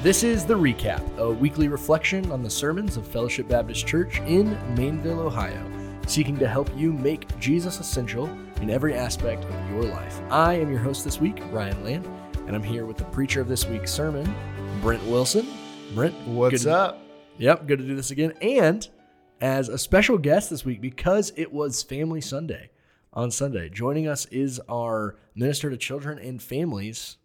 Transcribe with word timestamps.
This 0.00 0.22
is 0.22 0.44
The 0.44 0.54
Recap, 0.54 1.18
a 1.18 1.28
weekly 1.28 1.66
reflection 1.66 2.30
on 2.30 2.40
the 2.40 2.48
sermons 2.48 2.96
of 2.96 3.04
Fellowship 3.04 3.48
Baptist 3.48 3.84
Church 3.84 4.20
in 4.20 4.56
Maineville, 4.76 5.18
Ohio, 5.18 5.60
seeking 6.06 6.38
to 6.38 6.46
help 6.46 6.70
you 6.76 6.92
make 6.92 7.36
Jesus 7.40 7.80
essential 7.80 8.26
in 8.62 8.70
every 8.70 8.94
aspect 8.94 9.42
of 9.42 9.70
your 9.72 9.82
life. 9.82 10.20
I 10.30 10.54
am 10.54 10.70
your 10.70 10.78
host 10.78 11.04
this 11.04 11.20
week, 11.20 11.42
Ryan 11.50 11.82
Land, 11.82 12.06
and 12.46 12.54
I'm 12.54 12.62
here 12.62 12.86
with 12.86 12.96
the 12.96 13.06
preacher 13.06 13.40
of 13.40 13.48
this 13.48 13.66
week's 13.66 13.90
sermon, 13.90 14.32
Brent 14.82 15.04
Wilson. 15.06 15.48
Brent, 15.96 16.14
What's 16.28 16.64
up? 16.64 17.00
Yep, 17.38 17.66
good 17.66 17.80
to 17.80 17.84
do 17.84 17.96
this 17.96 18.12
again. 18.12 18.34
And 18.40 18.88
as 19.40 19.68
a 19.68 19.78
special 19.78 20.16
guest 20.16 20.48
this 20.48 20.64
week, 20.64 20.80
because 20.80 21.32
it 21.34 21.52
was 21.52 21.82
Family 21.82 22.20
Sunday 22.20 22.70
on 23.12 23.32
Sunday, 23.32 23.68
joining 23.68 24.06
us 24.06 24.26
is 24.26 24.60
our 24.70 25.16
minister 25.34 25.68
to 25.70 25.76
children 25.76 26.20
and 26.20 26.40
families 26.40 27.16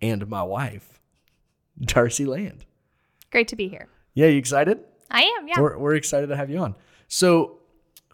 and 0.00 0.28
my 0.28 0.44
wife, 0.44 0.97
Darcy 1.80 2.24
Land. 2.24 2.64
Great 3.30 3.48
to 3.48 3.56
be 3.56 3.68
here. 3.68 3.88
Yeah, 4.14 4.26
you 4.26 4.38
excited? 4.38 4.80
I 5.10 5.22
am, 5.22 5.48
yeah. 5.48 5.60
We're, 5.60 5.78
we're 5.78 5.94
excited 5.94 6.28
to 6.28 6.36
have 6.36 6.50
you 6.50 6.58
on. 6.58 6.74
So, 7.06 7.58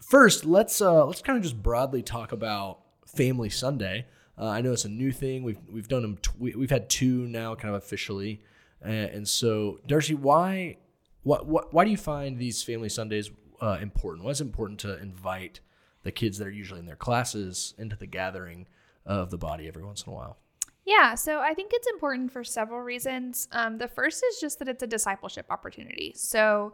first, 0.01 0.45
let's 0.45 0.81
uh, 0.81 1.05
let's 1.05 1.21
kind 1.21 1.37
of 1.37 1.43
just 1.43 1.61
broadly 1.61 2.01
talk 2.01 2.31
about 2.31 2.79
Family 3.07 3.49
Sunday. 3.49 4.05
Uh, 4.37 4.47
I 4.47 4.61
know 4.61 4.73
it's 4.73 4.85
a 4.85 4.89
new 4.89 5.11
thing. 5.11 5.43
We've 5.43 5.59
we've 5.69 5.87
done 5.87 6.01
them. 6.01 6.17
Tw- 6.17 6.39
we've 6.39 6.69
had 6.69 6.89
two 6.89 7.27
now, 7.27 7.55
kind 7.55 7.73
of 7.75 7.81
officially. 7.81 8.41
Uh, 8.83 8.89
and 8.89 9.27
so, 9.27 9.79
Darcy, 9.87 10.13
why 10.13 10.77
what, 11.23 11.47
what 11.47 11.73
why 11.73 11.85
do 11.85 11.91
you 11.91 11.97
find 11.97 12.37
these 12.37 12.61
Family 12.61 12.89
Sundays 12.89 13.31
uh, 13.61 13.77
important? 13.81 14.23
Why 14.23 14.31
is 14.31 14.41
it 14.41 14.45
important 14.45 14.79
to 14.81 14.99
invite 15.01 15.59
the 16.03 16.11
kids 16.11 16.37
that 16.37 16.47
are 16.47 16.51
usually 16.51 16.79
in 16.79 16.85
their 16.85 16.95
classes 16.95 17.73
into 17.77 17.95
the 17.95 18.05
gathering 18.05 18.67
of 19.05 19.31
the 19.31 19.37
body 19.37 19.67
every 19.67 19.83
once 19.83 20.03
in 20.03 20.13
a 20.13 20.15
while? 20.15 20.37
Yeah, 20.85 21.15
so 21.15 21.39
I 21.39 21.55
think 21.55 21.71
it's 21.73 21.87
important 21.87 22.31
for 22.31 22.43
several 22.43 22.81
reasons. 22.81 23.47
Um, 23.51 23.79
the 23.79 23.87
first 23.87 24.23
is 24.23 24.39
just 24.39 24.59
that 24.59 24.67
it's 24.67 24.83
a 24.83 24.87
discipleship 24.87 25.47
opportunity. 25.49 26.13
So 26.15 26.73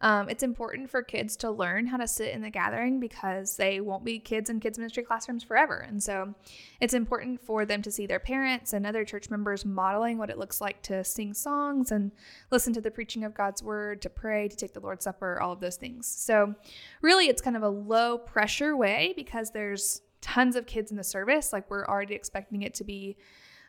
um, 0.00 0.28
it's 0.28 0.44
important 0.44 0.88
for 0.88 1.02
kids 1.02 1.36
to 1.38 1.50
learn 1.50 1.86
how 1.86 1.96
to 1.96 2.06
sit 2.06 2.32
in 2.32 2.40
the 2.40 2.50
gathering 2.50 3.00
because 3.00 3.56
they 3.56 3.80
won't 3.80 4.04
be 4.04 4.20
kids 4.20 4.48
in 4.48 4.60
kids' 4.60 4.78
ministry 4.78 5.02
classrooms 5.02 5.42
forever. 5.42 5.78
And 5.78 6.00
so 6.00 6.34
it's 6.80 6.94
important 6.94 7.40
for 7.40 7.66
them 7.66 7.82
to 7.82 7.90
see 7.90 8.06
their 8.06 8.20
parents 8.20 8.74
and 8.74 8.86
other 8.86 9.04
church 9.04 9.28
members 9.28 9.64
modeling 9.64 10.18
what 10.18 10.30
it 10.30 10.38
looks 10.38 10.60
like 10.60 10.80
to 10.82 11.02
sing 11.02 11.34
songs 11.34 11.90
and 11.90 12.12
listen 12.52 12.72
to 12.74 12.80
the 12.80 12.92
preaching 12.92 13.24
of 13.24 13.34
God's 13.34 13.60
word, 13.60 14.00
to 14.02 14.08
pray, 14.08 14.46
to 14.46 14.56
take 14.56 14.72
the 14.72 14.80
Lord's 14.80 15.02
Supper, 15.02 15.40
all 15.40 15.52
of 15.52 15.58
those 15.58 15.76
things. 15.76 16.06
So 16.06 16.54
really, 17.02 17.26
it's 17.26 17.42
kind 17.42 17.56
of 17.56 17.64
a 17.64 17.68
low 17.68 18.18
pressure 18.18 18.76
way 18.76 19.14
because 19.16 19.50
there's 19.50 20.02
tons 20.20 20.54
of 20.54 20.66
kids 20.66 20.92
in 20.92 20.96
the 20.96 21.04
service. 21.04 21.52
Like 21.52 21.68
we're 21.68 21.86
already 21.86 22.14
expecting 22.14 22.62
it 22.62 22.74
to 22.74 22.84
be 22.84 23.16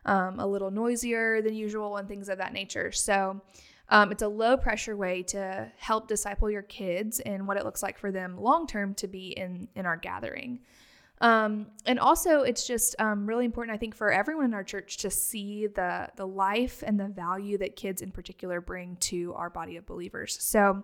um, 0.10 0.40
a 0.40 0.48
little 0.48 0.72
noisier 0.72 1.42
than 1.42 1.54
usual 1.54 1.98
and 1.98 2.08
things 2.08 2.30
of 2.30 2.40
that 2.40 2.52
nature. 2.52 2.92
So 2.92 3.40
um, 3.90 4.12
it's 4.12 4.24
a 4.24 4.28
low 4.28 4.58
pressure 4.58 4.98
way 4.98 5.24
to 5.24 5.72
help 5.78 6.08
disciple 6.08 6.50
your 6.50 6.64
kids 6.64 7.20
and 7.20 7.48
what 7.48 7.58
it 7.58 7.64
looks 7.64 7.84
like 7.84 7.98
for 7.98 8.12
them 8.12 8.36
long 8.38 8.66
term 8.68 8.94
to 8.96 9.08
be 9.08 9.30
in 9.30 9.68
in 9.76 9.86
our 9.86 9.98
gathering. 9.98 10.60
Um, 11.22 11.68
and 11.86 12.00
also, 12.00 12.44
it's 12.44 12.66
just 12.66 12.96
um, 12.98 13.28
really 13.28 13.44
important, 13.44 13.76
I 13.76 13.78
think, 13.78 13.94
for 13.94 14.10
everyone 14.10 14.46
in 14.46 14.54
our 14.54 14.64
church 14.64 14.98
to 14.98 15.10
see 15.10 15.68
the 15.68 16.10
the 16.16 16.26
life 16.26 16.84
and 16.86 17.00
the 17.00 17.08
value 17.08 17.58
that 17.60 17.76
kids 17.76 18.02
in 18.02 18.12
particular 18.12 18.62
bring 18.62 18.96
to 19.12 19.34
our 19.36 19.50
body 19.50 19.78
of 19.78 19.86
believers. 19.86 20.38
So 20.42 20.84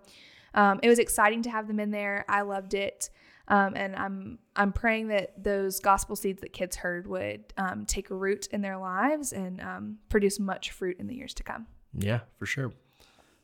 um, 0.54 0.80
it 0.84 0.90
was 0.90 1.00
exciting 1.00 1.42
to 1.44 1.50
have 1.50 1.68
them 1.68 1.80
in 1.80 1.90
there. 1.90 2.26
I 2.30 2.42
loved 2.42 2.74
it. 2.74 3.10
Um, 3.48 3.76
and 3.76 3.96
I'm 3.96 4.40
I'm 4.56 4.72
praying 4.74 5.10
that 5.10 5.44
those 5.44 5.80
gospel 5.80 6.16
seeds 6.16 6.42
that 6.42 6.52
kids 6.54 6.76
heard 6.76 7.06
would 7.08 7.44
um, 7.58 7.86
take 7.86 8.10
root 8.10 8.48
in 8.52 8.62
their 8.62 8.78
lives 8.78 9.34
and 9.34 9.62
um, 9.62 9.98
produce 10.10 10.40
much 10.40 10.72
fruit 10.72 10.98
in 11.00 11.08
the 11.08 11.16
years 11.16 11.34
to 11.36 11.44
come. 11.44 11.68
Yeah, 11.98 12.22
for 12.38 12.46
sure. 12.46 12.74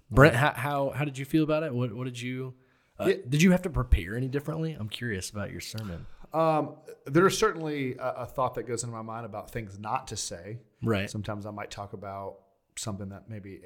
Brent, 0.10 0.36
how 0.36 0.54
how, 0.54 0.90
how 0.90 1.06
did 1.06 1.18
you 1.18 1.26
feel 1.26 1.44
about 1.44 1.64
it? 1.64 1.74
What 1.74 1.94
what 1.94 2.06
did 2.06 2.20
you 2.20 2.54
uh, 3.00 3.06
Yeah. 3.10 3.16
did 3.30 3.42
you 3.42 3.52
have 3.52 3.62
to 3.62 3.70
prepare 3.70 4.16
any 4.16 4.28
differently? 4.28 4.74
I'm 4.78 4.90
curious 4.90 5.30
about 5.30 5.52
your 5.52 5.62
sermon. 5.62 6.06
Um, 6.34 6.76
there's 7.06 7.38
certainly 7.38 7.96
a, 7.98 8.10
a 8.20 8.26
thought 8.26 8.56
that 8.56 8.64
goes 8.64 8.84
into 8.84 8.96
my 8.96 9.02
mind 9.02 9.26
about 9.26 9.52
things 9.52 9.78
not 9.78 10.08
to 10.08 10.18
say. 10.18 10.60
Right. 10.82 11.10
Sometimes 11.10 11.46
I 11.46 11.52
might 11.52 11.70
talk 11.72 11.94
about 11.94 12.40
something 12.78 13.10
that 13.10 13.30
maybe 13.30 13.62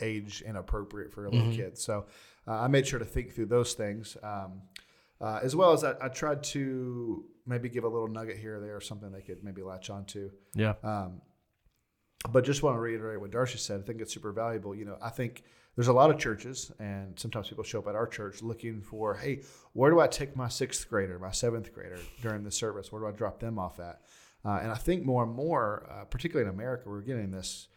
age 0.00 0.42
inappropriate 0.46 1.12
for 1.12 1.26
a 1.26 1.30
little 1.30 1.52
kid. 1.52 1.76
So 1.78 2.06
uh, 2.46 2.52
I 2.52 2.68
made 2.68 2.86
sure 2.86 2.98
to 2.98 3.04
think 3.04 3.34
through 3.34 3.46
those 3.46 3.74
things, 3.74 4.16
um, 4.22 4.62
uh, 5.20 5.40
as 5.42 5.56
well 5.56 5.72
as 5.72 5.84
I, 5.84 5.94
I 6.00 6.08
tried 6.08 6.42
to 6.44 7.24
maybe 7.46 7.68
give 7.68 7.84
a 7.84 7.88
little 7.88 8.08
nugget 8.08 8.38
here 8.38 8.56
or 8.56 8.60
there, 8.60 8.76
or 8.76 8.80
something 8.80 9.10
they 9.10 9.22
could 9.22 9.42
maybe 9.42 9.62
latch 9.62 9.90
onto. 9.90 10.30
Yeah. 10.54 10.74
Um, 10.82 11.22
but 12.30 12.44
just 12.44 12.62
want 12.62 12.76
to 12.76 12.80
reiterate 12.80 13.20
what 13.20 13.30
Darcy 13.30 13.58
said. 13.58 13.80
I 13.80 13.82
think 13.84 14.00
it's 14.00 14.12
super 14.12 14.32
valuable. 14.32 14.74
You 14.74 14.84
know, 14.84 14.98
I 15.00 15.10
think 15.10 15.44
there's 15.76 15.88
a 15.88 15.92
lot 15.92 16.10
of 16.10 16.18
churches, 16.18 16.72
and 16.80 17.18
sometimes 17.18 17.48
people 17.48 17.62
show 17.62 17.78
up 17.78 17.86
at 17.86 17.94
our 17.94 18.06
church 18.06 18.42
looking 18.42 18.82
for, 18.82 19.14
hey, 19.14 19.42
where 19.74 19.90
do 19.90 20.00
I 20.00 20.08
take 20.08 20.36
my 20.36 20.48
sixth 20.48 20.88
grader, 20.88 21.18
my 21.18 21.30
seventh 21.30 21.72
grader 21.72 22.00
during 22.20 22.42
the 22.42 22.50
service? 22.50 22.90
Where 22.90 23.00
do 23.00 23.06
I 23.06 23.12
drop 23.12 23.38
them 23.38 23.58
off 23.58 23.78
at? 23.78 24.00
Uh, 24.44 24.58
and 24.62 24.72
I 24.72 24.74
think 24.74 25.04
more 25.04 25.22
and 25.22 25.32
more, 25.32 25.88
uh, 25.90 26.04
particularly 26.04 26.48
in 26.48 26.54
America, 26.54 26.88
we're 26.88 27.02
getting 27.02 27.30
this 27.30 27.68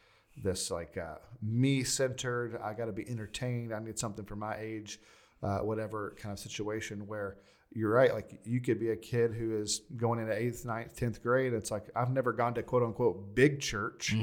this 0.44 0.72
like 0.72 0.97
uh, 0.97 1.16
me 1.41 1.84
centered. 1.84 2.59
I 2.63 2.74
got 2.74 2.85
to 2.85 2.91
be 2.91 3.07
entertained. 3.07 3.74
I 3.74 3.80
need 3.80 4.00
something 4.00 4.25
for 4.25 4.35
my 4.35 4.57
age, 4.57 5.00
uh, 5.44 5.59
whatever 5.59 6.16
kind 6.19 6.34
of 6.34 6.40
situation 6.40 7.07
where 7.07 7.38
you're 7.74 7.91
right. 7.91 8.13
Like 8.13 8.40
you 8.44 8.62
could 8.62 8.79
be 8.79 8.90
a 8.90 8.96
kid 8.96 9.34
who 9.34 9.57
is 9.57 9.81
going 9.96 10.19
into 10.19 10.34
eighth, 10.34 10.66
ninth, 10.66 10.96
tenth 10.96 11.22
grade. 11.24 11.53
It's 11.53 11.72
like 11.72 11.90
I've 11.96 12.12
never 12.12 12.34
gone 12.34 12.53
to 12.56 12.63
quote 12.63 12.84
unquote 12.84 13.34
big 13.35 13.59
church, 13.59 14.13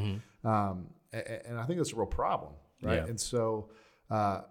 um, 0.45 0.89
and, 1.13 1.25
and 1.47 1.59
I 1.59 1.65
think 1.65 1.79
that's 1.79 1.93
a 1.93 1.97
real 1.97 2.07
problem, 2.07 2.53
right? 2.83 2.97
Yeah. 2.97 3.07
And 3.07 3.21
so 3.21 3.71
uh, 4.11 4.43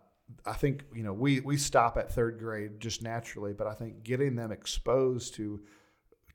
I 0.46 0.54
think 0.54 0.84
you 0.96 1.04
know 1.04 1.14
we 1.14 1.40
we 1.42 1.58
stop 1.58 1.98
at 1.98 2.12
third 2.12 2.40
grade 2.40 2.80
just 2.80 3.04
naturally, 3.04 3.54
but 3.54 3.68
I 3.68 3.74
think 3.74 4.04
getting 4.04 4.36
them 4.36 4.52
exposed 4.52 5.36
to 5.36 5.62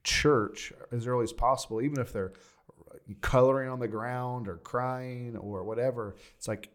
church 0.03 0.73
as 0.91 1.07
early 1.07 1.23
as 1.23 1.33
possible, 1.33 1.81
even 1.81 1.99
if 1.99 2.13
they're 2.13 2.33
coloring 3.21 3.69
on 3.69 3.79
the 3.79 3.87
ground 3.87 4.47
or 4.47 4.57
crying 4.57 5.35
or 5.37 5.63
whatever, 5.63 6.15
it's 6.37 6.47
like 6.47 6.69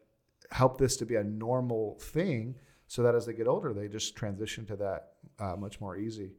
help 0.51 0.79
this 0.79 0.97
to 0.99 1.07
be 1.07 1.15
a 1.15 1.25
normal 1.25 1.99
thing 2.01 2.55
so 2.89 3.03
that 3.05 3.15
as 3.15 3.25
they 3.27 3.33
get 3.33 3.47
older, 3.47 3.73
they 3.73 3.87
just 3.87 4.17
transition 4.17 4.67
to 4.67 4.77
that 4.77 5.13
uh, 5.39 5.55
much 5.57 5.81
more 5.81 5.97
easy. 5.97 6.33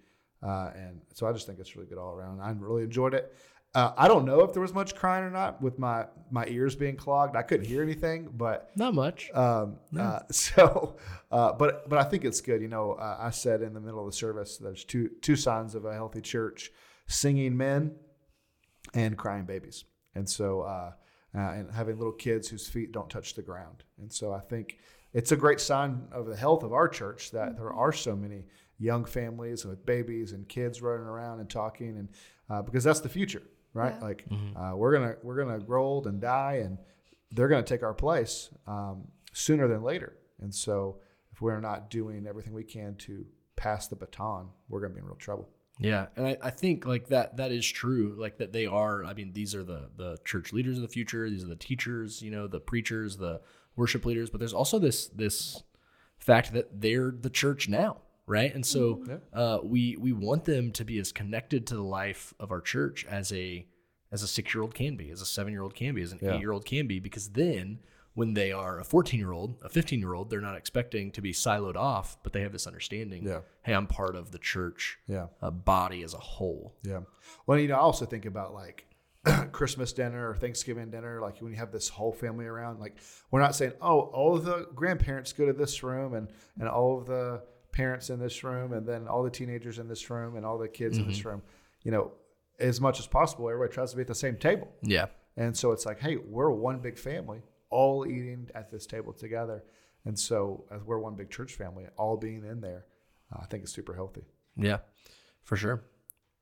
Uh, 0.43 0.71
and 0.75 1.01
so 1.13 1.27
I 1.27 1.31
just 1.31 1.47
think 1.47 1.59
it's 1.59 1.75
really 1.75 1.87
good 1.87 1.97
all 1.97 2.13
around. 2.13 2.41
I 2.41 2.51
really 2.51 2.83
enjoyed 2.83 3.13
it. 3.13 3.33
Uh, 3.75 3.91
I 3.95 4.07
don't 4.07 4.25
know 4.25 4.41
if 4.41 4.51
there 4.51 4.63
was 4.63 4.73
much 4.73 4.95
crying 4.95 5.23
or 5.23 5.29
not 5.29 5.61
with 5.61 5.77
my, 5.77 6.07
my 6.31 6.45
ears 6.47 6.75
being 6.75 6.95
clogged. 6.95 7.35
I 7.35 7.43
couldn't 7.43 7.67
hear 7.67 7.83
anything, 7.83 8.29
but 8.35 8.71
Not 8.75 8.95
much. 8.95 9.29
um, 9.31 9.77
uh, 9.97 10.21
so, 10.31 10.97
uh, 11.31 11.53
but 11.53 11.87
but 11.87 11.99
I 11.99 12.03
think 12.03 12.25
it's 12.25 12.41
good. 12.41 12.61
You 12.63 12.67
know, 12.67 12.93
uh, 12.93 13.17
I 13.19 13.29
said 13.29 13.61
in 13.61 13.73
the 13.75 13.79
middle 13.79 13.99
of 13.99 14.07
the 14.11 14.17
service, 14.17 14.57
there's 14.57 14.83
two 14.83 15.09
two 15.21 15.35
signs 15.35 15.75
of 15.75 15.85
a 15.85 15.93
healthy 15.93 16.21
church: 16.21 16.71
singing 17.05 17.55
men 17.55 17.95
and 18.95 19.15
crying 19.15 19.45
babies. 19.45 19.83
And 20.15 20.27
so, 20.27 20.61
uh, 20.61 20.91
uh, 21.35 21.39
and 21.39 21.71
having 21.71 21.97
little 21.97 22.13
kids 22.13 22.47
whose 22.47 22.67
feet 22.67 22.91
don't 22.91 23.09
touch 23.09 23.35
the 23.35 23.43
ground. 23.43 23.83
And 23.99 24.11
so, 24.11 24.33
I 24.33 24.39
think 24.39 24.79
it's 25.13 25.31
a 25.31 25.37
great 25.37 25.59
sign 25.59 26.07
of 26.11 26.27
the 26.27 26.35
health 26.35 26.63
of 26.63 26.73
our 26.73 26.87
church 26.87 27.31
that 27.31 27.57
there 27.57 27.73
are 27.73 27.91
so 27.91 28.15
many 28.15 28.45
young 28.77 29.05
families 29.05 29.65
with 29.65 29.85
babies 29.85 30.31
and 30.31 30.47
kids 30.47 30.81
running 30.81 31.05
around 31.05 31.39
and 31.39 31.49
talking, 31.49 31.97
and 31.97 32.09
uh, 32.49 32.61
because 32.61 32.83
that's 32.83 33.01
the 33.01 33.09
future, 33.09 33.43
right? 33.73 33.95
Yeah. 33.99 34.05
Like 34.05 34.25
uh, 34.55 34.73
we're 34.75 34.93
gonna 34.93 35.15
we're 35.23 35.43
gonna 35.43 35.59
grow 35.59 35.83
old 35.83 36.07
and 36.07 36.21
die, 36.21 36.61
and 36.63 36.77
they're 37.31 37.47
gonna 37.47 37.63
take 37.63 37.83
our 37.83 37.93
place 37.93 38.49
um, 38.67 39.07
sooner 39.33 39.67
than 39.67 39.83
later. 39.83 40.15
And 40.41 40.53
so, 40.53 40.99
if 41.31 41.41
we're 41.41 41.59
not 41.59 41.89
doing 41.89 42.25
everything 42.27 42.53
we 42.53 42.63
can 42.63 42.95
to 42.95 43.25
pass 43.55 43.87
the 43.87 43.95
baton, 43.95 44.47
we're 44.69 44.81
gonna 44.81 44.93
be 44.93 44.99
in 44.99 45.05
real 45.05 45.15
trouble. 45.15 45.49
Yeah, 45.81 46.07
and 46.17 46.27
I, 46.27 46.37
I 46.43 46.49
think 46.49 46.85
like 46.85 47.07
that 47.07 47.37
that 47.37 47.51
is 47.51 47.65
true. 47.65 48.15
Like 48.17 48.37
that 48.37 48.51
they 48.51 48.65
are. 48.65 49.05
I 49.05 49.13
mean, 49.13 49.31
these 49.33 49.55
are 49.55 49.63
the 49.63 49.89
the 49.95 50.17
church 50.25 50.53
leaders 50.53 50.77
of 50.77 50.81
the 50.81 50.89
future. 50.89 51.29
These 51.29 51.43
are 51.43 51.47
the 51.47 51.55
teachers. 51.55 52.21
You 52.21 52.31
know, 52.31 52.47
the 52.47 52.59
preachers, 52.59 53.17
the 53.17 53.41
worship 53.75 54.05
leaders. 54.05 54.29
But 54.29 54.39
there's 54.39 54.53
also 54.53 54.79
this 54.79 55.07
this 55.07 55.63
fact 56.17 56.53
that 56.53 56.81
they're 56.81 57.11
the 57.11 57.29
church 57.29 57.69
now, 57.69 57.97
right? 58.27 58.53
And 58.53 58.65
so 58.65 59.03
uh, 59.33 59.59
we 59.63 59.95
we 59.97 60.11
want 60.13 60.45
them 60.45 60.71
to 60.73 60.83
be 60.85 60.99
as 60.99 61.11
connected 61.11 61.65
to 61.67 61.75
the 61.75 61.83
life 61.83 62.33
of 62.39 62.51
our 62.51 62.61
church 62.61 63.05
as 63.09 63.31
a 63.33 63.65
as 64.11 64.23
a 64.23 64.27
six 64.27 64.53
year 64.53 64.63
old 64.63 64.73
can 64.73 64.95
be, 64.95 65.11
as 65.11 65.21
a 65.21 65.25
seven 65.25 65.53
year 65.53 65.61
old 65.61 65.75
can 65.75 65.93
be, 65.95 66.01
as 66.01 66.11
an 66.11 66.19
Yeah. 66.21 66.35
eight 66.35 66.39
year 66.41 66.51
old 66.51 66.65
can 66.65 66.87
be, 66.87 66.99
because 66.99 67.29
then 67.29 67.79
when 68.15 68.33
they 68.33 68.51
are 68.51 68.79
a 68.79 68.83
14 68.83 69.17
year 69.19 69.31
old, 69.31 69.55
a 69.63 69.69
15 69.69 69.99
year 69.99 70.13
old, 70.13 70.29
they're 70.29 70.41
not 70.41 70.57
expecting 70.57 71.11
to 71.11 71.21
be 71.21 71.31
siloed 71.31 71.75
off, 71.75 72.17
but 72.23 72.33
they 72.33 72.41
have 72.41 72.51
this 72.51 72.65
understanding. 72.67 73.23
Yeah. 73.25 73.41
Hey, 73.63 73.73
I'm 73.73 73.85
part 73.87 74.15
of 74.15 74.31
the 74.31 74.39
church 74.39 74.97
Yeah. 75.07 75.27
uh, 75.43 75.51
body 75.51 76.01
as 76.03 76.13
a 76.15 76.17
whole. 76.17 76.75
Yeah. 76.83 77.01
Well, 77.45 77.59
you 77.59 77.67
know, 77.67 77.75
I 77.75 77.79
also 77.79 78.05
think 78.05 78.25
about 78.25 78.53
like 78.53 78.87
Christmas 79.51 79.93
dinner 79.93 80.29
or 80.29 80.35
Thanksgiving 80.35 80.89
dinner, 80.89 81.19
like 81.21 81.39
when 81.41 81.51
you 81.51 81.57
have 81.57 81.71
this 81.71 81.89
whole 81.89 82.13
family 82.13 82.45
around, 82.45 82.79
like 82.79 82.95
we're 83.31 83.41
not 83.41 83.55
saying, 83.55 83.73
oh, 83.81 83.99
all 83.99 84.35
of 84.35 84.45
the 84.45 84.67
grandparents 84.75 85.33
go 85.33 85.45
to 85.45 85.53
this 85.53 85.83
room 85.83 86.13
and, 86.13 86.29
and 86.59 86.69
all 86.69 86.97
of 86.97 87.05
the 87.05 87.41
parents 87.71 88.09
in 88.09 88.19
this 88.19 88.43
room 88.43 88.73
and 88.73 88.87
then 88.87 89.07
all 89.07 89.23
the 89.23 89.29
teenagers 89.29 89.79
in 89.79 89.87
this 89.87 90.09
room 90.09 90.35
and 90.35 90.45
all 90.45 90.57
the 90.57 90.67
kids 90.67 90.97
in 90.97 91.07
this 91.07 91.23
room. 91.25 91.41
You 91.83 91.91
know, 91.91 92.11
as 92.59 92.81
much 92.81 92.99
as 92.99 93.07
possible, 93.07 93.49
everybody 93.49 93.73
tries 93.73 93.91
to 93.91 93.95
be 93.97 94.01
at 94.01 94.07
the 94.07 94.15
same 94.15 94.37
table. 94.37 94.67
Yeah. 94.81 95.07
And 95.37 95.55
so 95.55 95.71
it's 95.71 95.85
like, 95.85 95.99
hey, 95.99 96.17
we're 96.17 96.51
one 96.51 96.79
big 96.79 96.97
family. 96.97 97.41
all 97.69 98.05
eating 98.07 98.49
at 98.55 98.69
this 98.71 98.85
table 98.85 99.13
together. 99.13 99.63
And 100.05 100.17
so, 100.17 100.65
as 100.71 100.83
we're 100.83 100.97
one 100.99 101.15
big 101.15 101.29
church 101.29 101.53
family, 101.53 101.85
all 101.97 102.17
being 102.17 102.43
in 102.45 102.61
there, 102.61 102.85
uh, 103.33 103.39
I 103.41 103.45
think 103.45 103.63
it's 103.63 103.73
super 103.73 103.93
healthy. 103.93 104.23
Yeah, 104.55 104.77
for 105.43 105.55
sure. 105.55 105.83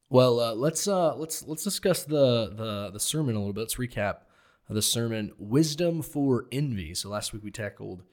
Well, 0.10 0.40
uh, 0.40 0.56
let's 0.56 0.88
uh, 0.88 1.16
let's 1.16 1.46
let's 1.46 1.64
discuss 1.64 2.04
the 2.04 2.54
the 2.56 2.92
the 2.92 3.00
sermon 3.00 3.36
a 3.36 3.40
little 3.40 3.54
bit. 3.54 3.62
Let's 3.62 3.76
recap 3.76 4.20
the 4.70 4.82
sermon, 4.82 5.32
wisdom 5.38 6.02
for 6.02 6.46
envy. 6.52 6.94
So 6.94 7.10
last 7.10 7.34
week 7.34 7.44
we 7.44 7.52
tackled 7.52 8.04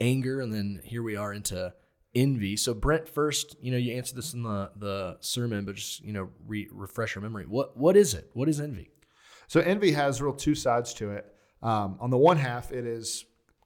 anger, 0.00 0.40
and 0.40 0.52
then 0.52 0.80
here 0.84 1.02
we 1.02 1.16
are 1.16 1.32
into 1.32 1.72
envy. 2.14 2.56
So 2.56 2.74
Brent, 2.74 3.08
first, 3.08 3.56
you 3.60 3.70
know, 3.70 3.76
you 3.76 3.94
answered 3.94 4.16
this 4.16 4.34
in 4.34 4.42
the 4.42 4.70
the 4.76 5.16
sermon, 5.20 5.64
but 5.64 5.76
just 5.76 6.02
you 6.02 6.12
know, 6.12 6.30
re- 6.46 6.68
refresh 6.72 7.14
your 7.14 7.22
memory. 7.22 7.44
What 7.46 7.76
what 7.76 7.96
is 7.96 8.14
it? 8.14 8.30
What 8.32 8.48
is 8.48 8.60
envy? 8.60 8.90
So 9.46 9.60
envy 9.60 9.92
has 9.92 10.20
real 10.20 10.32
two 10.32 10.54
sides 10.54 10.94
to 10.94 11.10
it. 11.12 11.26
Um, 11.62 11.98
on 12.00 12.10
the 12.10 12.18
one 12.18 12.36
half, 12.36 12.72
it 12.72 12.84
is 12.84 13.24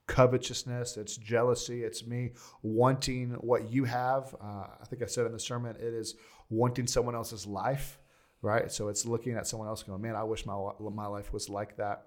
covetousness, 0.08 0.96
it's 0.96 1.16
jealousy, 1.16 1.84
it's 1.84 2.05
me 2.05 2.32
wanting 2.62 3.31
what 3.34 3.70
you 3.70 3.84
have. 3.84 4.34
Uh, 4.43 4.66
I 4.81 4.84
think 4.87 5.02
I 5.02 5.06
said 5.06 5.26
in 5.26 5.32
the 5.32 5.38
sermon, 5.38 5.76
it 5.76 5.94
is 5.94 6.16
wanting 6.50 6.88
someone 6.88 7.14
else's 7.14 7.46
life, 7.46 7.99
right? 8.43 8.72
So 8.72 8.88
it's 8.88 9.06
looking 9.06 9.34
at 9.34 9.46
someone 9.46 9.69
else 9.69 9.84
going, 9.84 10.02
man, 10.02 10.16
I 10.16 10.25
wish 10.25 10.44
my, 10.44 10.58
my 10.81 11.06
life 11.06 11.32
was 11.32 11.49
like 11.49 11.76
that. 11.76 12.06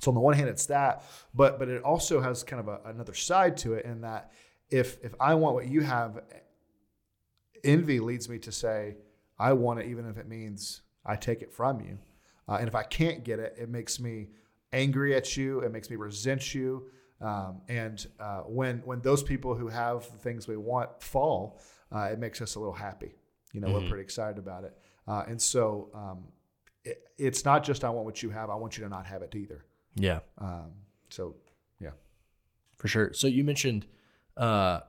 So 0.00 0.10
on 0.10 0.14
the 0.14 0.20
one 0.20 0.34
hand, 0.34 0.48
it's 0.48 0.66
that, 0.66 1.02
but 1.34 1.58
but 1.58 1.68
it 1.68 1.82
also 1.82 2.20
has 2.20 2.44
kind 2.44 2.60
of 2.60 2.68
a, 2.68 2.80
another 2.88 3.14
side 3.14 3.56
to 3.58 3.74
it 3.74 3.84
in 3.84 4.02
that 4.02 4.32
if 4.70 4.96
if 5.02 5.12
I 5.18 5.34
want 5.34 5.56
what 5.56 5.66
you 5.66 5.80
have, 5.80 6.20
envy 7.64 7.98
leads 7.98 8.28
me 8.28 8.38
to 8.38 8.52
say 8.52 8.96
I 9.40 9.54
want 9.54 9.80
it, 9.80 9.86
even 9.86 10.08
if 10.08 10.16
it 10.16 10.28
means 10.28 10.82
I 11.04 11.16
take 11.16 11.42
it 11.42 11.52
from 11.52 11.80
you. 11.80 11.98
Uh, 12.48 12.58
and 12.60 12.68
if 12.68 12.76
I 12.76 12.84
can't 12.84 13.24
get 13.24 13.40
it, 13.40 13.56
it 13.58 13.68
makes 13.68 13.98
me 13.98 14.28
angry 14.72 15.16
at 15.16 15.36
you. 15.36 15.60
It 15.60 15.72
makes 15.72 15.90
me 15.90 15.96
resent 15.96 16.54
you. 16.54 16.84
Um, 17.20 17.62
and 17.68 18.06
uh, 18.20 18.40
when 18.40 18.78
when 18.84 19.00
those 19.00 19.22
people 19.22 19.54
who 19.54 19.68
have 19.68 20.10
the 20.12 20.18
things 20.18 20.46
we 20.46 20.56
want 20.56 21.02
fall, 21.02 21.60
uh, 21.92 22.08
it 22.12 22.18
makes 22.18 22.40
us 22.40 22.54
a 22.54 22.60
little 22.60 22.74
happy. 22.74 23.14
You 23.52 23.60
know, 23.60 23.68
mm-hmm. 23.68 23.84
we're 23.84 23.88
pretty 23.88 24.02
excited 24.02 24.38
about 24.38 24.64
it. 24.64 24.76
Uh, 25.06 25.24
and 25.26 25.40
so 25.40 25.90
um, 25.94 26.24
it, 26.84 27.02
it's 27.16 27.44
not 27.44 27.64
just 27.64 27.84
I 27.84 27.90
want 27.90 28.04
what 28.04 28.22
you 28.22 28.30
have. 28.30 28.50
I 28.50 28.54
want 28.54 28.76
you 28.76 28.84
to 28.84 28.90
not 28.90 29.06
have 29.06 29.22
it 29.22 29.34
either. 29.34 29.64
Yeah. 29.94 30.20
Um, 30.38 30.72
so 31.08 31.34
yeah, 31.80 31.90
for 32.76 32.88
sure. 32.88 33.12
So 33.14 33.26
you 33.26 33.42
mentioned 33.42 33.86
uh, 34.36 34.80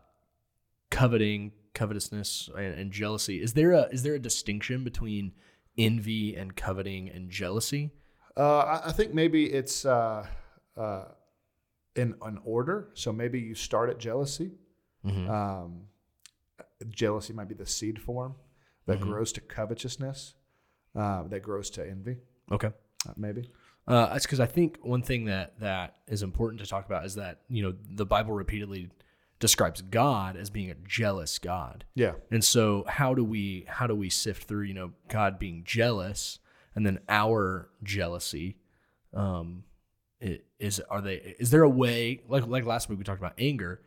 coveting, 0.92 1.54
covetousness, 1.74 2.50
and, 2.56 2.76
and 2.76 2.92
jealousy. 2.92 3.42
Is 3.42 3.54
there 3.54 3.72
a 3.72 3.84
is 3.92 4.04
there 4.04 4.14
a 4.14 4.20
distinction 4.20 4.84
between 4.84 5.32
envy 5.78 6.36
and 6.36 6.56
coveting 6.56 7.10
and 7.10 7.30
jealousy? 7.30 7.92
Uh, 8.38 8.60
I, 8.60 8.90
I, 8.90 8.92
think 8.92 9.14
maybe 9.14 9.46
it's 9.46 9.86
uh, 9.86 10.26
uh, 10.78 11.06
in 11.96 12.16
an 12.22 12.40
order. 12.44 12.90
So 12.94 13.12
maybe 13.12 13.40
you 13.40 13.56
start 13.56 13.90
at 13.90 14.00
jealousy. 14.00 14.52
Mm-hmm. 15.06 15.30
Um, 15.30 15.82
jealousy 16.90 17.34
might 17.34 17.48
be 17.48 17.56
the 17.56 17.66
seed 17.66 18.02
form 18.02 18.36
that 18.86 19.00
mm-hmm. 19.00 19.10
grows 19.10 19.32
to 19.34 19.42
covetousness, 19.42 20.36
uh, 20.96 21.24
that 21.28 21.42
grows 21.42 21.70
to 21.72 21.88
envy. 21.88 22.18
Okay, 22.52 22.72
uh, 23.08 23.14
maybe. 23.16 23.50
Uh, 23.88 24.14
that's 24.14 24.26
because 24.26 24.40
I 24.40 24.46
think 24.46 24.78
one 24.82 25.02
thing 25.02 25.26
that 25.26 25.60
that 25.60 25.96
is 26.08 26.22
important 26.22 26.62
to 26.62 26.68
talk 26.68 26.86
about 26.86 27.06
is 27.06 27.16
that 27.16 27.42
you 27.50 27.64
know 27.64 27.74
the 27.90 28.06
Bible 28.06 28.34
repeatedly 28.34 28.90
describes 29.40 29.82
God 29.82 30.36
as 30.36 30.50
being 30.50 30.70
a 30.70 30.76
jealous 30.76 31.40
God. 31.40 31.86
Yeah. 31.96 32.14
And 32.30 32.44
so 32.44 32.86
how 32.88 33.14
do 33.14 33.24
we 33.24 33.66
how 33.68 33.88
do 33.88 33.96
we 33.96 34.10
sift 34.10 34.44
through, 34.44 34.64
you 34.64 34.74
know, 34.74 34.92
God 35.08 35.40
being 35.40 35.64
jealous 35.66 36.40
and 36.76 36.86
then 36.86 37.00
our 37.08 37.70
jealousy? 37.84 38.58
Um 39.14 39.64
is 40.22 40.80
are 40.90 41.02
they 41.02 41.36
is 41.40 41.52
there 41.52 41.64
a 41.64 41.70
way 41.70 42.22
like 42.28 42.46
like 42.48 42.66
last 42.66 42.90
week 42.90 43.00
we 43.00 43.06
talked 43.06 43.20
about 43.20 43.34
anger, 43.38 43.82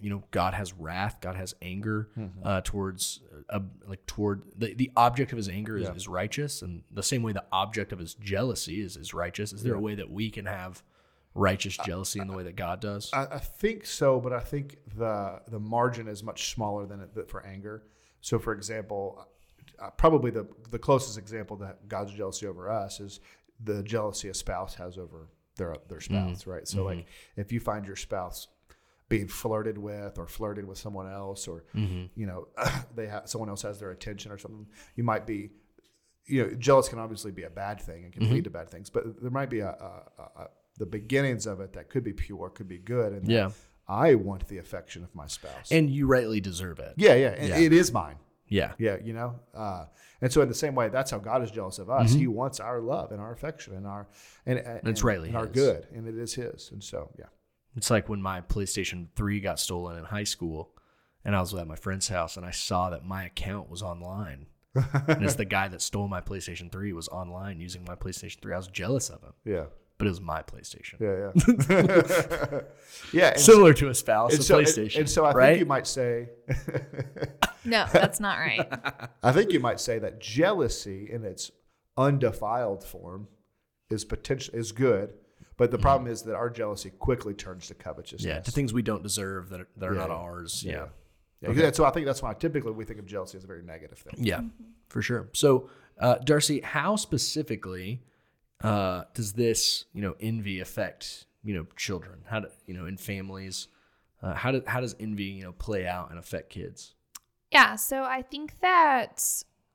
you 0.00 0.10
know, 0.10 0.22
God 0.30 0.54
has 0.54 0.72
wrath, 0.74 1.20
God 1.20 1.36
has 1.36 1.54
anger 1.62 2.10
mm-hmm. 2.16 2.46
uh, 2.46 2.60
towards 2.62 3.20
uh, 3.48 3.60
like 3.86 4.04
toward 4.06 4.42
the, 4.56 4.74
the 4.74 4.90
object 4.96 5.32
of 5.32 5.38
his 5.38 5.48
anger 5.48 5.76
is, 5.78 5.84
yeah. 5.84 5.94
is 5.94 6.06
righteous 6.06 6.62
and 6.62 6.82
the 6.90 7.02
same 7.02 7.22
way 7.22 7.32
the 7.32 7.44
object 7.52 7.92
of 7.92 7.98
his 7.98 8.14
jealousy 8.14 8.80
is 8.80 8.96
is 8.96 9.14
righteous. 9.14 9.52
Is 9.52 9.62
there 9.62 9.74
yeah. 9.74 9.78
a 9.78 9.82
way 9.82 9.94
that 9.94 10.10
we 10.10 10.30
can 10.30 10.46
have 10.46 10.82
righteous 11.34 11.76
jealousy 11.78 12.20
in 12.20 12.26
the 12.26 12.36
way 12.36 12.42
that 12.42 12.56
God 12.56 12.80
does? 12.80 13.10
I, 13.12 13.26
I, 13.32 13.38
think 13.38 13.86
so, 13.86 14.20
but 14.20 14.32
I 14.32 14.40
think 14.40 14.78
the 14.96 15.40
the 15.48 15.60
margin 15.60 16.08
is 16.08 16.22
much 16.22 16.52
smaller 16.52 16.86
than 16.86 17.00
it 17.00 17.30
for 17.30 17.44
anger. 17.46 17.84
So, 18.20 18.38
for 18.38 18.52
example, 18.52 19.26
uh, 19.78 19.90
probably 19.90 20.30
the 20.30 20.46
the 20.70 20.78
closest 20.78 21.16
example 21.16 21.56
that 21.58 21.88
God's 21.88 22.12
jealousy 22.12 22.46
over 22.46 22.70
us 22.70 23.00
is 23.00 23.20
the 23.64 23.82
jealousy 23.82 24.28
a 24.28 24.34
spouse 24.34 24.74
has 24.74 24.98
over 24.98 25.28
their 25.58 25.76
their 25.88 26.00
spouse, 26.00 26.40
mm-hmm. 26.40 26.50
right? 26.50 26.66
So, 26.66 26.78
mm-hmm. 26.78 26.86
like 26.86 27.06
if 27.36 27.52
you 27.52 27.60
find 27.60 27.86
your 27.86 27.96
spouse 27.96 28.48
being 29.08 29.28
flirted 29.28 29.78
with 29.78 30.18
or 30.18 30.26
flirted 30.26 30.66
with 30.66 30.78
someone 30.78 31.10
else 31.10 31.48
or 31.48 31.64
mm-hmm. 31.74 32.06
you 32.14 32.26
know 32.26 32.48
they 32.94 33.06
have 33.06 33.28
someone 33.28 33.48
else 33.48 33.62
has 33.62 33.80
their 33.80 33.90
attention 33.90 34.30
or 34.30 34.36
something 34.36 34.66
you 34.96 35.02
might 35.02 35.26
be 35.26 35.48
you 36.26 36.44
know 36.44 36.54
jealous 36.54 36.90
can 36.90 36.98
obviously 36.98 37.30
be 37.30 37.44
a 37.44 37.50
bad 37.50 37.80
thing 37.80 38.04
and 38.04 38.12
can 38.12 38.22
mm-hmm. 38.24 38.34
lead 38.34 38.44
to 38.44 38.50
bad 38.50 38.68
things 38.68 38.90
but 38.90 39.04
there 39.22 39.30
might 39.30 39.48
be 39.48 39.60
a, 39.60 39.70
a, 39.70 40.22
a, 40.42 40.48
the 40.78 40.86
beginnings 40.86 41.46
of 41.46 41.60
it 41.60 41.72
that 41.74 41.90
could 41.90 42.04
be 42.04 42.12
pure, 42.12 42.50
could 42.50 42.68
be 42.68 42.78
good. 42.78 43.12
And 43.12 43.28
yeah. 43.28 43.50
I 43.86 44.14
want 44.14 44.48
the 44.48 44.58
affection 44.58 45.02
of 45.02 45.14
my 45.14 45.26
spouse. 45.26 45.70
And 45.70 45.90
you 45.90 46.06
rightly 46.06 46.40
deserve 46.40 46.78
it. 46.78 46.94
Yeah, 46.96 47.14
yeah. 47.14 47.34
yeah. 47.38 47.58
It 47.58 47.72
is 47.72 47.92
mine. 47.92 48.16
Yeah. 48.48 48.72
Yeah, 48.78 48.96
you 49.02 49.12
know? 49.12 49.38
Uh, 49.54 49.84
and 50.20 50.32
so 50.32 50.42
in 50.42 50.48
the 50.48 50.54
same 50.54 50.74
way, 50.74 50.88
that's 50.88 51.10
how 51.10 51.18
God 51.18 51.42
is 51.42 51.50
jealous 51.50 51.78
of 51.78 51.90
us. 51.90 52.10
Mm-hmm. 52.10 52.18
He 52.18 52.26
wants 52.26 52.60
our 52.60 52.80
love 52.80 53.12
and 53.12 53.20
our 53.20 53.32
affection 53.32 53.74
and 53.74 53.86
our 53.86 54.08
and, 54.46 54.58
and, 54.58 54.86
it's 54.88 55.02
rightly 55.02 55.28
and 55.28 55.36
our 55.36 55.46
good. 55.46 55.86
And 55.94 56.06
it 56.08 56.16
is 56.16 56.34
his. 56.34 56.70
And 56.72 56.82
so 56.82 57.10
yeah. 57.18 57.26
It's 57.76 57.90
like 57.90 58.08
when 58.08 58.20
my 58.20 58.40
PlayStation 58.40 59.08
3 59.14 59.40
got 59.40 59.60
stolen 59.60 59.98
in 59.98 60.04
high 60.04 60.24
school 60.24 60.70
and 61.24 61.36
I 61.36 61.40
was 61.40 61.54
at 61.54 61.66
my 61.68 61.76
friend's 61.76 62.08
house 62.08 62.36
and 62.36 62.44
I 62.44 62.50
saw 62.50 62.90
that 62.90 63.04
my 63.04 63.24
account 63.24 63.70
was 63.70 63.82
online. 63.82 64.46
and 64.74 65.22
it's 65.22 65.36
the 65.36 65.44
guy 65.46 65.68
that 65.68 65.82
stole 65.82 66.08
my 66.08 66.20
PlayStation 66.20 66.72
3 66.72 66.92
was 66.92 67.08
online 67.08 67.60
using 67.60 67.84
my 67.86 67.94
PlayStation 67.94 68.40
3. 68.40 68.54
I 68.54 68.56
was 68.56 68.68
jealous 68.68 69.10
of 69.10 69.22
him. 69.22 69.34
Yeah 69.44 69.64
but 69.98 70.06
it 70.06 70.10
was 70.10 70.20
my 70.20 70.42
PlayStation. 70.42 71.00
Yeah, 71.00 71.32
yeah, 71.68 72.60
yeah. 73.12 73.36
Similar 73.36 73.74
to 73.74 73.88
a 73.88 73.94
spouse, 73.94 74.38
a 74.38 74.42
so, 74.42 74.58
PlayStation. 74.58 74.94
And, 74.94 74.96
and, 75.00 75.10
so 75.10 75.24
I 75.24 75.32
right? 75.32 75.48
think 75.48 75.60
you 75.60 75.66
might 75.66 75.88
say, 75.88 76.28
no, 77.64 77.84
that's 77.92 78.20
not 78.20 78.38
right. 78.38 78.66
I 79.22 79.32
think 79.32 79.52
you 79.52 79.58
might 79.58 79.80
say 79.80 79.98
that 79.98 80.20
jealousy 80.20 81.10
in 81.10 81.24
its 81.24 81.50
undefiled 81.96 82.84
form 82.84 83.26
is 83.90 84.04
potential 84.04 84.54
is 84.54 84.70
good, 84.70 85.14
but 85.56 85.72
the 85.72 85.76
mm-hmm. 85.76 85.82
problem 85.82 86.12
is 86.12 86.22
that 86.22 86.36
our 86.36 86.48
jealousy 86.48 86.90
quickly 86.90 87.34
turns 87.34 87.66
to 87.66 87.74
covetousness. 87.74 88.24
Yeah, 88.24 88.38
to 88.38 88.52
things 88.52 88.72
we 88.72 88.82
don't 88.82 89.02
deserve 89.02 89.50
that 89.50 89.62
are, 89.62 89.68
that 89.78 89.90
are 89.90 89.94
yeah. 89.94 90.00
not 90.00 90.10
ours. 90.10 90.62
Yeah. 90.64 90.86
yeah. 91.42 91.48
Okay. 91.48 91.72
So 91.72 91.84
I 91.84 91.90
think 91.90 92.06
that's 92.06 92.22
why 92.22 92.34
typically 92.34 92.70
we 92.70 92.84
think 92.84 93.00
of 93.00 93.06
jealousy 93.06 93.36
as 93.36 93.42
a 93.42 93.48
very 93.48 93.64
negative 93.64 93.98
thing. 93.98 94.24
Yeah, 94.24 94.38
mm-hmm. 94.38 94.64
for 94.88 95.02
sure. 95.02 95.28
So, 95.32 95.68
uh, 95.98 96.18
Darcy, 96.18 96.60
how 96.60 96.94
specifically 96.94 98.04
uh, 98.62 99.04
does 99.14 99.34
this 99.34 99.84
you 99.92 100.02
know 100.02 100.14
envy 100.20 100.60
affect 100.60 101.26
you 101.44 101.54
know 101.54 101.66
children? 101.76 102.20
How 102.26 102.40
do 102.40 102.48
you 102.66 102.74
know 102.74 102.86
in 102.86 102.96
families? 102.96 103.68
Uh, 104.20 104.34
how 104.34 104.50
do, 104.50 104.62
how 104.66 104.80
does 104.80 104.96
envy 104.98 105.24
you 105.24 105.44
know 105.44 105.52
play 105.52 105.86
out 105.86 106.10
and 106.10 106.18
affect 106.18 106.50
kids? 106.50 106.94
Yeah, 107.50 107.76
so 107.76 108.02
I 108.02 108.22
think 108.22 108.60
that 108.60 109.22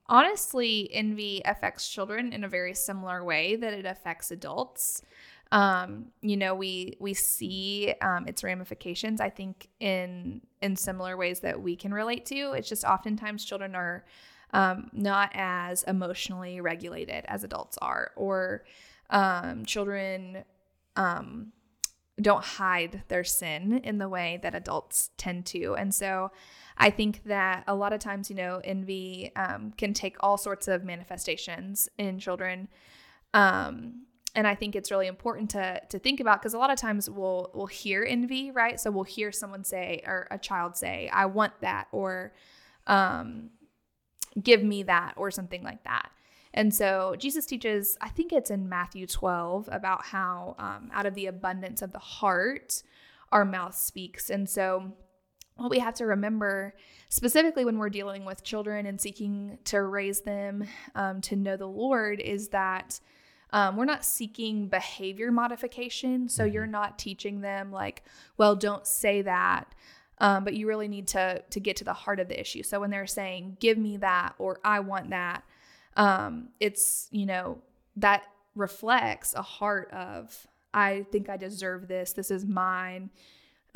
honestly, 0.06 0.88
envy 0.92 1.42
affects 1.44 1.88
children 1.88 2.32
in 2.32 2.44
a 2.44 2.48
very 2.48 2.74
similar 2.74 3.24
way 3.24 3.56
that 3.56 3.72
it 3.72 3.86
affects 3.86 4.30
adults. 4.30 5.02
Um, 5.50 6.06
you 6.20 6.36
know, 6.36 6.54
we 6.54 6.96
we 7.00 7.14
see 7.14 7.94
um, 8.00 8.26
its 8.26 8.44
ramifications. 8.44 9.20
I 9.20 9.30
think 9.30 9.68
in 9.80 10.42
in 10.60 10.76
similar 10.76 11.16
ways 11.16 11.40
that 11.40 11.60
we 11.60 11.76
can 11.76 11.92
relate 11.92 12.26
to. 12.26 12.52
It's 12.52 12.68
just 12.68 12.84
oftentimes 12.84 13.44
children 13.44 13.74
are 13.74 14.04
um, 14.54 14.88
not 14.92 15.30
as 15.34 15.82
emotionally 15.82 16.60
regulated 16.60 17.24
as 17.26 17.42
adults 17.42 17.76
are, 17.82 18.12
or 18.16 18.64
um, 19.10 19.64
children 19.64 20.44
um, 20.96 21.52
don't 22.20 22.44
hide 22.44 23.02
their 23.08 23.24
sin 23.24 23.80
in 23.82 23.98
the 23.98 24.08
way 24.08 24.38
that 24.42 24.54
adults 24.54 25.10
tend 25.16 25.44
to. 25.46 25.74
And 25.74 25.92
so 25.92 26.30
I 26.78 26.90
think 26.90 27.24
that 27.24 27.64
a 27.66 27.74
lot 27.74 27.92
of 27.92 27.98
times, 27.98 28.30
you 28.30 28.36
know, 28.36 28.60
envy 28.62 29.32
um, 29.34 29.72
can 29.76 29.92
take 29.92 30.16
all 30.20 30.38
sorts 30.38 30.68
of 30.68 30.84
manifestations 30.84 31.88
in 31.98 32.20
children. 32.20 32.68
Um, 33.34 34.06
and 34.36 34.46
I 34.46 34.54
think 34.54 34.76
it's 34.76 34.90
really 34.90 35.08
important 35.08 35.50
to 35.50 35.80
to 35.88 35.98
think 35.98 36.20
about 36.20 36.40
because 36.40 36.54
a 36.54 36.58
lot 36.58 36.70
of 36.70 36.78
times 36.78 37.10
we'll 37.10 37.50
we'll 37.54 37.66
hear 37.66 38.04
envy, 38.08 38.50
right? 38.52 38.78
So 38.78 38.90
we'll 38.90 39.04
hear 39.04 39.30
someone 39.32 39.64
say 39.64 40.02
or 40.06 40.28
a 40.30 40.38
child 40.38 40.76
say, 40.76 41.08
"I 41.12 41.26
want 41.26 41.52
that," 41.60 41.86
or 41.92 42.32
um, 42.86 43.50
give 44.42 44.62
me 44.62 44.82
that 44.84 45.14
or 45.16 45.30
something 45.30 45.62
like 45.62 45.84
that. 45.84 46.10
And 46.52 46.72
so 46.72 47.16
Jesus 47.18 47.46
teaches, 47.46 47.96
I 48.00 48.08
think 48.08 48.32
it's 48.32 48.50
in 48.50 48.68
Matthew 48.68 49.06
12, 49.06 49.68
about 49.72 50.04
how 50.06 50.54
um, 50.58 50.90
out 50.92 51.06
of 51.06 51.14
the 51.14 51.26
abundance 51.26 51.82
of 51.82 51.92
the 51.92 51.98
heart, 51.98 52.82
our 53.32 53.44
mouth 53.44 53.74
speaks. 53.74 54.30
And 54.30 54.48
so, 54.48 54.92
what 55.56 55.70
we 55.70 55.78
have 55.78 55.94
to 55.94 56.06
remember, 56.06 56.74
specifically 57.08 57.64
when 57.64 57.78
we're 57.78 57.88
dealing 57.88 58.24
with 58.24 58.42
children 58.42 58.86
and 58.86 59.00
seeking 59.00 59.58
to 59.64 59.82
raise 59.82 60.22
them 60.22 60.64
um, 60.96 61.20
to 61.22 61.36
know 61.36 61.56
the 61.56 61.66
Lord, 61.66 62.20
is 62.20 62.48
that 62.48 62.98
um, 63.54 63.76
we're 63.76 63.84
not 63.84 64.04
seeking 64.04 64.66
behavior 64.66 65.30
modification. 65.30 66.28
So 66.28 66.44
you're 66.44 66.66
not 66.66 66.98
teaching 66.98 67.40
them 67.40 67.70
like, 67.70 68.02
well, 68.36 68.56
don't 68.56 68.84
say 68.84 69.22
that. 69.22 69.72
Um, 70.18 70.44
but 70.44 70.54
you 70.54 70.66
really 70.66 70.88
need 70.88 71.08
to 71.08 71.42
to 71.50 71.60
get 71.60 71.76
to 71.76 71.84
the 71.84 71.92
heart 71.92 72.20
of 72.20 72.28
the 72.28 72.40
issue. 72.40 72.62
So 72.62 72.80
when 72.80 72.90
they're 72.90 73.06
saying, 73.06 73.56
"Give 73.60 73.78
me 73.78 73.96
that" 73.98 74.34
or 74.38 74.60
"I 74.64 74.80
want 74.80 75.10
that," 75.10 75.44
um, 75.96 76.50
it's 76.60 77.08
you 77.10 77.26
know 77.26 77.58
that 77.96 78.24
reflects 78.54 79.34
a 79.34 79.42
heart 79.42 79.90
of, 79.92 80.46
"I 80.72 81.06
think 81.10 81.28
I 81.28 81.36
deserve 81.36 81.88
this. 81.88 82.12
This 82.12 82.30
is 82.30 82.44
mine." 82.44 83.10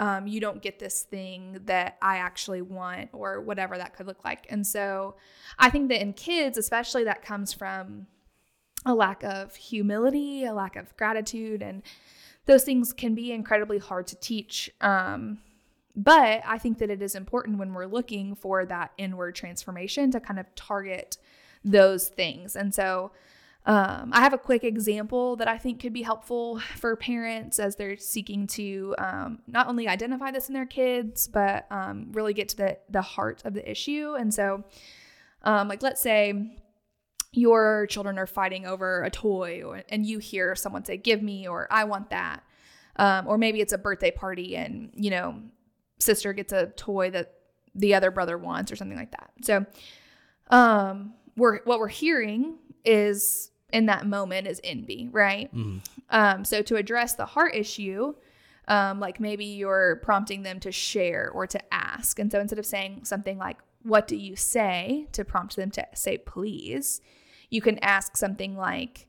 Um, 0.00 0.28
you 0.28 0.38
don't 0.40 0.62
get 0.62 0.78
this 0.78 1.02
thing 1.02 1.58
that 1.64 1.96
I 2.00 2.18
actually 2.18 2.62
want, 2.62 3.10
or 3.12 3.40
whatever 3.40 3.76
that 3.76 3.96
could 3.96 4.06
look 4.06 4.24
like. 4.24 4.46
And 4.48 4.64
so 4.64 5.16
I 5.58 5.70
think 5.70 5.88
that 5.88 6.00
in 6.00 6.12
kids, 6.12 6.56
especially, 6.56 7.02
that 7.04 7.22
comes 7.22 7.52
from 7.52 8.06
a 8.86 8.94
lack 8.94 9.24
of 9.24 9.56
humility, 9.56 10.44
a 10.44 10.54
lack 10.54 10.76
of 10.76 10.96
gratitude, 10.96 11.62
and 11.62 11.82
those 12.46 12.62
things 12.62 12.92
can 12.92 13.16
be 13.16 13.32
incredibly 13.32 13.78
hard 13.78 14.06
to 14.06 14.16
teach. 14.16 14.70
Um, 14.80 15.38
but 15.98 16.42
I 16.46 16.58
think 16.58 16.78
that 16.78 16.90
it 16.90 17.02
is 17.02 17.16
important 17.16 17.58
when 17.58 17.74
we're 17.74 17.86
looking 17.86 18.36
for 18.36 18.64
that 18.64 18.92
inward 18.98 19.34
transformation 19.34 20.12
to 20.12 20.20
kind 20.20 20.38
of 20.38 20.46
target 20.54 21.18
those 21.64 22.06
things. 22.06 22.54
And 22.54 22.72
so 22.72 23.10
um, 23.66 24.10
I 24.14 24.20
have 24.20 24.32
a 24.32 24.38
quick 24.38 24.62
example 24.62 25.34
that 25.36 25.48
I 25.48 25.58
think 25.58 25.80
could 25.80 25.92
be 25.92 26.02
helpful 26.02 26.60
for 26.76 26.94
parents 26.94 27.58
as 27.58 27.74
they're 27.74 27.96
seeking 27.96 28.46
to 28.46 28.94
um, 28.96 29.40
not 29.48 29.66
only 29.66 29.88
identify 29.88 30.30
this 30.30 30.46
in 30.46 30.54
their 30.54 30.66
kids, 30.66 31.26
but 31.26 31.66
um, 31.72 32.12
really 32.12 32.32
get 32.32 32.48
to 32.50 32.56
the, 32.56 32.78
the 32.88 33.02
heart 33.02 33.42
of 33.44 33.54
the 33.54 33.68
issue. 33.68 34.14
And 34.16 34.32
so, 34.32 34.62
um, 35.42 35.66
like, 35.66 35.82
let's 35.82 36.00
say 36.00 36.58
your 37.32 37.88
children 37.88 38.20
are 38.20 38.26
fighting 38.26 38.66
over 38.66 39.02
a 39.02 39.10
toy 39.10 39.62
or, 39.64 39.82
and 39.88 40.06
you 40.06 40.20
hear 40.20 40.54
someone 40.54 40.84
say 40.84 40.96
give 40.96 41.22
me 41.22 41.46
or 41.46 41.68
i 41.70 41.84
want 41.84 42.08
that 42.08 42.42
um, 42.96 43.26
or 43.28 43.36
maybe 43.36 43.60
it's 43.60 43.72
a 43.72 43.78
birthday 43.78 44.10
party 44.10 44.56
and 44.56 44.90
you 44.94 45.10
know 45.10 45.38
sister 45.98 46.32
gets 46.32 46.52
a 46.52 46.66
toy 46.68 47.10
that 47.10 47.34
the 47.74 47.94
other 47.94 48.10
brother 48.10 48.38
wants 48.38 48.72
or 48.72 48.76
something 48.76 48.98
like 48.98 49.10
that. 49.12 49.30
So 49.42 49.66
um 50.48 51.14
we're 51.36 51.62
what 51.64 51.78
we're 51.78 51.88
hearing 51.88 52.56
is 52.84 53.50
in 53.72 53.86
that 53.86 54.06
moment 54.06 54.46
is 54.46 54.60
envy 54.64 55.08
right? 55.10 55.50
Um 56.10 56.44
so 56.44 56.62
to 56.62 56.76
address 56.76 57.14
the 57.14 57.26
heart 57.26 57.54
issue 57.54 58.14
um, 58.66 59.00
like 59.00 59.18
maybe 59.18 59.46
you're 59.46 59.96
prompting 60.02 60.42
them 60.42 60.60
to 60.60 60.70
share 60.70 61.30
or 61.32 61.46
to 61.46 61.74
ask. 61.74 62.18
And 62.18 62.30
so 62.30 62.38
instead 62.38 62.58
of 62.58 62.66
saying 62.66 63.04
something 63.04 63.38
like 63.38 63.56
what 63.82 64.06
do 64.06 64.16
you 64.16 64.36
say? 64.36 65.06
to 65.12 65.24
prompt 65.24 65.56
them 65.56 65.70
to 65.70 65.86
say 65.94 66.18
please 66.18 67.00
you 67.50 67.60
can 67.60 67.78
ask 67.78 68.16
something 68.16 68.56
like, 68.56 69.06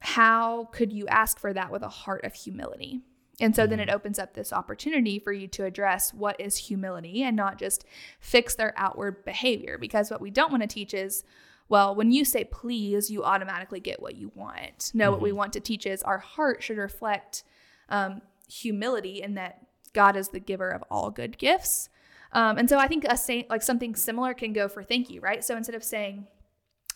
How 0.00 0.68
could 0.72 0.92
you 0.92 1.06
ask 1.08 1.38
for 1.38 1.52
that 1.52 1.70
with 1.70 1.82
a 1.82 1.88
heart 1.88 2.24
of 2.24 2.34
humility? 2.34 3.00
And 3.42 3.56
so 3.56 3.66
then 3.66 3.80
it 3.80 3.90
opens 3.90 4.18
up 4.18 4.34
this 4.34 4.52
opportunity 4.52 5.18
for 5.18 5.32
you 5.32 5.48
to 5.48 5.64
address 5.64 6.14
what 6.14 6.40
is 6.40 6.56
humility 6.56 7.24
and 7.24 7.36
not 7.36 7.58
just 7.58 7.84
fix 8.20 8.54
their 8.54 8.72
outward 8.76 9.24
behavior. 9.24 9.76
Because 9.78 10.10
what 10.10 10.20
we 10.20 10.30
don't 10.30 10.52
want 10.52 10.62
to 10.62 10.68
teach 10.68 10.94
is, 10.94 11.24
well, 11.68 11.94
when 11.94 12.12
you 12.12 12.24
say 12.24 12.44
please, 12.44 13.10
you 13.10 13.24
automatically 13.24 13.80
get 13.80 14.00
what 14.00 14.14
you 14.14 14.30
want. 14.34 14.92
No, 14.94 15.10
what 15.10 15.20
we 15.20 15.32
want 15.32 15.52
to 15.54 15.60
teach 15.60 15.86
is 15.86 16.02
our 16.02 16.18
heart 16.18 16.62
should 16.62 16.78
reflect 16.78 17.42
um, 17.88 18.22
humility 18.48 19.20
in 19.20 19.34
that 19.34 19.66
God 19.92 20.16
is 20.16 20.28
the 20.28 20.40
giver 20.40 20.70
of 20.70 20.84
all 20.88 21.10
good 21.10 21.36
gifts. 21.36 21.88
Um, 22.32 22.58
and 22.58 22.68
so 22.68 22.78
I 22.78 22.86
think 22.86 23.04
a 23.08 23.16
say, 23.16 23.46
like 23.50 23.62
something 23.62 23.94
similar 23.94 24.34
can 24.34 24.52
go 24.52 24.68
for 24.68 24.82
thank 24.84 25.10
you, 25.10 25.20
right? 25.20 25.44
So 25.44 25.56
instead 25.56 25.74
of 25.74 25.84
saying, 25.84 26.26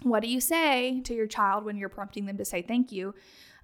what 0.03 0.23
do 0.23 0.29
you 0.29 0.41
say 0.41 1.01
to 1.03 1.15
your 1.15 1.27
child 1.27 1.65
when 1.65 1.77
you're 1.77 1.89
prompting 1.89 2.27
them 2.27 2.37
to 2.37 2.45
say 2.45 2.63
thank 2.63 2.93
you? 2.93 3.15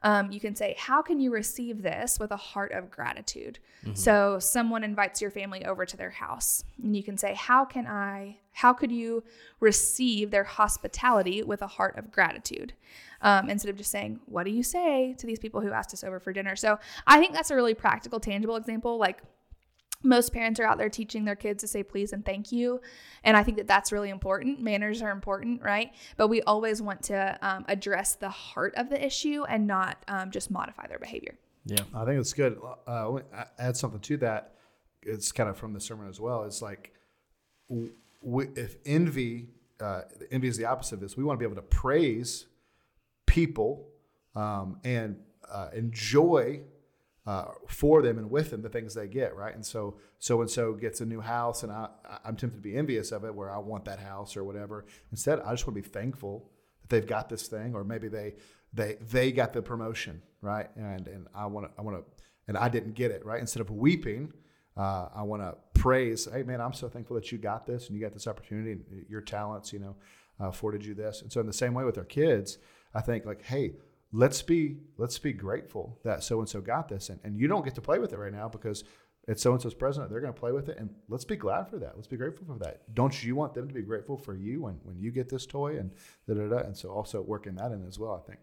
Um, 0.05 0.33
you 0.33 0.41
can 0.41 0.55
say, 0.57 0.75
How 0.79 1.03
can 1.03 1.21
you 1.21 1.33
receive 1.33 1.83
this 1.83 2.19
with 2.19 2.31
a 2.33 2.37
heart 2.37 2.73
of 2.73 2.91
gratitude? 2.91 3.59
So, 3.95 4.39
someone 4.39 4.85
invites 4.85 5.21
your 5.21 5.31
family 5.31 5.65
over 5.65 5.85
to 5.85 5.97
their 5.97 6.11
house, 6.11 6.63
and 6.83 6.97
you 6.97 7.03
can 7.03 7.17
say, 7.19 7.35
How 7.35 7.65
can 7.65 7.87
I, 7.87 8.39
how 8.53 8.73
could 8.73 8.93
you 8.93 9.25
receive 9.61 10.31
their 10.31 10.45
hospitality 10.45 11.43
with 11.43 11.63
a 11.63 11.67
heart 11.67 11.99
of 11.99 12.13
gratitude? 12.13 12.73
Um, 13.23 13.49
instead 13.49 13.71
of 13.71 13.77
just 13.77 13.91
saying, 13.91 14.21
What 14.27 14.45
do 14.45 14.51
you 14.51 14.63
say 14.63 15.15
to 15.19 15.27
these 15.27 15.39
people 15.39 15.61
who 15.61 15.73
asked 15.73 15.93
us 15.95 16.05
over 16.05 16.21
for 16.21 16.33
dinner? 16.33 16.57
So, 16.57 16.79
I 17.07 17.19
think 17.19 17.33
that's 17.35 17.51
a 17.51 17.57
really 17.57 17.75
practical, 17.75 18.21
tangible 18.21 18.57
example. 18.57 18.99
Like, 18.99 19.23
most 20.03 20.33
parents 20.33 20.59
are 20.61 20.65
out 20.65 20.79
there 20.79 20.89
teaching 20.89 21.25
their 21.25 21.37
kids 21.37 21.63
to 21.63 21.69
say 21.69 21.83
please 21.83 22.13
and 22.13 22.25
thank 22.25 22.53
you 22.53 22.81
and 23.25 23.37
i 23.37 23.43
think 23.43 23.57
that 23.57 23.67
that's 23.67 23.93
really 23.93 24.11
important 24.11 24.61
manners 24.61 25.03
are 25.03 25.11
important 25.11 25.63
right 25.63 25.93
but 26.17 26.29
we 26.29 26.43
always 26.43 26.81
want 26.83 27.03
to 27.03 27.39
um, 27.43 27.65
address 27.69 28.15
the 28.15 28.29
heart 28.29 28.75
of 28.77 28.89
the 28.89 29.05
issue 29.05 29.45
and 29.49 29.67
not 29.67 30.03
um, 30.09 30.31
just 30.31 30.51
modify 30.51 30.87
their 30.87 30.99
behavior 30.99 31.37
Yeah. 31.65 31.85
I 31.95 32.05
think 32.05 32.21
it's 32.21 32.33
good. 32.33 32.59
Uh, 32.87 33.09
let 33.09 33.25
add 33.59 33.77
something 33.77 34.01
to 34.01 34.17
that. 34.19 34.55
It's 35.03 35.33
kind 35.33 35.49
of 35.49 35.57
from 35.57 35.73
the 35.73 35.81
sermon 35.81 36.09
as 36.09 36.21
well. 36.21 36.45
It's 36.45 36.63
like 36.63 36.93
we, 37.69 38.47
if 38.57 38.77
envy, 38.85 39.49
uh, 39.81 40.03
envy 40.31 40.49
is 40.49 40.57
the 40.57 40.65
opposite 40.65 40.97
of 40.97 41.01
this. 41.01 41.17
We 41.17 41.25
want 41.25 41.39
to 41.39 41.47
be 41.47 41.51
able 41.51 41.61
to 41.63 41.69
praise 41.69 42.47
people 43.27 43.89
um, 44.35 44.79
and 44.85 45.17
uh, 45.51 45.69
enjoy 45.75 46.61
uh, 47.27 47.47
for 47.69 48.03
them 48.03 48.19
and 48.19 48.31
with 48.31 48.51
them 48.51 48.63
the 48.63 48.69
things 48.69 48.95
they 48.95 49.07
get, 49.07 49.37
right? 49.37 49.55
And 49.55 49.65
so 49.65 49.97
so 50.19 50.41
and 50.41 50.51
so 50.51 50.73
gets 50.75 51.01
a 51.01 51.07
new 51.07 51.21
house, 51.21 51.63
and 51.63 51.73
I 51.73 51.89
I'm 52.25 52.37
tempted 52.37 52.57
to 52.57 52.63
be 52.63 52.77
envious 52.77 53.13
of 53.13 53.25
it, 53.25 53.35
where 53.35 53.51
I 53.51 53.59
want 53.59 53.85
that 53.85 53.99
house 53.99 54.37
or 54.37 54.45
whatever. 54.45 54.85
Instead, 55.11 55.41
I 55.41 55.53
just 55.53 55.67
want 55.67 55.77
to 55.77 55.83
be 55.83 55.89
thankful 55.89 56.51
that 56.83 56.91
they've 56.91 57.07
got 57.07 57.29
this 57.29 57.47
thing, 57.49 57.75
or 57.75 57.85
maybe 57.85 58.09
they 58.09 58.35
they 58.73 58.97
they 59.11 59.33
got 59.33 59.53
the 59.53 59.63
promotion, 59.63 60.23
right? 60.41 60.69
And 60.77 61.07
and 61.07 61.27
I 61.35 61.47
want 61.47 61.67
to 61.67 61.73
I 61.79 61.83
want 61.83 61.99
to 61.99 62.23
and 62.49 62.57
I 62.57 62.69
didn't 62.69 62.95
get 62.95 63.11
it, 63.11 63.25
right? 63.25 63.41
Instead 63.41 63.61
of 63.61 63.71
weeping, 63.71 64.33
uh, 64.77 65.09
I 65.15 65.23
want 65.23 65.43
to 65.43 65.57
praise. 65.81 66.29
Hey, 66.31 66.43
man, 66.43 66.61
I'm 66.61 66.73
so 66.73 66.89
thankful 66.89 67.15
that 67.17 67.31
you 67.31 67.39
got 67.39 67.67
this 67.67 67.87
and 67.87 67.97
you 67.97 68.03
got 68.03 68.13
this 68.13 68.27
opportunity 68.27 68.73
and 68.73 68.85
your 69.09 69.21
talents, 69.21 69.73
you 69.73 69.79
know, 69.79 69.97
uh, 70.41 70.49
afforded 70.49 70.85
you 70.85 70.95
this. 70.95 71.23
And 71.23 71.33
so 71.33 71.41
in 71.41 71.47
the 71.47 71.53
same 71.53 71.75
way 71.75 71.85
with 71.85 71.99
our 71.99 72.05
kids, 72.05 72.59
I 72.95 73.01
think 73.01 73.25
like, 73.25 73.43
hey, 73.43 73.75
let's 74.13 74.43
be 74.43 74.77
let's 74.99 75.19
be 75.19 75.33
grateful 75.33 75.99
that 76.05 76.23
so 76.23 76.39
and 76.41 76.49
so 76.49 76.61
got 76.61 76.89
this, 76.89 77.09
and, 77.09 77.21
and 77.25 77.39
you 77.39 77.49
don't 77.49 77.65
get 77.65 77.75
to 77.75 77.81
play 77.81 77.99
with 77.99 78.13
it 78.13 78.19
right 78.19 78.33
now 78.33 78.49
because 78.49 78.85
it's 79.29 79.43
so 79.43 79.53
and 79.53 79.63
so's 79.63 79.75
present. 79.75 80.11
They're 80.11 80.21
going 80.21 80.33
to 80.33 80.39
play 80.39 80.53
with 80.53 80.69
it, 80.69 80.79
and 80.79 80.91
let's 81.09 81.25
be 81.25 81.37
glad 81.37 81.69
for 81.69 81.79
that. 81.79 81.93
Let's 81.95 82.09
be 82.09 82.17
grateful 82.17 82.47
for 82.47 82.59
that. 82.65 82.95
Don't 82.95 83.23
you 83.23 83.37
want 83.37 83.55
them 83.55 83.69
to 83.69 83.75
be 83.75 83.83
grateful 83.83 84.17
for 84.17 84.35
you 84.35 84.63
when 84.63 84.75
when 84.83 84.99
you 84.99 85.11
get 85.11 85.29
this 85.29 85.47
toy 85.47 85.79
and 85.79 85.93
da 86.29 86.35
da 86.35 86.49
da? 86.49 86.59
And 86.59 86.77
so 86.77 86.91
also 86.91 87.23
working 87.23 87.55
that 87.57 87.73
in 87.73 87.87
as 87.87 87.99
well. 87.99 88.21
I 88.23 88.29
think. 88.29 88.41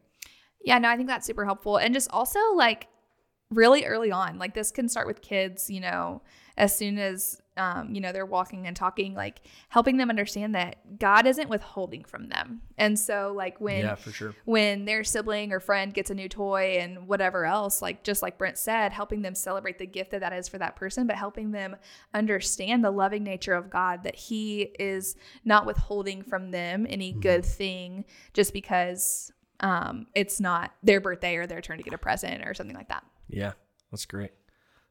Yeah, 0.61 0.77
no, 0.79 0.89
I 0.89 0.97
think 0.97 1.07
that's 1.07 1.25
super 1.25 1.45
helpful. 1.45 1.77
And 1.77 1.93
just 1.93 2.09
also 2.11 2.39
like 2.53 2.87
really 3.51 3.85
early 3.85 4.11
on, 4.11 4.37
like 4.37 4.53
this 4.53 4.71
can 4.71 4.87
start 4.87 5.07
with 5.07 5.21
kids, 5.21 5.69
you 5.69 5.79
know, 5.79 6.21
as 6.57 6.77
soon 6.77 6.99
as, 6.99 7.41
um, 7.55 7.95
you 7.95 8.01
know, 8.01 8.11
they're 8.11 8.25
walking 8.25 8.67
and 8.67 8.75
talking, 8.75 9.15
like 9.15 9.41
helping 9.69 9.97
them 9.97 10.09
understand 10.09 10.53
that 10.55 10.99
God 10.99 11.25
isn't 11.25 11.49
withholding 11.49 12.03
from 12.03 12.27
them. 12.27 12.61
And 12.77 12.99
so, 12.99 13.33
like, 13.35 13.59
when, 13.59 13.79
Yeah, 13.85 13.95
for 13.95 14.11
sure. 14.11 14.35
when 14.45 14.85
their 14.85 15.03
sibling 15.03 15.51
or 15.51 15.59
friend 15.59 15.93
gets 15.93 16.09
a 16.09 16.13
new 16.13 16.27
toy 16.29 16.77
and 16.79 17.07
whatever 17.07 17.45
else, 17.45 17.81
like 17.81 18.03
just 18.03 18.21
like 18.21 18.37
Brent 18.37 18.57
said, 18.57 18.91
helping 18.91 19.21
them 19.21 19.35
celebrate 19.35 19.79
the 19.79 19.87
gift 19.87 20.11
that 20.11 20.19
that 20.19 20.33
is 20.33 20.47
for 20.49 20.57
that 20.57 20.75
person, 20.75 21.07
but 21.07 21.15
helping 21.15 21.51
them 21.51 21.75
understand 22.13 22.83
the 22.83 22.91
loving 22.91 23.23
nature 23.23 23.53
of 23.53 23.69
God 23.69 24.03
that 24.03 24.15
He 24.15 24.73
is 24.79 25.15
not 25.45 25.65
withholding 25.65 26.21
from 26.23 26.51
them 26.51 26.85
any 26.89 27.13
good 27.13 27.45
thing 27.45 28.05
just 28.33 28.53
because 28.53 29.31
um, 29.61 30.07
it's 30.13 30.39
not 30.39 30.71
their 30.83 31.01
birthday 31.01 31.35
or 31.37 31.47
their 31.47 31.61
turn 31.61 31.77
to 31.77 31.83
get 31.83 31.93
a 31.93 31.97
present 31.97 32.45
or 32.45 32.53
something 32.53 32.75
like 32.75 32.89
that. 32.89 33.03
Yeah, 33.29 33.53
that's 33.91 34.05
great. 34.05 34.31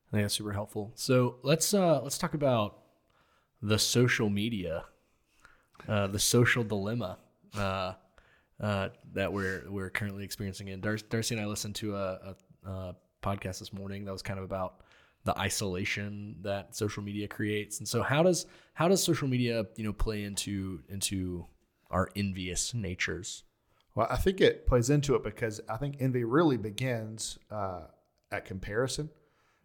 I 0.08 0.16
think 0.16 0.24
that's 0.24 0.34
super 0.34 0.52
helpful. 0.52 0.92
So 0.94 1.36
let's 1.42 1.74
uh 1.74 2.00
let's 2.02 2.18
talk 2.18 2.34
about 2.34 2.78
the 3.60 3.78
social 3.78 4.30
media, 4.30 4.84
uh, 5.88 6.06
the 6.06 6.18
social 6.18 6.62
dilemma 6.64 7.18
uh, 7.56 7.94
uh, 8.60 8.88
that 9.12 9.32
we're 9.32 9.64
we're 9.68 9.90
currently 9.90 10.24
experiencing. 10.24 10.70
And 10.70 10.82
Dar- 10.82 10.96
Darcy 10.96 11.34
and 11.34 11.44
I 11.44 11.46
listened 11.46 11.74
to 11.76 11.96
a, 11.96 12.34
a, 12.64 12.70
a 12.70 12.96
podcast 13.22 13.58
this 13.58 13.72
morning 13.72 14.04
that 14.04 14.12
was 14.12 14.22
kind 14.22 14.38
of 14.38 14.44
about 14.44 14.80
the 15.24 15.38
isolation 15.38 16.36
that 16.42 16.74
social 16.76 17.02
media 17.02 17.28
creates. 17.28 17.80
And 17.80 17.88
so 17.88 18.02
how 18.02 18.22
does 18.22 18.46
how 18.74 18.88
does 18.88 19.02
social 19.02 19.28
media 19.28 19.66
you 19.76 19.84
know 19.84 19.92
play 19.92 20.24
into 20.24 20.80
into 20.88 21.46
our 21.90 22.08
envious 22.16 22.72
natures? 22.72 23.44
Well, 23.94 24.06
I 24.08 24.16
think 24.16 24.40
it 24.40 24.66
plays 24.66 24.90
into 24.90 25.16
it 25.16 25.24
because 25.24 25.60
I 25.68 25.76
think 25.76 25.96
envy 25.98 26.22
really 26.22 26.56
begins 26.56 27.38
uh, 27.50 27.80
at 28.30 28.44
comparison. 28.44 29.10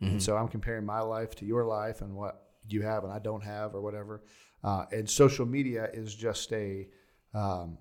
And 0.02 0.22
so 0.22 0.36
I'm 0.36 0.50
comparing 0.50 0.86
my 0.86 1.00
life 1.00 1.34
to 1.36 1.46
your 1.46 1.64
life 1.64 2.02
and 2.02 2.14
what 2.14 2.48
you 2.68 2.82
have 2.82 3.06
and 3.06 3.14
I 3.14 3.20
don't 3.20 3.44
have 3.44 3.74
or 3.74 3.82
whatever. 3.82 4.22
Uh, 4.62 4.86
and 4.92 5.10
social 5.10 5.46
media 5.46 5.90
is 5.94 6.14
just 6.14 6.52
a 6.52 6.88
um, 7.34 7.78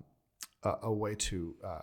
a, 0.63 0.73
a 0.83 0.93
way 0.93 1.15
to 1.15 1.55
uh, 1.63 1.81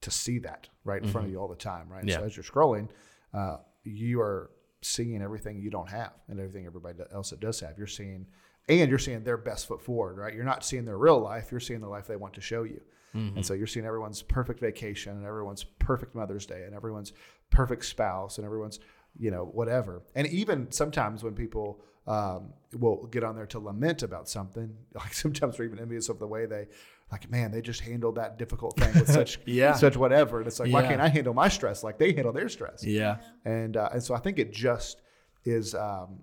to 0.00 0.10
see 0.10 0.38
that 0.40 0.68
right 0.84 1.02
in 1.02 1.08
front 1.08 1.26
of 1.26 1.32
you 1.32 1.38
all 1.38 1.48
the 1.48 1.54
time, 1.54 1.88
right? 1.88 2.04
Yeah. 2.04 2.16
So 2.16 2.24
as 2.24 2.36
you're 2.36 2.44
scrolling, 2.44 2.88
uh, 3.34 3.58
you 3.84 4.20
are 4.20 4.50
seeing 4.82 5.22
everything 5.22 5.60
you 5.60 5.70
don't 5.70 5.88
have 5.88 6.12
and 6.28 6.38
everything 6.38 6.66
everybody 6.66 6.98
else 7.12 7.30
that 7.30 7.40
does 7.40 7.60
have. 7.60 7.76
You're 7.78 7.86
seeing 7.86 8.26
and 8.68 8.90
you're 8.90 8.98
seeing 8.98 9.22
their 9.22 9.36
best 9.36 9.68
foot 9.68 9.80
forward, 9.80 10.16
right? 10.18 10.34
You're 10.34 10.44
not 10.44 10.64
seeing 10.64 10.84
their 10.84 10.98
real 10.98 11.20
life; 11.20 11.50
you're 11.50 11.60
seeing 11.60 11.80
the 11.80 11.88
life 11.88 12.06
they 12.06 12.16
want 12.16 12.34
to 12.34 12.40
show 12.40 12.64
you. 12.64 12.80
Mm-hmm. 13.14 13.36
And 13.36 13.46
so 13.46 13.54
you're 13.54 13.66
seeing 13.66 13.86
everyone's 13.86 14.22
perfect 14.22 14.60
vacation, 14.60 15.12
and 15.12 15.24
everyone's 15.24 15.64
perfect 15.64 16.14
Mother's 16.14 16.46
Day, 16.46 16.64
and 16.64 16.74
everyone's 16.74 17.12
perfect 17.56 17.84
spouse, 17.84 18.38
and 18.38 18.44
everyone's 18.44 18.78
you 19.18 19.30
know 19.30 19.44
whatever. 19.44 20.02
And 20.14 20.26
even 20.28 20.70
sometimes 20.70 21.22
when 21.24 21.34
people 21.34 21.80
um, 22.06 22.52
will 22.72 23.06
get 23.06 23.24
on 23.24 23.34
there 23.34 23.46
to 23.46 23.58
lament 23.58 24.02
about 24.02 24.28
something, 24.28 24.68
like 24.94 25.14
sometimes 25.14 25.58
we're 25.58 25.64
even 25.66 25.78
envious 25.80 26.08
of 26.08 26.18
the 26.18 26.26
way 26.26 26.46
they, 26.46 26.68
like, 27.10 27.28
man, 27.30 27.50
they 27.50 27.60
just 27.62 27.80
handled 27.80 28.14
that 28.16 28.38
difficult 28.38 28.76
thing 28.78 28.92
with 28.94 29.10
such 29.10 29.40
Yeah. 29.46 29.72
such 29.72 29.96
whatever. 29.96 30.38
And 30.38 30.46
it's 30.46 30.60
like, 30.60 30.72
why 30.72 30.82
can't 30.82 31.00
I 31.00 31.08
handle 31.08 31.34
my 31.34 31.48
stress 31.48 31.82
like 31.82 31.98
they 31.98 32.12
handle 32.12 32.32
their 32.32 32.48
stress? 32.48 32.84
Yeah. 32.84 33.16
and 33.44 33.76
uh, 33.76 33.88
and 33.92 34.02
so 34.02 34.14
I 34.14 34.18
think 34.18 34.38
it 34.38 34.52
just 34.52 35.00
is 35.44 35.74
um, 35.74 36.22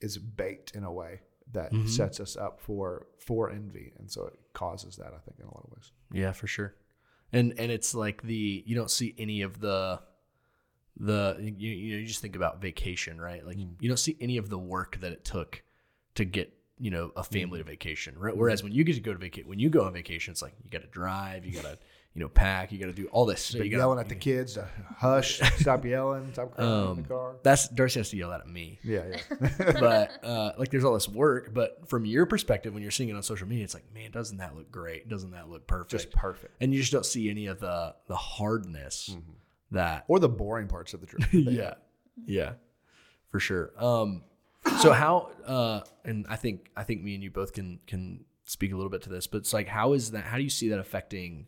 is 0.00 0.18
baked 0.18 0.74
in 0.74 0.84
a 0.84 0.92
way 0.92 1.20
that 1.52 1.72
Mm-hmm. 1.72 1.86
sets 1.86 2.20
us 2.20 2.36
up 2.36 2.60
for 2.60 3.06
for 3.18 3.50
envy, 3.50 3.92
and 3.98 4.10
so 4.10 4.20
it 4.26 4.38
causes 4.52 4.96
that 4.96 5.08
I 5.08 5.18
think 5.24 5.36
in 5.40 5.46
a 5.46 5.52
lot 5.54 5.64
of 5.66 5.70
ways. 5.76 5.92
Yeah, 6.12 6.32
for 6.32 6.46
sure. 6.46 6.74
And 7.32 7.54
and 7.58 7.70
it's 7.72 7.94
like 7.94 8.22
the 8.22 8.62
you 8.66 8.74
don't 8.76 8.90
see 8.90 9.14
any 9.18 9.42
of 9.42 9.60
the 9.60 10.00
the 11.00 11.36
you 11.40 11.70
you, 11.70 11.92
know, 11.94 12.00
you 12.00 12.06
just 12.06 12.20
think 12.20 12.36
about 12.36 12.60
vacation, 12.60 13.20
right? 13.20 13.44
Like 13.44 13.56
you 13.58 13.88
don't 13.88 13.96
see 13.98 14.16
any 14.20 14.36
of 14.36 14.48
the 14.50 14.58
work 14.58 14.98
that 15.00 15.12
it 15.12 15.24
took 15.24 15.62
to 16.14 16.24
get 16.24 16.52
you 16.78 16.90
know 16.90 17.10
a 17.16 17.24
family 17.24 17.58
to 17.58 17.64
vacation. 17.64 18.18
Right? 18.18 18.36
Whereas 18.36 18.62
when 18.62 18.72
you 18.72 18.84
get 18.84 18.94
to 18.94 19.00
go 19.00 19.12
to 19.12 19.18
vacation, 19.18 19.48
when 19.48 19.58
you 19.58 19.70
go 19.70 19.84
on 19.84 19.92
vacation, 19.92 20.32
it's 20.32 20.42
like 20.42 20.52
you 20.62 20.70
got 20.70 20.82
to 20.82 20.88
drive, 20.88 21.44
you 21.44 21.52
got 21.52 21.64
to 21.64 21.78
you 22.14 22.20
know 22.20 22.28
pack, 22.28 22.72
you 22.72 22.78
got 22.78 22.86
to 22.86 22.92
do 22.92 23.06
all 23.12 23.24
this. 23.24 23.52
But 23.52 23.64
you 23.64 23.70
gotta- 23.70 23.80
yelling 23.82 23.98
at 24.00 24.08
the 24.08 24.14
kids 24.16 24.54
to 24.54 24.66
hush, 24.98 25.40
stop 25.58 25.84
yelling, 25.84 26.32
stop 26.32 26.50
crying 26.56 26.70
in 26.70 26.88
Um, 26.88 26.96
the 27.02 27.08
car. 27.08 27.36
That's 27.44 27.68
Darcy 27.68 28.00
has 28.00 28.10
to 28.10 28.16
yell 28.16 28.30
that 28.30 28.40
at 28.40 28.48
me. 28.48 28.78
Yeah, 28.82 29.04
yeah. 29.40 29.52
but 29.80 30.22
uh, 30.24 30.52
like 30.58 30.70
there's 30.70 30.84
all 30.84 30.94
this 30.94 31.08
work. 31.08 31.54
But 31.54 31.88
from 31.88 32.04
your 32.04 32.26
perspective, 32.26 32.74
when 32.74 32.82
you're 32.82 32.90
seeing 32.90 33.08
it 33.10 33.14
on 33.16 33.22
social 33.22 33.46
media, 33.46 33.64
it's 33.64 33.74
like, 33.74 33.84
man, 33.94 34.10
doesn't 34.10 34.38
that 34.38 34.56
look 34.56 34.70
great? 34.72 35.08
Doesn't 35.08 35.30
that 35.30 35.48
look 35.48 35.66
perfect? 35.66 35.90
Just 35.92 36.10
perfect. 36.10 36.52
and 36.60 36.74
you 36.74 36.80
just 36.80 36.92
don't 36.92 37.06
see 37.06 37.30
any 37.30 37.46
of 37.46 37.60
the 37.60 37.94
the 38.08 38.16
hardness 38.16 39.16
that 39.70 40.04
Or 40.08 40.18
the 40.18 40.28
boring 40.28 40.68
parts 40.68 40.94
of 40.94 41.00
the 41.00 41.06
trip. 41.06 41.24
yeah. 41.32 41.74
yeah. 42.24 42.52
For 43.28 43.40
sure. 43.40 43.72
Um 43.78 44.22
so 44.80 44.92
how 44.92 45.30
uh 45.46 45.80
and 46.04 46.26
i 46.28 46.36
think 46.36 46.68
i 46.76 46.82
think 46.82 47.02
me 47.02 47.14
and 47.14 47.24
you 47.24 47.30
both 47.30 47.54
can 47.54 47.80
can 47.86 48.24
speak 48.44 48.72
a 48.72 48.76
little 48.76 48.90
bit 48.90 49.00
to 49.00 49.08
this 49.08 49.26
but 49.26 49.38
it's 49.38 49.54
like 49.54 49.66
how 49.66 49.94
is 49.94 50.10
that 50.10 50.24
how 50.24 50.36
do 50.36 50.42
you 50.42 50.50
see 50.50 50.68
that 50.68 50.78
affecting 50.78 51.46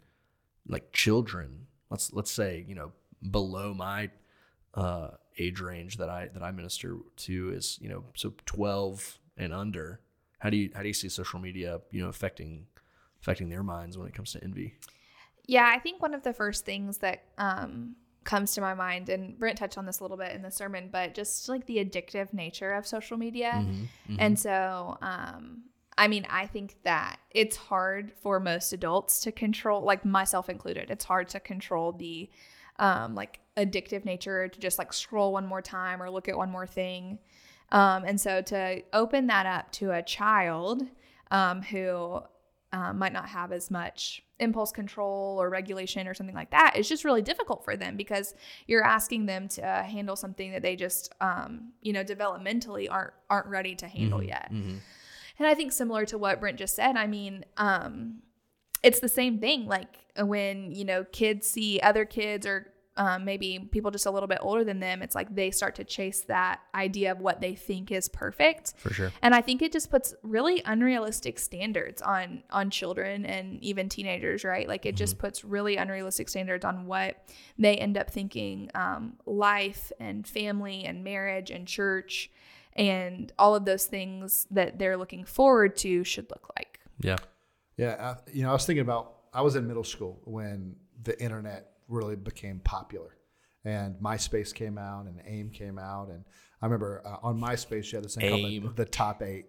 like 0.69 0.93
children? 0.93 1.67
Let's 1.91 2.13
let's 2.13 2.31
say 2.31 2.65
you 2.67 2.75
know 2.75 2.93
below 3.31 3.75
my 3.75 4.11
uh 4.75 5.11
age 5.39 5.61
range 5.61 5.97
that 5.99 6.11
i 6.11 6.29
that 6.33 6.43
i 6.43 6.51
minister 6.51 6.97
to 7.17 7.51
is 7.51 7.79
you 7.81 7.89
know 7.89 8.05
so 8.15 8.33
12 8.47 9.19
and 9.37 9.53
under. 9.53 10.01
How 10.39 10.51
do 10.51 10.57
you 10.57 10.71
how 10.75 10.83
do 10.83 10.89
you 10.89 10.95
see 10.95 11.09
social 11.09 11.39
media 11.39 11.81
you 11.91 12.03
know 12.03 12.09
affecting 12.09 12.67
affecting 13.21 13.49
their 13.49 13.63
minds 13.63 13.97
when 13.99 14.09
it 14.09 14.15
comes 14.15 14.33
to 14.33 14.43
envy? 14.43 14.75
Yeah, 15.47 15.71
I 15.73 15.79
think 15.79 16.01
one 16.01 16.15
of 16.15 16.23
the 16.23 16.33
first 16.33 16.65
things 16.65 16.99
that 16.99 17.25
um, 17.37 17.97
comes 18.25 18.55
to 18.55 18.61
my 18.61 18.75
mind, 18.75 19.09
and 19.09 19.39
Brent 19.39 19.59
touched 19.59 19.79
on 19.79 19.87
this 19.87 20.01
a 20.01 20.05
little 20.05 20.17
bit 20.17 20.33
in 20.33 20.43
the 20.43 20.51
sermon, 20.51 20.89
but 20.91 21.15
just 21.15 21.49
like 21.49 21.67
the 21.67 21.85
addictive 21.85 22.33
nature 22.33 22.73
of 22.73 22.87
social 22.87 23.17
media. 23.17 23.53
Mm-hmm. 23.55 24.17
And 24.19 24.39
so, 24.39 24.99
um, 25.03 25.63
I 25.99 26.09
mean, 26.09 26.27
I 26.31 26.47
think 26.47 26.77
that 26.85 27.19
it's 27.31 27.57
hard 27.57 28.13
for 28.23 28.41
most 28.41 28.73
adults 28.73 29.21
to 29.23 29.33
control, 29.33 29.83
like 29.83 30.05
myself 30.05 30.49
included, 30.49 30.91
it's 30.91 31.05
hard 31.05 31.29
to 31.31 31.41
control 31.41 31.93
the 31.93 32.31
um, 32.79 33.15
like 33.15 33.41
addictive 33.57 34.05
nature 34.05 34.49
to 34.49 34.59
just 34.59 34.79
like 34.79 34.93
scroll 34.93 35.33
one 35.33 35.47
more 35.47 35.63
time 35.63 36.03
or 36.03 36.11
look 36.11 36.29
at 36.29 36.37
one 36.37 36.51
more 36.51 36.67
thing. 36.67 37.19
Um, 37.71 38.05
and 38.05 38.21
so 38.21 38.43
to 38.43 38.83
open 38.93 39.27
that 39.29 39.47
up 39.47 39.73
to 39.73 39.93
a 39.93 40.03
child 40.03 40.83
um, 41.31 41.63
who 41.63 42.21
um, 42.73 42.99
might 42.99 43.13
not 43.13 43.29
have 43.29 43.53
as 43.53 43.71
much 43.71 44.23
impulse 44.41 44.73
control 44.73 45.41
or 45.41 45.49
regulation 45.51 46.09
or 46.09 46.15
something 46.15 46.35
like 46.35 46.51
that. 46.51 46.73
It's 46.75 46.89
just 46.89 47.05
really 47.05 47.23
difficult 47.23 47.65
for 47.65 47.77
them 47.77 47.97
because 47.97 48.35
you're 48.67 48.83
asking 48.85 49.27
them 49.27 49.47
to 49.49 49.63
handle 49.63 50.17
something 50.17 50.53
that 50.53 50.63
they 50.63 50.75
just 50.77 51.15
um, 51.21 51.73
you 51.81 51.93
know 51.93 52.03
developmentally 52.03 52.89
aren't 52.91 53.13
aren't 53.31 53.47
ready 53.47 53.75
to 53.77 53.87
handle 53.87 54.23
yet. 54.23 54.51
And 55.39 55.47
i 55.49 55.55
think 55.55 55.73
similar 55.73 56.05
to 56.07 56.19
what 56.19 56.39
brent 56.41 56.59
just 56.59 56.77
said 56.77 56.97
i 56.97 57.07
mean 57.07 57.45
um, 57.57 58.23
it's 58.83 59.01
the 59.01 59.09
same 59.09 59.39
thing 59.39 59.67
like 59.67 59.97
when 60.17 60.71
you 60.73 60.85
know 60.85 61.05
kids 61.05 61.49
see 61.49 61.81
other 61.81 62.05
kids 62.05 62.47
or 62.47 62.69
um, 62.97 63.25
maybe 63.25 63.59
people 63.71 63.91
just 63.91 64.07
a 64.07 64.11
little 64.11 64.27
bit 64.27 64.39
older 64.43 64.65
than 64.65 64.81
them 64.81 65.03
it's 65.03 65.15
like 65.15 65.35
they 65.35 65.51
start 65.51 65.75
to 65.77 65.85
chase 65.85 66.23
that 66.23 66.61
idea 66.75 67.11
of 67.13 67.21
what 67.21 67.41
they 67.41 67.55
think 67.55 67.91
is 67.91 68.09
perfect. 68.09 68.75
For 68.77 68.93
sure. 68.93 69.13
And 69.23 69.35
i 69.35 69.41
think 69.41 69.63
it 69.63 69.73
just 69.73 69.91
puts 69.91 70.15
really 70.23 70.63
unrealistic 70.65 71.39
standards 71.39 72.03
on 72.03 72.43
on 72.51 72.71
children 72.71 73.25
and 73.25 73.63
even 73.63 73.89
teenagers 73.89 74.43
right? 74.45 74.69
Like 74.69 74.87
it 74.87 74.97
just 74.97 75.19
puts 75.19 75.45
really 75.45 75.77
unrealistic 75.77 76.29
standards 76.29 76.65
on 76.65 76.87
what 76.87 77.17
they 77.59 77.77
end 77.77 77.97
up 77.97 78.11
thinking 78.11 78.71
um, 78.75 79.15
life 79.27 79.93
and 80.01 80.27
family 80.27 80.85
and 80.85 81.05
marriage 81.05 81.51
and 81.51 81.67
church 81.67 82.31
and 82.75 83.33
all 83.39 83.55
of 83.55 83.65
those 83.65 83.87
things 83.87 84.47
that 84.51 84.79
they're 84.79 84.97
looking 84.97 85.25
forward 85.25 85.77
to 85.77 86.05
should 86.05 86.31
look 86.31 86.51
like. 86.57 86.81
Yeah. 87.01 87.17
Yeah, 87.77 88.15
I, 88.17 88.31
you 88.33 88.43
know, 88.43 88.51
I 88.51 88.53
was 88.53 88.67
thinking 88.67 88.83
about. 88.83 89.15
I 89.35 89.41
was 89.41 89.57
in 89.57 89.67
middle 89.67 89.85
school 89.85 90.21
when 90.25 90.77
the 91.03 91.21
internet 91.21 91.72
really 91.93 92.17
became 92.17 92.59
popular, 92.61 93.17
and 93.65 93.95
MySpace 93.97 94.53
came 94.55 94.79
out, 94.79 95.07
and 95.07 95.21
AIM 95.27 95.51
came 95.51 95.79
out, 95.79 96.09
and 96.09 96.25
I 96.61 96.67
remember 96.67 97.03
uh, 97.05 97.27
on 97.27 97.41
MySpace 97.41 97.93
you 97.93 97.97
had 97.97 98.05
this 98.05 98.15
thing 98.17 98.29
called 98.63 98.77
the, 98.77 98.85
the 98.85 98.91
top 98.91 99.23
eight. 99.23 99.47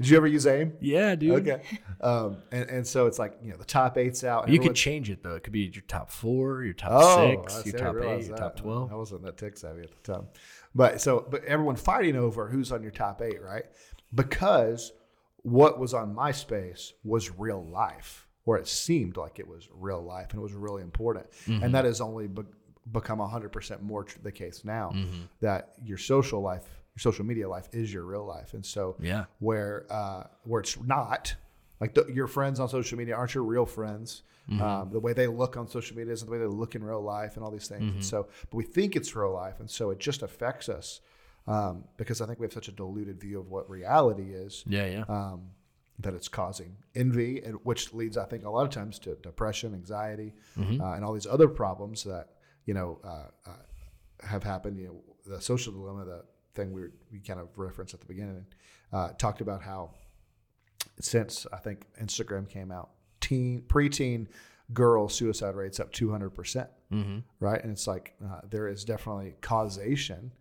Did 0.00 0.08
you 0.08 0.16
ever 0.16 0.26
use 0.26 0.46
AIM? 0.46 0.72
yeah 0.80 1.14
dude 1.14 1.46
Okay, 1.46 1.62
um, 2.00 2.38
and 2.50 2.68
and 2.70 2.86
so 2.86 3.06
it's 3.06 3.18
like 3.18 3.38
you 3.42 3.50
know 3.50 3.56
the 3.56 3.64
top 3.64 3.98
eight's 3.98 4.24
out. 4.24 4.48
You 4.48 4.58
could 4.58 4.74
change 4.74 5.10
it 5.10 5.22
though. 5.22 5.34
It 5.34 5.42
could 5.44 5.52
be 5.52 5.70
your 5.72 5.82
top 5.88 6.10
four, 6.10 6.62
your 6.64 6.74
top 6.74 6.92
Oh, 6.94 7.44
six, 7.46 7.66
your 7.66 7.78
top 7.78 7.94
eight, 7.94 8.00
realized 8.00 8.28
your 8.28 8.36
that. 8.36 8.42
top 8.42 8.56
twelve. 8.56 8.92
I 8.92 8.96
wasn't 8.96 9.22
that 9.24 9.36
tech 9.36 9.56
savvy 9.56 9.82
at 9.82 9.90
the 10.02 10.12
time, 10.12 10.26
but 10.74 11.00
so 11.00 11.26
but 11.30 11.44
everyone 11.44 11.76
fighting 11.76 12.16
over 12.16 12.48
who's 12.48 12.72
on 12.72 12.82
your 12.82 12.90
top 12.92 13.20
eight, 13.22 13.42
right? 13.42 13.64
Because 14.14 14.92
what 15.42 15.78
was 15.78 15.94
on 15.94 16.14
MySpace 16.14 16.92
was 17.04 17.30
real 17.38 17.64
life, 17.64 18.25
or 18.46 18.56
it 18.56 18.66
seemed 18.66 19.16
like 19.18 19.38
it 19.38 19.46
was 19.46 19.68
real 19.74 20.00
life, 20.02 20.30
and 20.30 20.38
it 20.40 20.42
was 20.42 20.54
really 20.54 20.82
important. 20.82 21.26
Mm-hmm. 21.46 21.62
And 21.64 21.74
that 21.74 21.84
has 21.84 22.00
only 22.00 22.26
be- 22.28 22.42
become 22.92 23.18
hundred 23.18 23.50
percent 23.52 23.82
more 23.82 24.04
tr- 24.04 24.18
the 24.22 24.32
case 24.32 24.64
now 24.64 24.92
Mm-hmm. 24.94 25.22
that 25.40 25.74
your 25.84 25.98
social 25.98 26.40
life, 26.40 26.64
your 26.94 27.00
social 27.00 27.24
media 27.26 27.48
life, 27.48 27.68
is 27.72 27.92
your 27.92 28.04
real 28.04 28.24
life, 28.24 28.54
and 28.54 28.64
so 28.64 28.96
Yeah. 29.00 29.24
where 29.40 29.84
uh, 29.90 30.24
where 30.44 30.60
it's 30.60 30.80
not 30.80 31.34
like 31.80 31.92
the, 31.94 32.06
your 32.12 32.26
friends 32.28 32.58
on 32.60 32.68
social 32.70 32.96
media 32.96 33.14
aren't 33.14 33.34
your 33.34 33.44
real 33.44 33.66
friends. 33.66 34.22
Mm-hmm. 34.48 34.62
Um, 34.62 34.90
the 34.92 35.00
way 35.00 35.12
they 35.12 35.26
look 35.26 35.56
on 35.56 35.66
social 35.68 35.96
media 35.96 36.12
isn't 36.12 36.24
the 36.24 36.32
way 36.32 36.38
they 36.38 36.46
look 36.46 36.76
in 36.76 36.84
real 36.84 37.02
life, 37.02 37.34
and 37.36 37.44
all 37.44 37.50
these 37.50 37.66
things. 37.66 37.82
Mm-hmm. 37.82 37.94
And 37.96 38.04
so, 38.04 38.28
but 38.48 38.56
we 38.56 38.62
think 38.62 38.94
it's 38.94 39.16
real 39.16 39.32
life, 39.34 39.58
and 39.58 39.68
so 39.68 39.90
it 39.90 39.98
just 39.98 40.22
affects 40.22 40.68
us 40.68 41.00
um, 41.48 41.82
because 41.96 42.20
I 42.20 42.26
think 42.26 42.38
we 42.38 42.44
have 42.46 42.52
such 42.52 42.68
a 42.68 42.72
diluted 42.72 43.20
view 43.20 43.40
of 43.40 43.50
what 43.50 43.68
reality 43.68 44.32
is 44.32 44.62
Yeah, 44.68 44.86
yeah. 44.86 45.04
um, 45.08 45.48
that 46.00 46.12
it's 46.14 46.28
causing 46.28 46.76
envy, 46.94 47.42
and 47.42 47.56
which 47.64 47.92
leads, 47.94 48.16
I 48.18 48.24
think, 48.26 48.44
a 48.44 48.50
lot 48.50 48.64
of 48.64 48.70
times 48.70 48.98
to 49.00 49.14
depression, 49.16 49.72
anxiety, 49.74 50.34
Mm-hmm. 50.58 50.80
uh, 50.80 50.94
and 50.94 51.04
all 51.04 51.12
these 51.14 51.26
other 51.26 51.48
problems 51.48 52.04
that 52.04 52.30
you 52.66 52.74
know 52.74 52.98
uh, 53.04 53.28
uh, 53.50 54.26
have 54.26 54.42
happened. 54.42 54.78
You 54.78 54.86
know, 54.88 55.34
the 55.36 55.40
social 55.40 55.72
dilemma, 55.72 56.04
the 56.04 56.24
thing 56.54 56.72
we 56.72 56.82
we 57.10 57.20
kind 57.20 57.40
of 57.40 57.48
referenced 57.56 57.94
at 57.94 58.00
the 58.00 58.06
beginning, 58.06 58.44
uh, 58.92 59.10
talked 59.18 59.40
about 59.40 59.62
how 59.62 59.90
since 61.00 61.46
I 61.52 61.58
think 61.58 61.86
Instagram 62.02 62.48
came 62.48 62.70
out, 62.72 62.90
teen 63.20 63.62
preteen 63.66 64.26
girl 64.72 65.08
suicide 65.08 65.54
rates 65.54 65.78
up 65.80 65.92
two 65.92 66.10
hundred 66.10 66.30
percent, 66.30 66.68
right? 67.40 67.62
And 67.62 67.70
it's 67.72 67.86
like 67.86 68.14
uh, 68.24 68.40
there 68.48 68.68
is 68.68 68.84
definitely 68.84 69.34
causation 69.40 70.32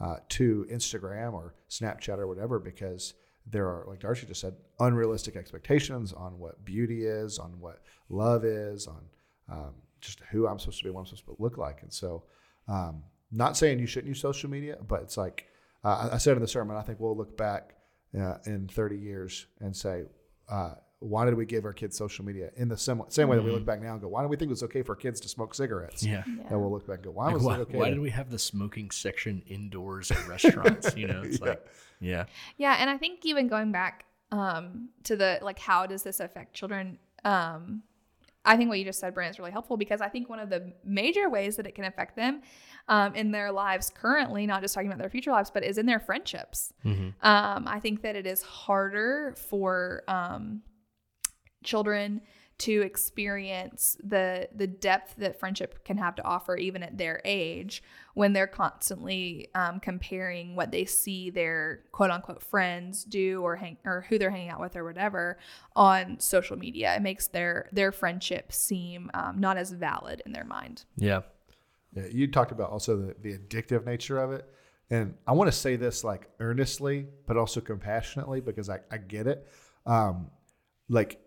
uh, 0.00 0.16
to 0.30 0.66
Instagram 0.70 1.32
or 1.34 1.54
Snapchat 1.68 2.18
or 2.18 2.26
whatever 2.26 2.58
because 2.58 3.14
there 3.46 3.66
are, 3.66 3.84
like 3.86 4.00
Darcy 4.00 4.26
just 4.26 4.40
said, 4.40 4.54
unrealistic 4.80 5.36
expectations 5.36 6.12
on 6.12 6.38
what 6.38 6.64
beauty 6.64 7.04
is, 7.04 7.38
on 7.38 7.60
what 7.60 7.80
love 8.08 8.44
is, 8.44 8.86
on 8.86 9.02
um, 9.50 9.74
just 10.00 10.20
who 10.30 10.46
I'm 10.46 10.58
supposed 10.58 10.78
to 10.78 10.84
be, 10.84 10.90
what 10.90 11.00
I'm 11.00 11.06
supposed 11.06 11.26
to 11.26 11.36
look 11.38 11.58
like, 11.58 11.82
and 11.82 11.92
so. 11.92 12.24
Um, 12.66 13.02
not 13.30 13.56
saying 13.56 13.78
you 13.80 13.86
shouldn't 13.86 14.08
use 14.08 14.20
social 14.20 14.48
media, 14.48 14.78
but 14.86 15.02
it's 15.02 15.16
like 15.16 15.46
uh, 15.82 16.10
I 16.12 16.18
said 16.18 16.36
in 16.36 16.42
the 16.42 16.48
sermon. 16.48 16.76
I 16.76 16.82
think 16.82 17.00
we'll 17.00 17.16
look 17.16 17.36
back 17.36 17.74
uh, 18.18 18.36
in 18.46 18.68
30 18.68 18.96
years 18.96 19.46
and 19.60 19.76
say, 19.76 20.04
uh, 20.48 20.74
why 21.00 21.24
did 21.26 21.34
we 21.34 21.44
give 21.44 21.64
our 21.64 21.72
kids 21.72 21.96
social 21.96 22.24
media 22.24 22.50
in 22.56 22.68
the 22.68 22.76
same, 22.76 23.02
same 23.08 23.28
way 23.28 23.36
that 23.36 23.42
we 23.42 23.50
look 23.50 23.64
back 23.66 23.82
now 23.82 23.92
and 23.92 24.00
go, 24.00 24.08
why 24.08 24.22
did 24.22 24.30
we 24.30 24.36
think 24.36 24.48
it 24.48 24.52
was 24.52 24.62
okay 24.62 24.82
for 24.82 24.96
kids 24.96 25.20
to 25.20 25.28
smoke 25.28 25.54
cigarettes? 25.54 26.02
Yeah. 26.02 26.22
Yeah. 26.26 26.44
And 26.48 26.60
we'll 26.60 26.70
look 26.70 26.86
back 26.86 26.96
and 26.96 27.04
go, 27.04 27.10
why 27.10 27.26
Like, 27.26 27.34
was 27.34 27.42
why, 27.42 27.56
it 27.56 27.60
okay? 27.60 27.78
why 27.78 27.90
did 27.90 28.00
we 28.00 28.10
have 28.10 28.30
the 28.30 28.38
smoking 28.38 28.90
section 28.90 29.42
indoors 29.46 30.10
at 30.10 30.26
restaurants? 30.28 30.96
You 30.96 31.08
know, 31.08 31.22
it's 31.22 31.40
Yeah. 31.40 31.46
like, 31.46 31.66
yeah, 32.00 32.24
Yeah, 32.56 32.76
and 32.80 32.88
I 32.90 32.96
think 32.96 33.24
even 33.26 33.48
going 33.48 33.70
back 33.72 34.06
um, 34.32 34.88
to 35.04 35.14
the 35.16 35.38
like, 35.42 35.58
how 35.58 35.86
does 35.86 36.02
this 36.02 36.20
affect 36.20 36.54
children? 36.54 36.98
Um, 37.24 37.82
I 38.46 38.56
think 38.58 38.68
what 38.68 38.78
you 38.78 38.84
just 38.84 39.00
said, 39.00 39.14
Brent, 39.14 39.30
is 39.30 39.38
really 39.38 39.52
helpful 39.52 39.76
because 39.78 40.00
I 40.02 40.08
think 40.08 40.28
one 40.28 40.38
of 40.38 40.50
the 40.50 40.72
major 40.84 41.30
ways 41.30 41.56
that 41.56 41.66
it 41.66 41.74
can 41.74 41.84
affect 41.84 42.14
them 42.16 42.42
um, 42.88 43.14
in 43.14 43.30
their 43.30 43.50
lives 43.50 43.90
currently, 43.94 44.46
not 44.46 44.60
just 44.60 44.74
talking 44.74 44.88
about 44.88 44.98
their 44.98 45.08
future 45.08 45.30
lives, 45.32 45.50
but 45.50 45.64
is 45.64 45.78
in 45.78 45.86
their 45.86 46.00
friendships. 46.00 46.72
Um, 46.84 47.14
I 47.22 47.78
think 47.80 48.02
that 48.02 48.16
it 48.16 48.26
is 48.26 48.42
harder 48.42 49.34
for 49.48 50.02
um, 50.08 50.60
children 51.64 52.20
to 52.56 52.82
experience 52.82 53.96
the 54.04 54.48
the 54.54 54.66
depth 54.66 55.14
that 55.16 55.40
friendship 55.40 55.84
can 55.84 55.96
have 55.96 56.14
to 56.14 56.22
offer 56.22 56.56
even 56.56 56.84
at 56.84 56.96
their 56.96 57.20
age 57.24 57.82
when 58.14 58.32
they're 58.32 58.46
constantly 58.46 59.48
um, 59.56 59.80
comparing 59.80 60.54
what 60.54 60.70
they 60.70 60.84
see 60.84 61.30
their 61.30 61.80
quote 61.90 62.10
unquote 62.10 62.40
friends 62.40 63.02
do 63.02 63.42
or 63.42 63.56
hang 63.56 63.76
or 63.84 64.06
who 64.08 64.18
they're 64.18 64.30
hanging 64.30 64.50
out 64.50 64.60
with 64.60 64.76
or 64.76 64.84
whatever 64.84 65.36
on 65.74 66.20
social 66.20 66.56
media 66.56 66.94
it 66.94 67.02
makes 67.02 67.26
their 67.26 67.68
their 67.72 67.90
friendship 67.90 68.52
seem 68.52 69.10
um, 69.14 69.40
not 69.40 69.56
as 69.56 69.72
valid 69.72 70.22
in 70.24 70.32
their 70.32 70.44
mind 70.44 70.84
Yeah. 70.96 71.22
Yeah, 71.94 72.06
you 72.10 72.26
talked 72.26 72.52
about 72.52 72.70
also 72.70 72.96
the, 72.96 73.14
the 73.20 73.38
addictive 73.38 73.86
nature 73.86 74.18
of 74.18 74.32
it. 74.32 74.48
And 74.90 75.14
I 75.26 75.32
want 75.32 75.48
to 75.48 75.56
say 75.56 75.76
this 75.76 76.04
like 76.04 76.28
earnestly, 76.40 77.06
but 77.26 77.36
also 77.36 77.60
compassionately 77.60 78.40
because 78.40 78.68
I, 78.68 78.80
I 78.90 78.98
get 78.98 79.26
it. 79.26 79.46
Um, 79.86 80.30
like, 80.88 81.20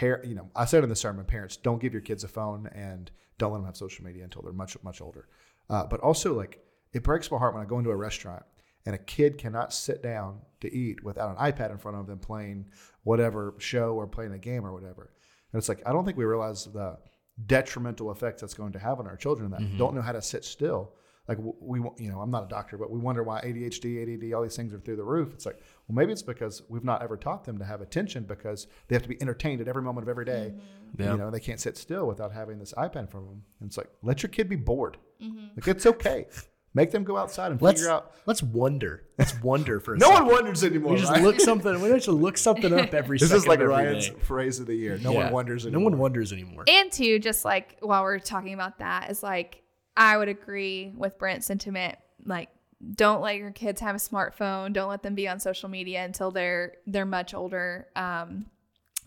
par- 0.00 0.22
you 0.24 0.34
know, 0.34 0.50
I 0.56 0.64
said 0.64 0.82
in 0.82 0.88
the 0.88 0.96
sermon, 0.96 1.24
parents 1.24 1.56
don't 1.56 1.80
give 1.80 1.92
your 1.92 2.02
kids 2.02 2.24
a 2.24 2.28
phone 2.28 2.68
and 2.74 3.10
don't 3.38 3.52
let 3.52 3.58
them 3.58 3.66
have 3.66 3.76
social 3.76 4.04
media 4.04 4.24
until 4.24 4.42
they're 4.42 4.52
much, 4.52 4.76
much 4.82 5.00
older. 5.00 5.28
Uh, 5.68 5.84
but 5.84 6.00
also, 6.00 6.34
like, 6.34 6.60
it 6.92 7.02
breaks 7.02 7.30
my 7.30 7.38
heart 7.38 7.54
when 7.54 7.62
I 7.62 7.66
go 7.66 7.78
into 7.78 7.90
a 7.90 7.96
restaurant 7.96 8.42
and 8.86 8.94
a 8.94 8.98
kid 8.98 9.38
cannot 9.38 9.72
sit 9.72 10.02
down 10.02 10.40
to 10.60 10.74
eat 10.74 11.04
without 11.04 11.30
an 11.30 11.52
iPad 11.52 11.70
in 11.70 11.78
front 11.78 11.98
of 11.98 12.06
them 12.06 12.18
playing 12.18 12.66
whatever 13.04 13.54
show 13.58 13.94
or 13.94 14.06
playing 14.06 14.32
a 14.32 14.38
game 14.38 14.66
or 14.66 14.72
whatever. 14.72 15.12
And 15.52 15.58
it's 15.58 15.68
like, 15.68 15.82
I 15.86 15.92
don't 15.92 16.04
think 16.04 16.16
we 16.16 16.24
realize 16.24 16.64
the 16.64 16.98
detrimental 17.46 18.10
effects 18.10 18.40
that's 18.40 18.54
going 18.54 18.72
to 18.72 18.78
have 18.78 18.98
on 18.98 19.06
our 19.06 19.16
children 19.16 19.50
that 19.50 19.78
don't 19.78 19.94
know 19.94 20.02
how 20.02 20.12
to 20.12 20.22
sit 20.22 20.44
still. 20.44 20.92
Like 21.30 21.38
w- 21.38 21.54
we, 21.60 21.78
you 22.04 22.10
know, 22.10 22.20
I'm 22.20 22.30
not 22.32 22.42
a 22.44 22.48
doctor, 22.48 22.76
but 22.76 22.90
we 22.90 22.98
wonder 22.98 23.22
why 23.22 23.40
ADHD, 23.40 24.02
ADD, 24.02 24.34
all 24.34 24.42
these 24.42 24.56
things 24.56 24.74
are 24.74 24.80
through 24.80 24.96
the 24.96 25.04
roof. 25.04 25.32
It's 25.32 25.46
like, 25.46 25.60
well, 25.86 25.94
maybe 25.94 26.12
it's 26.12 26.22
because 26.22 26.62
we've 26.68 26.82
not 26.82 27.02
ever 27.02 27.16
taught 27.16 27.44
them 27.44 27.56
to 27.58 27.64
have 27.64 27.80
attention 27.80 28.24
because 28.24 28.66
they 28.88 28.96
have 28.96 29.02
to 29.04 29.08
be 29.08 29.20
entertained 29.22 29.60
at 29.60 29.68
every 29.68 29.82
moment 29.82 30.04
of 30.04 30.08
every 30.08 30.24
day. 30.24 30.52
Mm-hmm. 30.54 31.02
Yeah. 31.02 31.12
You 31.12 31.18
know, 31.18 31.30
they 31.30 31.38
can't 31.38 31.60
sit 31.60 31.76
still 31.76 32.06
without 32.08 32.32
having 32.32 32.58
this 32.58 32.74
iPad 32.76 33.10
from 33.10 33.26
them. 33.26 33.42
And 33.60 33.68
it's 33.68 33.76
like, 33.78 33.90
let 34.02 34.22
your 34.24 34.30
kid 34.30 34.48
be 34.48 34.56
bored. 34.56 34.96
Mm-hmm. 35.22 35.46
Like 35.56 35.68
it's 35.68 35.86
okay. 35.86 36.26
Make 36.74 36.90
them 36.92 37.02
go 37.04 37.16
outside 37.16 37.50
and 37.52 37.60
Let's 37.62 37.80
figure 37.80 37.92
out. 37.94 38.12
let's 38.26 38.42
wonder. 38.44 39.04
Let's 39.18 39.40
wonder 39.42 39.80
for 39.80 39.94
a 39.94 39.98
No 39.98 40.08
second. 40.10 40.26
one 40.26 40.34
wonders 40.34 40.62
anymore. 40.64 40.92
We 40.94 40.98
just 41.00 41.12
right? 41.12 41.22
look 41.22 41.40
something. 41.40 41.80
We 41.80 41.88
just 41.90 42.06
look 42.08 42.38
something 42.38 42.72
up 42.72 42.94
every. 42.94 43.18
this 43.18 43.28
second 43.28 43.42
is 43.42 43.46
like 43.48 43.60
of 43.60 43.68
Ryan's 43.68 44.08
day. 44.08 44.14
phrase 44.20 44.60
of 44.60 44.66
the 44.66 44.74
year. 44.76 44.96
No 44.98 45.12
Yeah. 45.12 45.24
one 45.24 45.32
wonders 45.32 45.66
No 45.66 45.80
one 45.80 45.98
wonders 45.98 46.32
anymore. 46.32 46.64
And 46.68 46.90
two, 46.92 47.18
just 47.18 47.44
like 47.44 47.76
while 47.80 48.02
we're 48.04 48.18
talking 48.20 48.54
about 48.54 48.78
that, 48.78 49.10
is 49.10 49.20
like 49.22 49.62
I 50.00 50.16
would 50.16 50.30
agree 50.30 50.94
with 50.96 51.18
Brent's 51.18 51.46
sentiment. 51.46 51.98
Like, 52.24 52.48
don't 52.94 53.20
let 53.20 53.36
your 53.36 53.50
kids 53.50 53.82
have 53.82 53.94
a 53.94 53.98
smartphone. 53.98 54.72
Don't 54.72 54.88
let 54.88 55.02
them 55.02 55.14
be 55.14 55.28
on 55.28 55.38
social 55.38 55.68
media 55.68 56.02
until 56.02 56.30
they're 56.30 56.72
they're 56.86 57.04
much 57.04 57.34
older. 57.34 57.86
Um, 57.94 58.46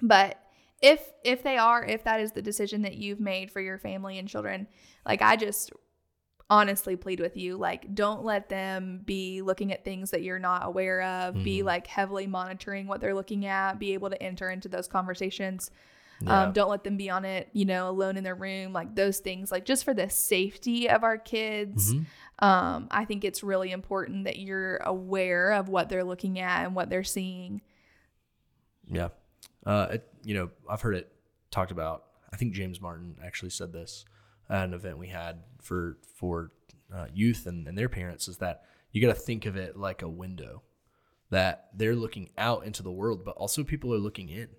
but 0.04 0.40
if 0.84 1.02
if 1.24 1.42
they 1.42 1.58
are, 1.58 1.84
if 1.84 2.04
that 2.04 2.20
is 2.20 2.34
the 2.34 2.44
decision 2.44 2.84
that 2.84 2.94
you've 2.94 3.20
made 3.20 3.50
for 3.50 3.60
your 3.60 3.80
family 3.80 4.20
and 4.20 4.28
children, 4.28 4.68
like 5.04 5.24
I 5.24 5.36
just 5.36 5.72
honestly 6.50 6.96
plead 6.96 7.20
with 7.20 7.36
you 7.36 7.58
like 7.58 7.96
don't 7.96 8.24
let 8.24 8.50
them 8.50 9.02
be 9.06 9.42
looking 9.42 9.72
at 9.72 9.84
things 9.84 10.12
that 10.12 10.22
you're 10.22 10.38
not 10.38 10.68
aware 10.68 11.02
of 11.02 11.42
be 11.42 11.64
like 11.64 11.88
heavily 11.88 12.28
monitoring 12.28 12.86
what 12.86 13.00
they're 13.00 13.16
looking 13.16 13.46
at 13.46 13.80
be 13.80 13.94
able 13.94 14.10
to 14.10 14.22
enter 14.22 14.52
into 14.52 14.68
those 14.68 14.88
conversations 14.88 15.72
Yeah. 16.21 16.43
um, 16.43 16.54
don't 16.54 16.69
let 16.69 16.84
them 16.84 16.95
be 16.97 17.10
on 17.10 17.26
it 17.26 17.49
you 17.54 17.65
know 17.65 17.89
alone 17.89 18.17
in 18.17 18.23
their 18.23 18.36
room 18.36 18.71
like 18.73 18.95
those 18.95 19.19
things 19.19 19.52
like 19.52 19.65
just 19.65 19.84
for 19.84 19.93
the 19.93 20.10
safety 20.10 20.89
of 20.89 21.04
our 21.04 21.17
kids 21.17 21.93
Mm-hmm. 21.93 22.45
um, 22.45 22.88
i 22.91 23.04
think 23.06 23.23
it's 23.26 23.43
really 23.43 23.71
important 23.71 24.26
that 24.26 24.38
you're 24.38 24.78
aware 24.78 25.52
of 25.52 25.69
what 25.69 25.89
they're 25.89 26.04
looking 26.04 26.39
at 26.39 26.65
and 26.65 26.76
what 26.76 26.89
they're 26.89 27.04
seeing 27.04 27.62
Yeah. 28.89 29.10
Uh, 29.65 29.88
it, 29.93 30.08
you 30.23 30.34
know, 30.34 30.49
I've 30.69 30.82
heard 30.82 30.95
it 30.95 31.10
talked 31.49 31.71
about. 31.71 32.04
I 32.34 32.36
think 32.36 32.54
James 32.54 32.82
Martin 32.82 33.15
actually 33.23 33.52
said 33.52 33.71
this 33.71 34.04
at 34.49 34.65
an 34.65 34.73
event 34.73 34.97
we 34.97 35.08
had 35.08 35.39
for 35.62 35.97
for 36.15 36.52
uh, 36.93 37.06
youth 37.13 37.45
and, 37.47 37.65
and 37.67 37.78
their 37.78 37.88
parents 37.89 38.28
is 38.28 38.38
that 38.39 38.63
you 38.91 39.02
got 39.02 39.13
to 39.13 39.19
think 39.19 39.45
of 39.45 39.56
it 39.56 39.78
like 39.78 40.02
a 40.02 40.10
window 40.10 40.63
that 41.30 41.69
they're 41.76 41.95
looking 41.95 42.30
out 42.38 42.65
into 42.65 42.84
the 42.84 42.91
world, 42.91 43.23
but 43.23 43.36
also 43.38 43.63
people 43.63 43.93
are 43.93 43.97
looking 43.97 44.28
in. 44.30 44.49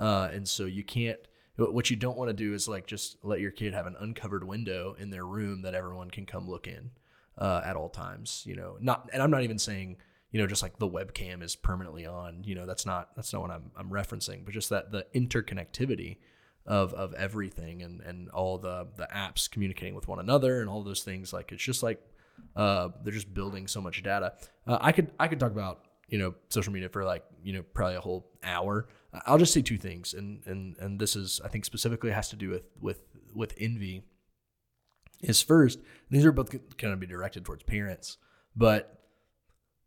Uh, 0.00 0.30
and 0.32 0.48
so 0.48 0.64
you 0.64 0.82
can't. 0.82 1.18
What 1.56 1.90
you 1.90 1.96
don't 1.96 2.16
want 2.16 2.30
to 2.30 2.34
do 2.34 2.54
is 2.54 2.66
like 2.68 2.86
just 2.86 3.18
let 3.22 3.40
your 3.40 3.50
kid 3.50 3.74
have 3.74 3.86
an 3.86 3.94
uncovered 4.00 4.44
window 4.44 4.96
in 4.98 5.10
their 5.10 5.26
room 5.26 5.60
that 5.62 5.74
everyone 5.74 6.10
can 6.10 6.24
come 6.24 6.48
look 6.48 6.66
in 6.66 6.90
uh, 7.36 7.60
at 7.62 7.76
all 7.76 7.90
times. 7.90 8.42
You 8.46 8.56
know, 8.56 8.78
not. 8.80 9.10
And 9.12 9.22
I'm 9.22 9.30
not 9.30 9.42
even 9.42 9.58
saying 9.58 9.98
you 10.32 10.40
know 10.40 10.46
just 10.46 10.62
like 10.62 10.78
the 10.78 10.88
webcam 10.88 11.42
is 11.42 11.56
permanently 11.56 12.06
on. 12.06 12.44
You 12.44 12.54
know, 12.54 12.66
that's 12.66 12.86
not 12.86 13.14
that's 13.14 13.32
not 13.32 13.42
what 13.42 13.50
I'm 13.50 13.70
I'm 13.76 13.90
referencing, 13.90 14.44
but 14.44 14.54
just 14.54 14.70
that 14.70 14.90
the 14.90 15.06
interconnectivity 15.14 16.16
of 16.66 16.94
of 16.94 17.12
everything 17.14 17.82
and 17.82 18.00
and 18.00 18.30
all 18.30 18.56
the 18.56 18.86
the 18.96 19.08
apps 19.14 19.50
communicating 19.50 19.94
with 19.94 20.08
one 20.08 20.18
another 20.18 20.60
and 20.60 20.70
all 20.70 20.82
those 20.82 21.02
things. 21.02 21.32
Like 21.32 21.52
it's 21.52 21.62
just 21.62 21.82
like 21.82 22.00
uh, 22.56 22.88
they're 23.02 23.12
just 23.12 23.32
building 23.32 23.66
so 23.66 23.80
much 23.80 24.02
data. 24.02 24.34
Uh, 24.66 24.78
I 24.80 24.92
could 24.92 25.10
I 25.18 25.28
could 25.28 25.40
talk 25.40 25.52
about 25.52 25.84
you 26.08 26.18
know 26.18 26.34
social 26.48 26.72
media 26.72 26.88
for 26.88 27.04
like 27.04 27.24
you 27.42 27.52
know 27.52 27.62
probably 27.74 27.96
a 27.96 28.00
whole 28.00 28.30
hour. 28.42 28.88
I'll 29.26 29.38
just 29.38 29.52
say 29.52 29.62
two 29.62 29.78
things, 29.78 30.14
and 30.14 30.42
and 30.46 30.76
and 30.78 31.00
this 31.00 31.16
is 31.16 31.40
I 31.44 31.48
think 31.48 31.64
specifically 31.64 32.10
has 32.10 32.28
to 32.30 32.36
do 32.36 32.50
with 32.50 32.62
with 32.80 33.02
with 33.34 33.54
envy. 33.58 34.04
Is 35.20 35.42
first 35.42 35.80
these 36.10 36.24
are 36.24 36.32
both 36.32 36.50
going 36.50 36.92
to 36.92 36.96
be 36.96 37.06
directed 37.06 37.44
towards 37.44 37.62
parents, 37.64 38.16
but 38.56 39.00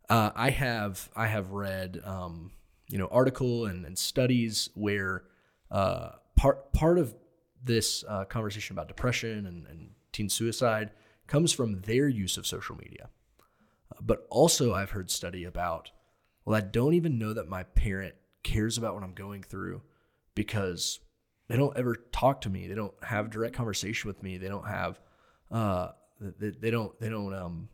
uh, 0.10 0.32
I 0.36 0.50
have 0.50 1.10
I 1.16 1.28
have 1.28 1.52
read 1.52 2.02
um, 2.04 2.52
you 2.90 2.98
know 2.98 3.08
article 3.12 3.66
and, 3.66 3.86
and 3.86 3.98
studies 3.98 4.70
where 4.76 5.24
uh, 5.72 6.12
part 6.36 6.74
part 6.74 7.00
of 7.00 7.16
this 7.64 8.04
uh, 8.08 8.26
conversation 8.26 8.76
about 8.76 8.90
depression 8.90 9.48
and, 9.48 9.66
and 9.68 9.90
teen 10.12 10.30
suicide 10.30 10.92
comes 11.28 11.54
from 11.54 11.82
their 11.82 12.08
use 12.10 12.38
of 12.38 12.46
social 12.46 12.76
media. 12.76 13.10
But 14.02 14.28
also, 14.30 14.74
I've 14.74 14.92
heard 14.92 15.10
study 15.10 15.46
about 15.46 15.92
well, 16.46 16.58
I 16.58 16.62
don't 16.62 16.94
even 16.94 17.18
know 17.18 17.34
that 17.34 17.48
my 17.48 17.64
parent 17.64 18.16
cares 18.44 18.78
about 18.78 18.94
what 18.94 19.04
I'm 19.04 19.14
going 19.14 19.44
through 19.44 19.82
because 20.36 21.00
they 21.48 21.56
don't 21.58 21.76
ever 21.78 21.96
talk 22.12 22.42
to 22.42 22.50
me. 22.50 22.68
They 22.68 22.76
don't 22.76 22.94
have 23.04 23.30
direct 23.30 23.56
conversation 23.56 24.08
with 24.08 24.22
me. 24.24 24.38
They 24.38 24.48
don't 24.50 24.68
have 24.68 25.00
uh, 25.52 25.90
they, 26.20 26.50
they 26.52 26.72
don't 26.72 26.98
they 27.00 27.10
don't 27.10 27.34
um 27.34 27.70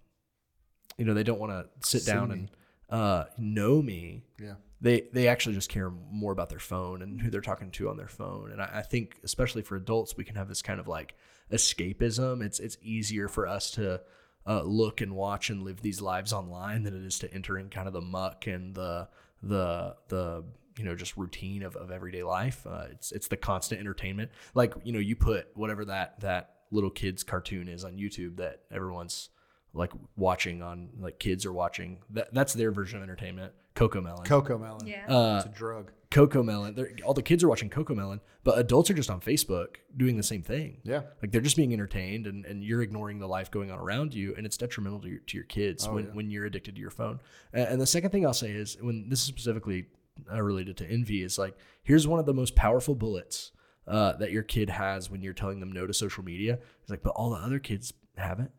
you 0.97 1.05
know 1.05 1.13
they 1.13 1.23
don't 1.23 1.39
want 1.39 1.51
to 1.51 1.87
sit 1.87 2.01
See 2.01 2.11
down 2.11 2.29
me. 2.29 2.33
and 2.35 2.51
uh, 2.89 3.25
know 3.37 3.81
me 3.81 4.23
Yeah. 4.41 4.55
they 4.81 5.07
they 5.13 5.27
actually 5.27 5.53
just 5.55 5.69
care 5.69 5.89
more 5.89 6.31
about 6.31 6.49
their 6.49 6.59
phone 6.59 7.01
and 7.03 7.21
who 7.21 7.29
they're 7.29 7.39
talking 7.41 7.69
to 7.71 7.89
on 7.89 7.97
their 7.97 8.07
phone. 8.07 8.51
And 8.51 8.61
I, 8.61 8.69
I 8.75 8.81
think 8.81 9.17
especially 9.23 9.61
for 9.61 9.75
adults, 9.75 10.17
we 10.17 10.23
can 10.23 10.35
have 10.35 10.47
this 10.49 10.61
kind 10.63 10.79
of 10.79 10.87
like 10.87 11.13
escapism. 11.51 12.43
It's 12.43 12.59
it's 12.59 12.77
easier 12.81 13.27
for 13.27 13.47
us 13.47 13.71
to 13.71 14.01
uh, 14.47 14.63
look 14.63 15.01
and 15.01 15.15
watch 15.15 15.49
and 15.49 15.63
live 15.63 15.81
these 15.81 16.01
lives 16.01 16.33
online 16.33 16.83
than 16.83 16.95
it 16.95 17.03
is 17.05 17.19
to 17.19 17.31
enter 17.33 17.57
in 17.57 17.69
kind 17.69 17.87
of 17.87 17.93
the 17.93 18.01
muck 18.01 18.47
and 18.47 18.73
the 18.73 19.07
the 19.43 19.95
the 20.09 20.43
you 20.77 20.85
know 20.85 20.95
just 20.95 21.17
routine 21.17 21.63
of, 21.63 21.75
of 21.75 21.91
everyday 21.91 22.23
life. 22.23 22.65
Uh, 22.65 22.85
it's 22.91 23.11
it's 23.11 23.27
the 23.27 23.37
constant 23.37 23.79
entertainment. 23.81 24.31
Like 24.53 24.73
you 24.83 24.93
know 24.93 24.99
you 24.99 25.15
put 25.15 25.47
whatever 25.55 25.85
that 25.85 26.19
that 26.21 26.55
little 26.71 26.89
kids 26.89 27.23
cartoon 27.23 27.67
is 27.67 27.83
on 27.83 27.93
YouTube 27.97 28.37
that 28.37 28.61
everyone's 28.71 29.29
like 29.73 29.91
watching 30.15 30.61
on 30.61 30.89
like 30.99 31.19
kids 31.19 31.45
are 31.45 31.53
watching. 31.53 31.99
That 32.11 32.33
that's 32.33 32.53
their 32.53 32.71
version 32.71 32.97
of 32.97 33.03
entertainment. 33.03 33.53
CoComelon. 33.75 34.25
Cocoa 34.25 34.57
melon. 34.57 34.85
Yeah. 34.87 35.05
Uh, 35.07 35.37
It's 35.37 35.45
a 35.45 35.57
drug. 35.57 35.91
CoComelon. 36.11 36.75
They're, 36.75 36.91
all 37.05 37.13
the 37.13 37.21
kids 37.21 37.43
are 37.43 37.47
watching 37.47 37.69
CoComelon, 37.69 38.19
but 38.43 38.57
adults 38.57 38.89
are 38.89 38.95
just 38.95 39.09
on 39.11 39.19
Facebook 39.21 39.75
doing 39.95 40.17
the 40.17 40.23
same 40.23 40.41
thing. 40.41 40.79
Yeah. 40.83 41.01
Like 41.21 41.31
they're 41.31 41.41
just 41.41 41.55
being 41.55 41.71
entertained, 41.73 42.25
and, 42.25 42.45
and 42.45 42.63
you're 42.63 42.81
ignoring 42.81 43.19
the 43.19 43.27
life 43.27 43.51
going 43.51 43.69
on 43.71 43.77
around 43.79 44.13
you, 44.13 44.33
and 44.35 44.45
it's 44.45 44.57
detrimental 44.57 44.99
to 45.01 45.07
your, 45.07 45.19
to 45.19 45.37
your 45.37 45.45
kids 45.45 45.85
Oh, 45.87 45.93
when, 45.93 46.05
yeah. 46.05 46.11
when 46.11 46.29
you're 46.31 46.45
addicted 46.45 46.75
to 46.75 46.81
your 46.81 46.89
phone. 46.89 47.19
And, 47.53 47.79
the 47.79 47.85
second 47.87 48.09
thing 48.09 48.25
I'll 48.25 48.33
say 48.33 48.49
is 48.51 48.77
when 48.81 49.09
this 49.09 49.19
is 49.19 49.25
specifically 49.25 49.85
uh, 50.31 50.41
related 50.41 50.77
to 50.77 50.85
envy 50.89 51.21
is 51.23 51.37
like 51.37 51.55
here's 51.83 52.07
one 52.07 52.19
of 52.19 52.25
the 52.25 52.33
most 52.33 52.55
powerful 52.55 52.95
bullets 52.95 53.51
uh, 53.87 54.13
that 54.13 54.31
your 54.31 54.43
kid 54.43 54.69
has 54.69 55.09
when 55.09 55.21
you're 55.21 55.33
telling 55.33 55.59
them 55.59 55.71
no 55.71 55.85
to 55.87 55.93
social 55.93 56.23
media. 56.23 56.59
It's 56.81 56.89
like, 56.89 57.03
but 57.03 57.11
all 57.11 57.29
the 57.29 57.37
other 57.37 57.59
kids 57.59 57.93
have 58.17 58.39
it. 58.39 58.51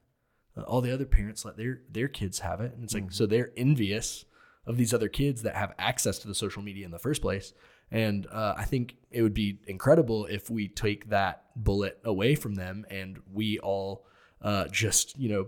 Uh, 0.57 0.63
all 0.63 0.81
the 0.81 0.93
other 0.93 1.05
parents 1.05 1.45
let 1.45 1.57
their 1.57 1.81
their 1.91 2.09
kids 2.09 2.39
have 2.41 2.61
it, 2.61 2.73
and 2.75 2.83
it's 2.85 2.95
like 2.95 3.05
Mm-hmm. 3.05 3.13
so 3.13 3.27
they're 3.27 3.51
envious 3.57 4.25
of 4.67 4.77
these 4.77 4.93
other 4.95 5.09
kids 5.09 5.43
that 5.43 5.57
have 5.57 5.73
access 5.79 6.19
to 6.21 6.29
the 6.29 6.35
social 6.35 6.63
media 6.63 6.85
in 6.85 6.91
the 6.91 6.99
first 6.99 7.23
place. 7.23 7.53
And 7.91 8.27
uh, 8.31 8.55
I 8.57 8.65
think 8.65 8.97
it 9.11 9.23
would 9.23 9.35
be 9.35 9.59
incredible 9.67 10.27
if 10.27 10.49
we 10.51 10.69
take 10.69 11.09
that 11.11 11.45
bullet 11.57 11.99
away 12.05 12.35
from 12.37 12.55
them 12.55 12.85
and 12.91 13.19
we 13.33 13.59
all 13.59 14.05
uh, 14.43 14.67
just 14.69 15.19
you 15.19 15.29
know 15.29 15.47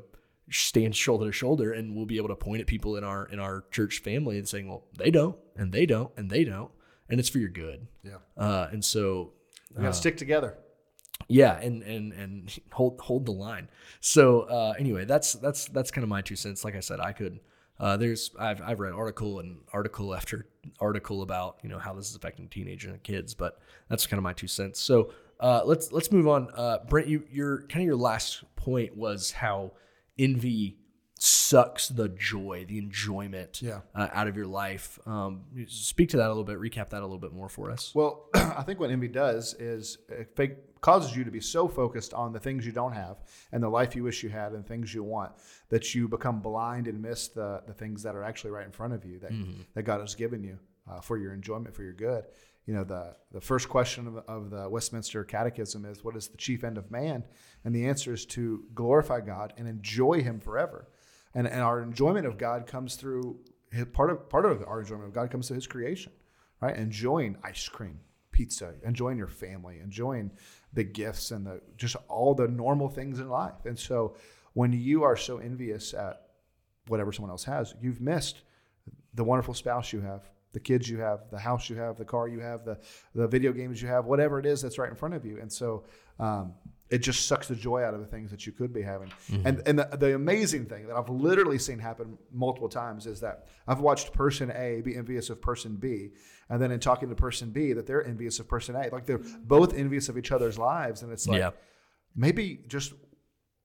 stand 0.50 0.94
shoulder 0.94 1.26
to 1.26 1.32
shoulder, 1.32 1.72
and 1.72 1.94
we'll 1.96 2.04
be 2.04 2.16
able 2.18 2.28
to 2.28 2.36
point 2.36 2.60
at 2.60 2.66
people 2.66 2.96
in 2.96 3.04
our 3.04 3.26
in 3.26 3.38
our 3.38 3.64
church 3.70 4.00
family 4.00 4.38
and 4.38 4.48
saying, 4.48 4.68
well, 4.68 4.84
they 4.98 5.10
don't, 5.10 5.36
and 5.56 5.72
they 5.72 5.86
don't, 5.86 6.10
and 6.16 6.28
they 6.30 6.44
don't, 6.44 6.70
and 7.08 7.20
it's 7.20 7.28
for 7.28 7.38
your 7.38 7.48
good. 7.48 7.86
Yeah. 8.02 8.16
Uh, 8.36 8.68
and 8.72 8.84
so 8.84 9.32
We 9.74 9.82
got 9.82 9.88
to 9.92 9.94
stick 9.94 10.16
together. 10.18 10.58
yeah, 11.28 11.58
and 11.58 11.82
and 11.84 12.12
and 12.12 12.58
hold 12.72 13.00
hold 13.00 13.24
the 13.26 13.32
line. 13.32 13.70
So 14.00 14.40
uh, 14.42 14.74
anyway, 14.78 15.04
that's 15.04 15.34
that's 15.34 15.66
that's 15.68 15.90
kind 15.90 16.02
of 16.02 16.08
my 16.08 16.20
two 16.22 16.36
cents. 16.36 16.64
Like 16.64 16.74
I 16.76 16.80
said, 16.80 16.98
I 17.00 17.12
could. 17.12 17.38
Uh, 17.82 17.96
there's 17.96 18.30
I've 18.38 18.62
I've 18.62 18.78
read 18.80 18.92
article 18.92 19.40
and 19.40 19.58
article 19.72 20.14
after 20.18 20.46
article 20.80 21.22
about 21.22 21.56
you 21.62 21.68
know 21.68 21.78
how 21.78 21.92
this 21.92 22.08
is 22.08 22.16
affecting 22.16 22.48
teenagers 22.48 22.92
and 22.92 23.02
kids, 23.02 23.34
but 23.34 23.58
that's 23.88 24.06
kind 24.06 24.18
of 24.18 24.22
my 24.24 24.32
two 24.32 24.46
cents. 24.46 24.80
So 24.80 25.12
uh, 25.40 25.62
let's 25.64 25.90
let's 25.92 26.12
move 26.12 26.28
on. 26.28 26.48
Uh, 26.54 26.78
Brent, 26.88 27.08
you 27.08 27.24
your 27.30 27.62
kind 27.66 27.82
of 27.82 27.86
your 27.86 27.96
last 27.96 28.44
point 28.56 28.96
was 28.96 29.32
how 29.32 29.72
envy 30.18 30.78
sucks 31.18 31.88
the 31.88 32.08
joy, 32.08 32.64
the 32.68 32.78
enjoyment 32.78 33.62
Yeah. 33.62 33.80
uh, 33.94 34.08
out 34.12 34.26
of 34.28 34.36
your 34.36 34.46
life. 34.46 34.98
Um, 35.06 35.42
speak 35.68 36.08
to 36.10 36.16
that 36.18 36.26
a 36.26 36.28
little 36.28 36.42
bit. 36.44 36.58
Recap 36.58 36.90
that 36.90 37.00
a 37.00 37.06
little 37.06 37.18
bit 37.18 37.32
more 37.32 37.48
for 37.48 37.70
us. 37.70 37.92
Well, 37.94 38.28
I 38.34 38.62
think 38.62 38.80
what 38.80 38.90
envy 38.90 39.08
does 39.08 39.54
is 39.54 39.98
it 40.08 40.30
fake, 40.36 40.56
causes 40.82 41.16
you 41.16 41.24
to 41.24 41.30
be 41.30 41.40
so 41.40 41.66
focused 41.66 42.12
on 42.12 42.32
the 42.32 42.40
things 42.40 42.66
you 42.66 42.72
don't 42.72 42.92
have 42.92 43.16
and 43.52 43.62
the 43.62 43.68
life 43.68 43.96
you 43.96 44.02
wish 44.02 44.22
you 44.22 44.28
had 44.28 44.52
and 44.52 44.66
things 44.66 44.92
you 44.92 45.02
want 45.02 45.32
that 45.70 45.94
you 45.94 46.06
become 46.08 46.40
blind 46.40 46.86
and 46.88 47.00
miss 47.00 47.28
the, 47.28 47.62
the 47.66 47.72
things 47.72 48.02
that 48.02 48.14
are 48.14 48.24
actually 48.24 48.50
right 48.50 48.66
in 48.66 48.72
front 48.72 48.92
of 48.92 49.04
you 49.04 49.18
that, 49.20 49.32
that 49.74 49.84
God 49.84 50.00
has 50.00 50.14
given 50.14 50.42
you 50.44 50.58
uh, 50.90 51.00
for 51.00 51.16
your 51.16 51.32
enjoyment, 51.32 51.74
for 51.74 51.82
your 51.82 51.92
good. 51.94 52.24
You 52.66 52.74
know, 52.74 52.84
the, 52.84 53.16
the 53.32 53.40
first 53.40 53.68
question 53.68 54.06
of, 54.06 54.16
of 54.28 54.50
the 54.50 54.68
Westminster 54.68 55.24
Catechism 55.24 55.84
is 55.84 56.04
what 56.04 56.16
is 56.16 56.28
the 56.28 56.36
chief 56.36 56.62
end 56.62 56.78
of 56.78 56.90
man? 56.90 57.24
And 57.64 57.74
the 57.74 57.86
answer 57.86 58.12
is 58.12 58.26
to 58.26 58.64
glorify 58.74 59.20
God 59.20 59.52
and 59.56 59.66
enjoy 59.66 60.22
Him 60.22 60.38
forever. 60.38 60.88
And, 61.34 61.46
and 61.46 61.60
our 61.60 61.82
enjoyment 61.82 62.26
of 62.26 62.38
God 62.38 62.66
comes 62.66 62.96
through 62.96 63.40
part 63.92 64.10
of 64.10 64.28
part 64.28 64.44
of 64.44 64.62
our 64.66 64.80
enjoyment 64.80 65.08
of 65.08 65.14
God 65.14 65.30
comes 65.30 65.48
through 65.48 65.56
His 65.56 65.66
creation, 65.66 66.12
right? 66.60 66.76
Enjoying 66.76 67.36
ice 67.42 67.68
cream, 67.68 67.98
pizza, 68.32 68.74
enjoying 68.84 69.18
your 69.18 69.28
family, 69.28 69.78
enjoying 69.80 70.30
the 70.72 70.82
gifts 70.82 71.30
and 71.30 71.46
the 71.46 71.60
just 71.76 71.96
all 72.08 72.34
the 72.34 72.48
normal 72.48 72.88
things 72.88 73.20
in 73.20 73.28
life. 73.28 73.64
And 73.64 73.78
so, 73.78 74.16
when 74.54 74.72
you 74.72 75.02
are 75.04 75.16
so 75.16 75.38
envious 75.38 75.94
at 75.94 76.22
whatever 76.88 77.12
someone 77.12 77.30
else 77.30 77.44
has, 77.44 77.74
you've 77.80 78.00
missed 78.00 78.42
the 79.14 79.24
wonderful 79.24 79.54
spouse 79.54 79.92
you 79.92 80.00
have, 80.00 80.28
the 80.52 80.60
kids 80.60 80.88
you 80.88 80.98
have, 80.98 81.30
the 81.30 81.38
house 81.38 81.70
you 81.70 81.76
have, 81.76 81.96
the 81.96 82.04
car 82.04 82.28
you 82.28 82.40
have, 82.40 82.64
the 82.64 82.78
the 83.14 83.28
video 83.28 83.52
games 83.52 83.80
you 83.80 83.88
have, 83.88 84.06
whatever 84.06 84.38
it 84.38 84.46
is 84.46 84.62
that's 84.62 84.78
right 84.78 84.90
in 84.90 84.96
front 84.96 85.14
of 85.14 85.24
you. 85.24 85.38
And 85.40 85.52
so 85.52 85.84
um, 86.18 86.54
it 86.92 86.98
just 86.98 87.26
sucks 87.26 87.48
the 87.48 87.56
joy 87.56 87.82
out 87.82 87.94
of 87.94 88.00
the 88.00 88.06
things 88.06 88.30
that 88.30 88.46
you 88.46 88.52
could 88.52 88.72
be 88.72 88.82
having. 88.82 89.10
And 89.46 89.62
and 89.66 89.78
the, 89.78 89.88
the 89.96 90.14
amazing 90.14 90.66
thing 90.66 90.86
that 90.88 90.94
I've 90.96 91.08
literally 91.08 91.58
seen 91.58 91.78
happen 91.78 92.18
multiple 92.30 92.68
times 92.68 93.06
is 93.06 93.18
that 93.20 93.46
I've 93.66 93.80
watched 93.80 94.12
person 94.12 94.50
A 94.54 94.80
be 94.82 94.94
envious 94.96 95.30
of 95.30 95.40
person 95.40 95.76
B, 95.76 96.10
and 96.50 96.60
then 96.60 96.70
in 96.70 96.80
talking 96.80 97.08
to 97.08 97.14
person 97.14 97.50
B 97.50 97.72
that 97.72 97.86
they're 97.86 98.04
envious 98.06 98.38
of 98.40 98.46
person 98.46 98.76
A. 98.76 98.88
Like 98.92 99.06
they're 99.06 99.24
both 99.44 99.74
envious 99.74 100.08
of 100.10 100.18
each 100.18 100.30
other's 100.32 100.58
lives, 100.58 101.02
and 101.02 101.10
it's 101.10 101.26
like 101.26 101.38
Yeah. 101.40 101.50
maybe 102.14 102.60
just 102.68 102.92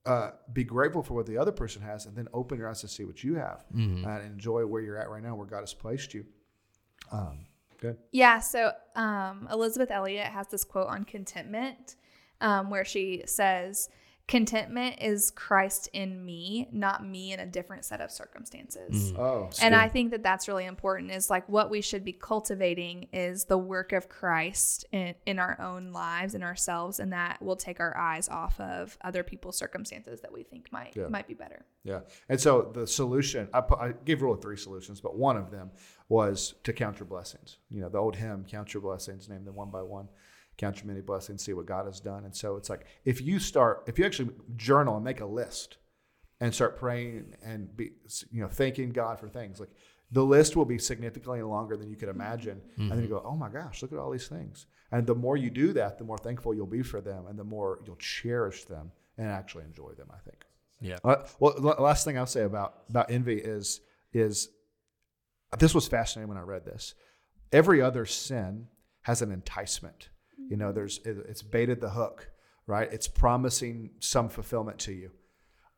uh, 0.06 0.30
be 0.54 0.64
grateful 0.64 1.02
for 1.02 1.12
what 1.14 1.26
the 1.26 1.36
other 1.36 1.52
person 1.52 1.82
has 1.82 2.06
and 2.06 2.16
then 2.16 2.28
open 2.32 2.56
your 2.58 2.68
eyes 2.70 2.80
to 2.80 2.88
see 2.88 3.04
what 3.04 3.22
you 3.22 3.34
have 3.34 3.62
Mm-hmm. 3.74 4.08
and 4.08 4.24
enjoy 4.24 4.64
where 4.64 4.80
you're 4.80 4.96
at 4.96 5.10
right 5.10 5.22
now, 5.22 5.34
where 5.34 5.46
God 5.46 5.60
has 5.60 5.74
placed 5.74 6.14
you. 6.14 6.24
Um, 7.12 7.46
good. 7.78 7.98
Yeah, 8.10 8.38
so 8.38 8.72
um, 8.96 9.48
Elisabeth 9.52 9.90
Elliot 9.90 10.26
has 10.28 10.46
this 10.48 10.64
quote 10.64 10.88
on 10.88 11.04
contentment 11.04 11.96
um, 12.40 12.70
where 12.70 12.84
she 12.84 13.22
says, 13.26 13.88
Contentment 14.26 14.96
is 15.00 15.30
Christ 15.30 15.88
in 15.94 16.22
me, 16.22 16.68
not 16.70 17.02
me 17.02 17.32
in 17.32 17.40
a 17.40 17.46
different 17.46 17.86
set 17.86 18.02
of 18.02 18.10
circumstances. 18.10 19.14
Oh, 19.16 19.48
And 19.62 19.74
I 19.74 19.88
think 19.88 20.10
that 20.10 20.22
that's 20.22 20.46
really 20.48 20.66
important 20.66 21.10
is 21.12 21.30
like 21.30 21.48
what 21.48 21.70
we 21.70 21.80
should 21.80 22.04
be 22.04 22.12
cultivating 22.12 23.08
is 23.10 23.46
the 23.46 23.56
work 23.56 23.94
of 23.94 24.10
Christ 24.10 24.84
in, 24.92 25.14
in 25.24 25.38
our 25.38 25.58
own 25.58 25.92
lives 25.92 26.34
and 26.34 26.44
ourselves, 26.44 27.00
and 27.00 27.10
that 27.14 27.40
will 27.40 27.56
take 27.56 27.80
our 27.80 27.96
eyes 27.96 28.28
off 28.28 28.60
of 28.60 28.98
other 29.00 29.22
people's 29.22 29.56
circumstances 29.56 30.20
that 30.20 30.30
we 30.30 30.42
think 30.42 30.70
might 30.70 30.94
Yeah. 30.94 31.06
might 31.08 31.26
be 31.26 31.32
better. 31.32 31.64
yeah. 31.82 32.00
And 32.28 32.38
so 32.38 32.70
the 32.74 32.86
solution, 32.86 33.48
I, 33.54 33.62
put, 33.62 33.78
I 33.78 33.94
gave 34.04 34.20
rule 34.20 34.34
of 34.34 34.42
three 34.42 34.58
solutions, 34.58 35.00
but 35.00 35.16
one 35.16 35.38
of 35.38 35.50
them 35.50 35.70
was 36.10 36.52
to 36.64 36.74
count 36.74 36.98
your 37.00 37.06
blessings. 37.06 37.56
You 37.70 37.80
know, 37.80 37.88
the 37.88 37.96
old 37.96 38.16
hymn, 38.16 38.44
count 38.46 38.74
your 38.74 38.82
blessings, 38.82 39.26
name 39.26 39.46
them 39.46 39.54
one 39.54 39.70
by 39.70 39.80
one. 39.80 40.08
Count 40.58 40.78
your 40.78 40.86
many 40.86 41.00
blessings, 41.00 41.44
see 41.44 41.54
what 41.54 41.66
God 41.66 41.86
has 41.86 42.00
done. 42.00 42.24
And 42.24 42.34
so 42.34 42.56
it's 42.56 42.68
like 42.68 42.84
if 43.04 43.22
you 43.22 43.38
start, 43.38 43.84
if 43.86 43.98
you 43.98 44.04
actually 44.04 44.30
journal 44.56 44.96
and 44.96 45.04
make 45.04 45.20
a 45.20 45.26
list 45.26 45.78
and 46.40 46.54
start 46.54 46.76
praying 46.76 47.34
and 47.42 47.74
be, 47.76 47.92
you 48.30 48.42
know, 48.42 48.48
thanking 48.48 48.90
God 48.90 49.18
for 49.18 49.28
things, 49.28 49.60
like 49.60 49.70
the 50.10 50.24
list 50.24 50.56
will 50.56 50.64
be 50.64 50.78
significantly 50.78 51.42
longer 51.42 51.76
than 51.76 51.88
you 51.88 51.96
could 51.96 52.08
imagine. 52.08 52.60
And 52.76 52.90
then 52.90 53.02
you 53.02 53.08
go, 53.08 53.22
oh 53.24 53.36
my 53.36 53.48
gosh, 53.48 53.82
look 53.82 53.92
at 53.92 53.98
all 53.98 54.10
these 54.10 54.28
things. 54.28 54.66
And 54.90 55.06
the 55.06 55.14
more 55.14 55.36
you 55.36 55.50
do 55.50 55.72
that, 55.74 55.98
the 55.98 56.04
more 56.04 56.18
thankful 56.18 56.54
you'll 56.54 56.66
be 56.66 56.82
for 56.82 57.00
them 57.00 57.26
and 57.28 57.38
the 57.38 57.44
more 57.44 57.80
you'll 57.86 57.96
cherish 57.96 58.64
them 58.64 58.90
and 59.16 59.28
actually 59.28 59.64
enjoy 59.64 59.92
them, 59.92 60.08
I 60.12 60.18
think. 60.18 60.44
Yeah. 60.80 60.98
Uh, 61.04 61.26
well, 61.38 61.54
the 61.54 61.82
last 61.82 62.04
thing 62.04 62.16
I'll 62.18 62.26
say 62.26 62.42
about, 62.42 62.82
about 62.88 63.10
envy 63.10 63.36
is, 63.36 63.80
is 64.12 64.48
this 65.58 65.74
was 65.74 65.86
fascinating 65.86 66.28
when 66.28 66.38
I 66.38 66.42
read 66.42 66.64
this. 66.64 66.94
Every 67.52 67.82
other 67.82 68.06
sin 68.06 68.68
has 69.02 69.22
an 69.22 69.30
enticement. 69.30 70.08
You 70.48 70.56
know, 70.56 70.72
there's 70.72 70.98
it, 71.04 71.16
it's 71.28 71.42
baited 71.42 71.80
the 71.80 71.90
hook, 71.90 72.30
right? 72.66 72.88
It's 72.92 73.08
promising 73.08 73.90
some 74.00 74.28
fulfillment 74.28 74.78
to 74.80 74.92
you. 74.92 75.10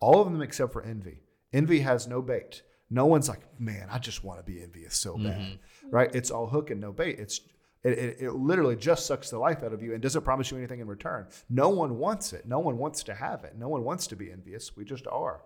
All 0.01 0.20
of 0.20 0.31
them 0.31 0.40
except 0.42 0.73
for 0.73 0.83
envy. 0.83 1.20
Envy 1.53 1.81
has 1.81 2.07
no 2.07 2.23
bait. 2.23 2.62
No 2.90 3.07
one's 3.07 3.29
like, 3.29 3.40
man, 3.61 3.88
I 3.90 3.99
just 3.99 4.25
want 4.25 4.38
to 4.38 4.44
be 4.44 4.62
envious 4.62 4.96
so 4.96 5.16
bad, 5.16 5.59
right? 5.90 6.12
It's 6.14 6.31
all 6.31 6.46
hook 6.49 6.70
and 6.70 6.81
no 6.81 6.92
bait. 6.92 7.18
It's 7.18 7.40
it, 7.83 7.92
it, 7.99 8.16
it 8.20 8.33
literally 8.33 8.77
just 8.77 9.07
sucks 9.07 9.31
the 9.31 9.38
life 9.38 9.62
out 9.62 9.73
of 9.73 9.83
you 9.83 9.94
and 9.94 10.03
doesn't 10.03 10.23
promise 10.23 10.51
you 10.51 10.59
anything 10.59 10.81
in 10.81 10.87
return. 10.87 11.27
No 11.49 11.70
one 11.70 11.99
wants 11.99 12.33
it. 12.33 12.46
No 12.46 12.59
one 12.59 12.77
wants 12.79 13.03
to 13.05 13.14
have 13.14 13.44
it. 13.44 13.55
No 13.57 13.68
one 13.68 13.85
wants 13.85 14.07
to 14.09 14.16
be 14.16 14.31
envious. 14.31 14.77
We 14.77 14.85
just 14.85 15.07
are. 15.07 15.42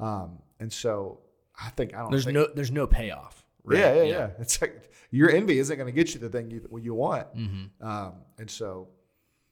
Um, 0.00 0.38
and 0.58 0.72
so 0.72 1.20
I 1.60 1.70
think 1.70 1.94
I 1.94 1.98
don't. 1.98 2.10
There's 2.10 2.26
no 2.26 2.48
there's 2.54 2.72
no 2.72 2.86
payoff. 2.86 3.45
Right? 3.66 3.78
yeah, 3.78 3.94
yeah, 3.94 4.02
yeah, 4.02 4.28
It's 4.38 4.60
like 4.60 4.90
your 5.10 5.30
envy 5.30 5.58
isn't 5.58 5.76
going 5.76 5.86
to 5.86 5.92
get 5.92 6.14
you 6.14 6.20
the 6.20 6.28
thing 6.28 6.50
you, 6.50 6.68
you 6.80 6.94
want. 6.94 7.34
Mm-hmm. 7.36 7.86
Um, 7.86 8.14
and 8.38 8.50
so, 8.50 8.88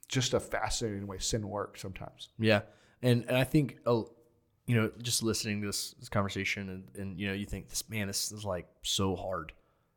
just 0.09 0.35
a 0.35 0.41
fascinating 0.41 1.07
way 1.07 1.19
sin 1.19 1.49
works 1.49 1.81
sometimes. 1.81 2.31
Yeah, 2.39 2.63
and 3.03 3.25
and 3.29 3.37
I 3.37 3.45
think 3.45 3.79
uh, 3.87 4.03
you 4.67 4.77
know 4.77 4.91
just 5.03 5.23
listening 5.23 5.61
to 5.63 5.69
this, 5.69 5.93
this 5.99 6.09
conversation 6.09 6.69
and, 6.69 6.85
and 6.97 7.21
you 7.21 7.27
know 7.27 7.35
you 7.35 7.47
think 7.47 7.69
this 7.69 7.89
man 7.89 8.07
this 8.07 8.33
is 8.33 8.45
like 8.45 8.67
so 8.83 9.17
hard. 9.17 9.53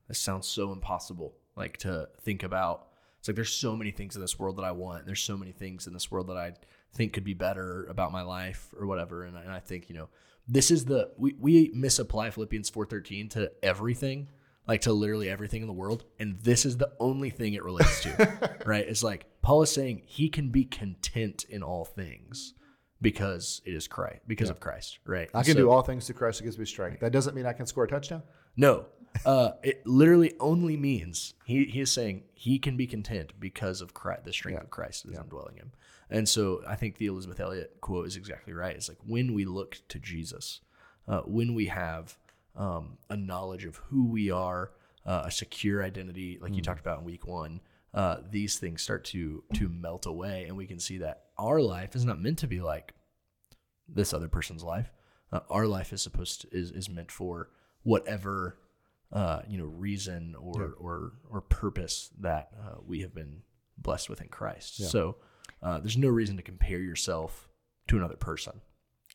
This 0.08 0.19
sounds 0.19 0.47
so 0.47 0.71
impossible. 0.71 1.36
Like 1.56 1.77
to 1.77 2.10
think 2.21 2.43
about. 2.43 2.88
It's 3.19 3.27
like 3.27 3.36
there's 3.36 3.51
so 3.51 3.75
many 3.75 3.89
things 3.89 4.15
in 4.15 4.21
this 4.21 4.38
world 4.38 4.58
that 4.58 4.63
I 4.63 4.71
want. 4.71 5.08
There's 5.08 5.23
so 5.23 5.36
many 5.36 5.51
things 5.51 5.88
in 5.88 5.93
this 5.93 6.12
world 6.12 6.27
that 6.27 6.38
I 6.38 6.53
think 6.93 7.13
could 7.13 7.23
be 7.23 7.34
better 7.34 7.86
about 7.89 8.12
my 8.12 8.21
life 8.21 8.73
or 8.80 8.86
whatever. 8.86 9.23
And 9.23 9.36
I, 9.36 9.41
and 9.41 9.51
I 9.51 9.60
think 9.60 9.89
you 9.89 9.95
know 9.95 10.10
this 10.47 10.71
is 10.71 10.86
the 10.86 11.12
we 11.17 11.36
we 11.39 11.71
misapply 11.73 12.29
Philippians 12.29 12.69
four 12.69 12.86
thirteen 12.86 13.29
to 13.29 13.51
everything. 13.63 14.29
Like 14.67 14.81
to 14.81 14.91
literally 14.91 15.29
everything 15.29 15.62
in 15.62 15.67
the 15.67 15.73
world, 15.73 16.03
and 16.19 16.38
this 16.41 16.65
is 16.65 16.75
the 16.75 16.91
only 16.99 17.29
thing 17.29 17.53
it 17.53 17.63
relates 17.63 18.01
to, 18.03 18.57
right? 18.65 18.86
It's 18.86 19.01
like 19.01 19.25
Paul 19.41 19.62
is 19.62 19.71
saying 19.71 20.01
he 20.05 20.27
can 20.27 20.49
be 20.49 20.65
content 20.65 21.45
in 21.49 21.63
all 21.63 21.86
things 21.86 22.53
because 23.01 23.62
it 23.65 23.73
is 23.73 23.88
Christ, 23.88 24.19
because 24.27 24.49
of 24.49 24.60
Christ, 24.60 24.99
right? 25.05 25.29
I 25.33 25.43
can 25.43 25.53
So- 25.53 25.60
do 25.60 25.69
all 25.69 25.83
things 25.83 26.05
through 26.05 26.15
Christ 26.15 26.39
who 26.39 26.45
gives 26.45 26.60
me 26.60 26.65
strength. 26.65 26.99
That 26.99 27.13
doesn't 27.13 27.33
mean 27.33 27.45
I 27.45 27.53
can 27.53 27.65
score 27.65 27.86
a 27.86 27.88
touchdown. 27.88 28.23
No, 28.57 28.88
uh, 29.25 29.51
it 29.63 29.86
literally 29.86 30.34
only 30.39 30.77
means 30.77 31.34
he, 31.45 31.65
he 31.65 31.82
is 31.82 31.91
saying 31.91 32.23
he 32.34 32.60
can 32.60 32.77
be 32.77 32.88
content 32.88 33.34
because 33.39 33.82
of 33.82 33.93
Christ, 33.93 34.25
the 34.25 34.34
strength 34.34 34.62
of 34.62 34.69
Christ 34.69 35.06
is 35.06 35.17
indwelling 35.17 35.56
him. 35.56 35.71
And 36.10 36.27
so 36.27 36.62
I 36.67 36.75
think 36.75 36.97
the 36.97 37.08
Elisabeth 37.08 37.39
Elliot 37.39 37.77
quote 37.82 38.08
is 38.08 38.15
exactly 38.15 38.53
right. 38.53 38.75
It's 38.75 38.89
like 38.89 38.99
when 39.06 39.34
we 39.34 39.45
look 39.45 39.82
to 39.89 39.99
Jesus, 39.99 40.62
uh, 41.08 41.21
when 41.21 41.53
we 41.53 41.67
have 41.67 42.17
um, 42.56 42.97
a 43.10 43.17
knowledge 43.17 43.65
of 43.65 43.77
who 43.77 44.08
we 44.08 44.32
are, 44.32 44.71
uh, 45.06 45.23
a 45.25 45.32
secure 45.32 45.84
identity, 45.84 46.38
like 46.41 46.53
you 46.53 46.62
talked 46.62 46.80
about 46.80 46.99
in 46.99 47.06
week 47.06 47.27
one, 47.27 47.62
uh, 47.93 48.17
these 48.30 48.60
things 48.60 48.82
start 48.82 49.06
to 49.06 49.43
to 49.53 49.69
melt 49.69 50.06
away, 50.06 50.45
and 50.45 50.58
we 50.58 50.67
can 50.67 50.80
see 50.80 50.97
that 50.99 51.23
our 51.38 51.62
life 51.62 51.95
is 51.95 52.06
not 52.06 52.21
meant 52.21 52.38
to 52.39 52.47
be 52.47 52.60
like 52.60 52.93
this 53.88 54.13
other 54.13 54.27
person's 54.27 54.63
life. 54.63 54.91
Uh, 55.32 55.39
our 55.49 55.65
life 55.65 55.93
is 55.93 56.01
supposed 56.01 56.41
to, 56.41 56.47
is 56.51 56.71
is 56.71 56.89
meant 56.89 57.12
for 57.12 57.49
whatever 57.84 58.58
uh, 59.11 59.41
you 59.47 59.57
know 59.57 59.65
reason 59.65 60.35
or 60.39 60.75
or 60.79 61.13
or 61.29 61.41
purpose 61.41 62.09
that 62.19 62.49
uh, 62.59 62.75
we 62.85 63.01
have 63.01 63.13
been 63.13 63.41
blessed 63.77 64.09
with 64.09 64.21
in 64.21 64.27
Christ. 64.27 64.79
So 64.89 65.17
uh, 65.63 65.79
there's 65.79 65.97
no 65.97 66.09
reason 66.09 66.37
to 66.37 66.43
compare 66.43 66.79
yourself 66.79 67.47
to 67.87 67.97
another 67.97 68.15
person. 68.17 68.61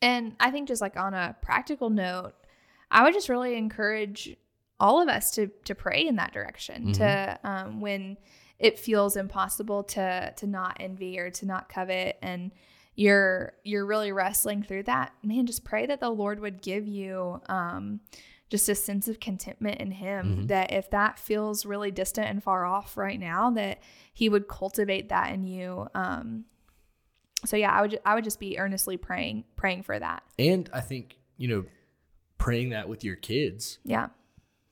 And 0.01 0.35
I 0.39 0.51
think 0.51 0.67
just 0.67 0.81
like 0.81 0.97
on 0.97 1.13
a 1.13 1.35
practical 1.41 1.89
note, 1.89 2.33
I 2.91 3.03
would 3.03 3.13
just 3.13 3.29
really 3.29 3.55
encourage 3.55 4.35
all 4.79 5.01
of 5.01 5.07
us 5.07 5.31
to 5.31 5.47
to 5.65 5.75
pray 5.75 6.05
in 6.07 6.15
that 6.17 6.33
direction. 6.33 6.93
To 6.93 7.39
um, 7.43 7.81
when 7.81 8.17
it 8.59 8.79
feels 8.79 9.15
impossible 9.15 9.83
to 9.83 10.33
to 10.35 10.47
not 10.47 10.77
envy 10.79 11.19
or 11.19 11.29
to 11.29 11.45
not 11.45 11.69
covet, 11.69 12.17
and 12.21 12.51
you're 12.95 13.53
you're 13.63 13.85
really 13.85 14.11
wrestling 14.11 14.63
through 14.63 14.83
that, 14.83 15.13
man, 15.23 15.45
just 15.45 15.63
pray 15.63 15.85
that 15.85 15.99
the 15.99 16.09
Lord 16.09 16.39
would 16.39 16.61
give 16.61 16.87
you 16.87 17.41
um, 17.47 18.01
just 18.53 18.69
a 18.69 18.75
sense 18.75 19.07
of 19.07 19.19
contentment 19.19 19.81
in 19.81 19.89
Him. 19.89 20.45
That 20.45 20.71
if 20.71 20.91
that 20.91 21.17
feels 21.17 21.65
really 21.65 21.89
distant 21.89 22.27
and 22.27 22.43
far 22.43 22.65
off 22.65 22.97
right 22.97 23.19
now, 23.19 23.49
that 23.49 23.81
He 24.13 24.29
would 24.29 24.47
cultivate 24.47 25.09
that 25.09 25.33
in 25.33 25.43
you. 25.43 25.87
Um, 25.95 26.45
so 27.45 27.57
yeah, 27.57 27.71
I 27.71 27.81
would 27.81 27.99
I 28.05 28.13
would 28.13 28.23
just 28.23 28.39
be 28.39 28.59
earnestly 28.59 28.95
praying 28.95 29.45
praying 29.55 29.81
for 29.81 29.97
that. 29.97 30.21
And 30.37 30.69
I 30.71 30.81
think, 30.81 31.17
you 31.35 31.47
know, 31.47 31.65
praying 32.37 32.69
that 32.69 32.87
with 32.87 33.03
your 33.03 33.15
kids, 33.15 33.79
Yeah. 33.85 34.09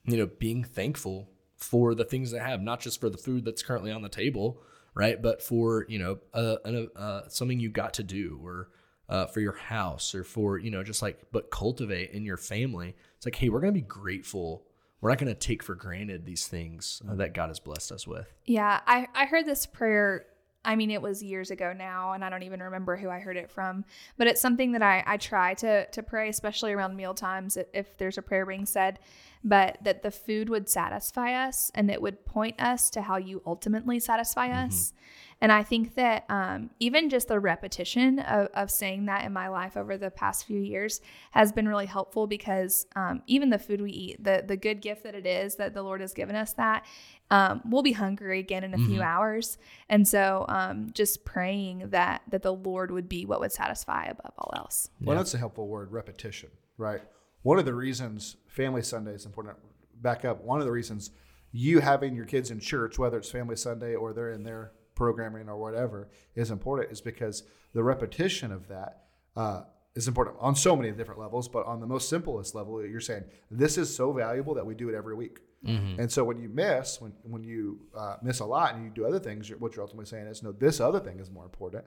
you 0.06 0.16
know, 0.16 0.28
being 0.28 0.64
thankful 0.64 1.28
for 1.56 1.96
the 1.96 2.06
things 2.06 2.30
they 2.30 2.38
have, 2.38 2.62
not 2.62 2.82
just 2.82 3.00
for 3.02 3.10
the 3.10 3.18
food 3.18 3.46
that's 3.46 3.64
currently 3.64 3.92
on 3.92 4.04
the 4.04 4.10
table, 4.10 4.62
right? 4.94 5.20
But 5.20 5.42
for, 5.42 5.88
you 5.90 5.98
know, 5.98 6.20
uh, 6.36 6.58
an, 6.66 6.88
uh, 6.96 7.22
something 7.30 7.60
you 7.60 7.70
got 7.72 7.96
to 7.96 8.04
do 8.04 8.40
or 8.44 8.70
uh, 9.10 9.26
for 9.26 9.40
your 9.42 9.54
house 9.54 10.14
or 10.14 10.24
for, 10.24 10.60
you 10.60 10.70
know, 10.70 10.84
just 10.84 11.02
like, 11.02 11.20
but 11.32 11.50
cultivate 11.50 12.12
in 12.12 12.26
your 12.26 12.38
family. 12.38 12.96
It's 13.22 13.26
like, 13.28 13.36
hey, 13.36 13.50
we're 13.50 13.60
going 13.60 13.72
to 13.72 13.80
be 13.80 13.86
grateful. 13.86 14.64
We're 15.00 15.12
not 15.12 15.20
going 15.20 15.32
to 15.32 15.40
take 15.40 15.62
for 15.62 15.76
granted 15.76 16.26
these 16.26 16.48
things 16.48 17.04
uh, 17.08 17.14
that 17.18 17.36
God 17.36 17.50
has 17.50 17.60
blessed 17.60 17.92
us 17.92 18.08
with. 18.08 18.26
Yeah, 18.46 18.80
I, 18.88 19.10
I 19.14 19.28
heard 19.28 19.46
this 19.46 19.68
prayer. 19.68 20.26
I 20.66 20.76
mean, 20.76 20.90
it 20.90 21.04
was 21.04 21.22
years 21.22 21.52
ago 21.52 21.72
now, 21.72 22.14
and 22.14 22.26
I 22.26 22.32
don't 22.32 22.42
even 22.42 22.64
remember 22.64 22.98
who 22.98 23.12
I 23.12 23.20
heard 23.20 23.38
it 23.38 23.52
from. 23.52 23.86
But 24.18 24.26
it's 24.26 24.42
something 24.42 24.72
that 24.72 24.82
I, 24.82 25.04
I 25.06 25.18
try 25.18 25.54
to 25.54 25.86
to 25.86 26.02
pray, 26.02 26.30
especially 26.30 26.72
around 26.72 26.96
meal 26.96 27.14
times, 27.14 27.58
if, 27.58 27.68
if 27.76 27.96
there's 28.00 28.18
a 28.18 28.24
prayer 28.24 28.44
being 28.44 28.66
said. 28.66 28.98
But 29.44 29.78
that 29.84 30.02
the 30.02 30.10
food 30.10 30.50
would 30.50 30.68
satisfy 30.68 31.48
us, 31.48 31.70
and 31.76 31.92
it 31.92 32.02
would 32.02 32.26
point 32.26 32.60
us 32.60 32.90
to 32.90 33.04
how 33.04 33.18
you 33.18 33.44
ultimately 33.46 34.00
satisfy 34.00 34.50
us. 34.50 34.94
And 35.42 35.52
I 35.52 35.64
think 35.64 35.96
that 35.96 36.26
um, 36.30 36.70
even 36.80 37.10
just 37.10 37.28
the 37.28 37.40
repetition 37.40 38.20
of, 38.20 38.48
of 38.54 38.70
saying 38.70 39.06
that 39.06 39.26
in 39.26 39.34
my 39.34 39.48
life 39.48 39.76
over 39.76 39.98
the 39.98 40.12
past 40.12 40.46
few 40.46 40.60
years 40.60 41.02
has 41.32 41.52
been 41.52 41.68
really 41.68 41.88
helpful 41.88 42.28
because 42.28 42.86
um, 42.96 43.24
even 43.26 43.50
the 43.50 43.58
food 43.58 43.82
we 43.82 43.92
eat, 43.92 44.24
the 44.24 44.44
the 44.48 44.56
good 44.56 44.82
gift 44.82 45.04
that 45.04 45.16
it 45.16 45.26
is 45.26 45.56
that 45.56 45.74
the 45.74 45.82
Lord 45.82 46.02
has 46.02 46.14
given 46.14 46.36
us, 46.36 46.54
that 46.54 46.86
um, 47.32 47.62
we'll 47.66 47.82
be 47.82 47.94
hungry 47.94 48.40
again 48.40 48.64
in 48.64 48.74
a 48.74 48.78
few 48.78 49.02
hours. 49.02 49.58
And 49.90 50.08
so, 50.08 50.46
um, 50.48 50.92
just 50.94 51.26
praying 51.26 51.90
that 51.90 52.22
that 52.30 52.44
the 52.44 52.54
Lord 52.54 52.92
would 52.92 53.10
be 53.10 53.26
what 53.26 53.40
would 53.40 53.52
satisfy 53.52 54.06
above 54.06 54.34
all 54.38 54.54
else. 54.56 54.90
Well, 55.02 55.18
that's 55.18 55.34
a 55.34 55.40
helpful 55.40 55.68
word, 55.68 55.92
repetition, 55.92 56.50
right? 56.78 57.02
One 57.42 57.58
of 57.58 57.66
the 57.66 57.74
reasons 57.74 58.36
Family 58.48 58.84
Sunday 58.84 59.14
is 59.14 59.26
important, 59.26 59.58
back 60.02 60.24
up, 60.24 60.44
one 60.44 60.60
of 60.60 60.66
the 60.66 60.72
reasons 60.72 61.10
you 61.52 61.80
having 61.80 62.16
your 62.16 62.26
kids 62.26 62.52
in 62.52 62.60
church, 62.60 63.00
whether 63.00 63.18
it's 63.18 63.32
Family 63.32 63.56
Sunday 63.56 63.96
or 63.96 64.14
they're 64.14 64.32
in 64.32 64.44
their 64.44 64.72
programming 64.96 65.50
or 65.50 65.58
whatever, 65.58 66.10
is 66.36 66.52
important 66.52 66.92
is 66.92 67.02
because 67.02 67.44
the 67.74 67.84
repetition 67.84 68.52
of 68.52 68.68
that 68.68 69.04
uh, 69.36 69.64
is 69.96 70.08
important 70.08 70.36
on 70.40 70.56
so 70.56 70.76
many 70.76 70.92
different 70.92 71.20
levels. 71.20 71.48
But 71.48 71.66
on 71.66 71.80
the 71.80 71.88
most 71.88 72.10
simplest 72.10 72.56
level, 72.56 72.86
you're 72.86 73.00
saying 73.00 73.24
this 73.50 73.78
is 73.78 73.94
so 73.94 74.12
valuable 74.14 74.54
that 74.56 74.66
we 74.66 74.74
do 74.76 74.90
it 74.90 74.96
every 74.96 75.16
week. 75.16 75.40
And 75.64 76.12
so 76.12 76.24
when 76.24 76.40
you 76.40 76.50
miss, 76.50 77.00
when 77.00 77.14
when 77.22 77.44
you 77.44 77.82
uh, 77.96 78.16
miss 78.24 78.40
a 78.40 78.46
lot 78.46 78.74
and 78.74 78.84
you 78.84 78.90
do 78.90 79.06
other 79.06 79.20
things, 79.20 79.48
you're, 79.48 79.60
what 79.60 79.76
you're 79.76 79.84
ultimately 79.84 80.08
saying 80.08 80.26
is, 80.26 80.42
no, 80.42 80.52
this 80.54 80.80
other 80.80 81.00
thing 81.00 81.20
is 81.20 81.30
more 81.30 81.44
important. 81.44 81.86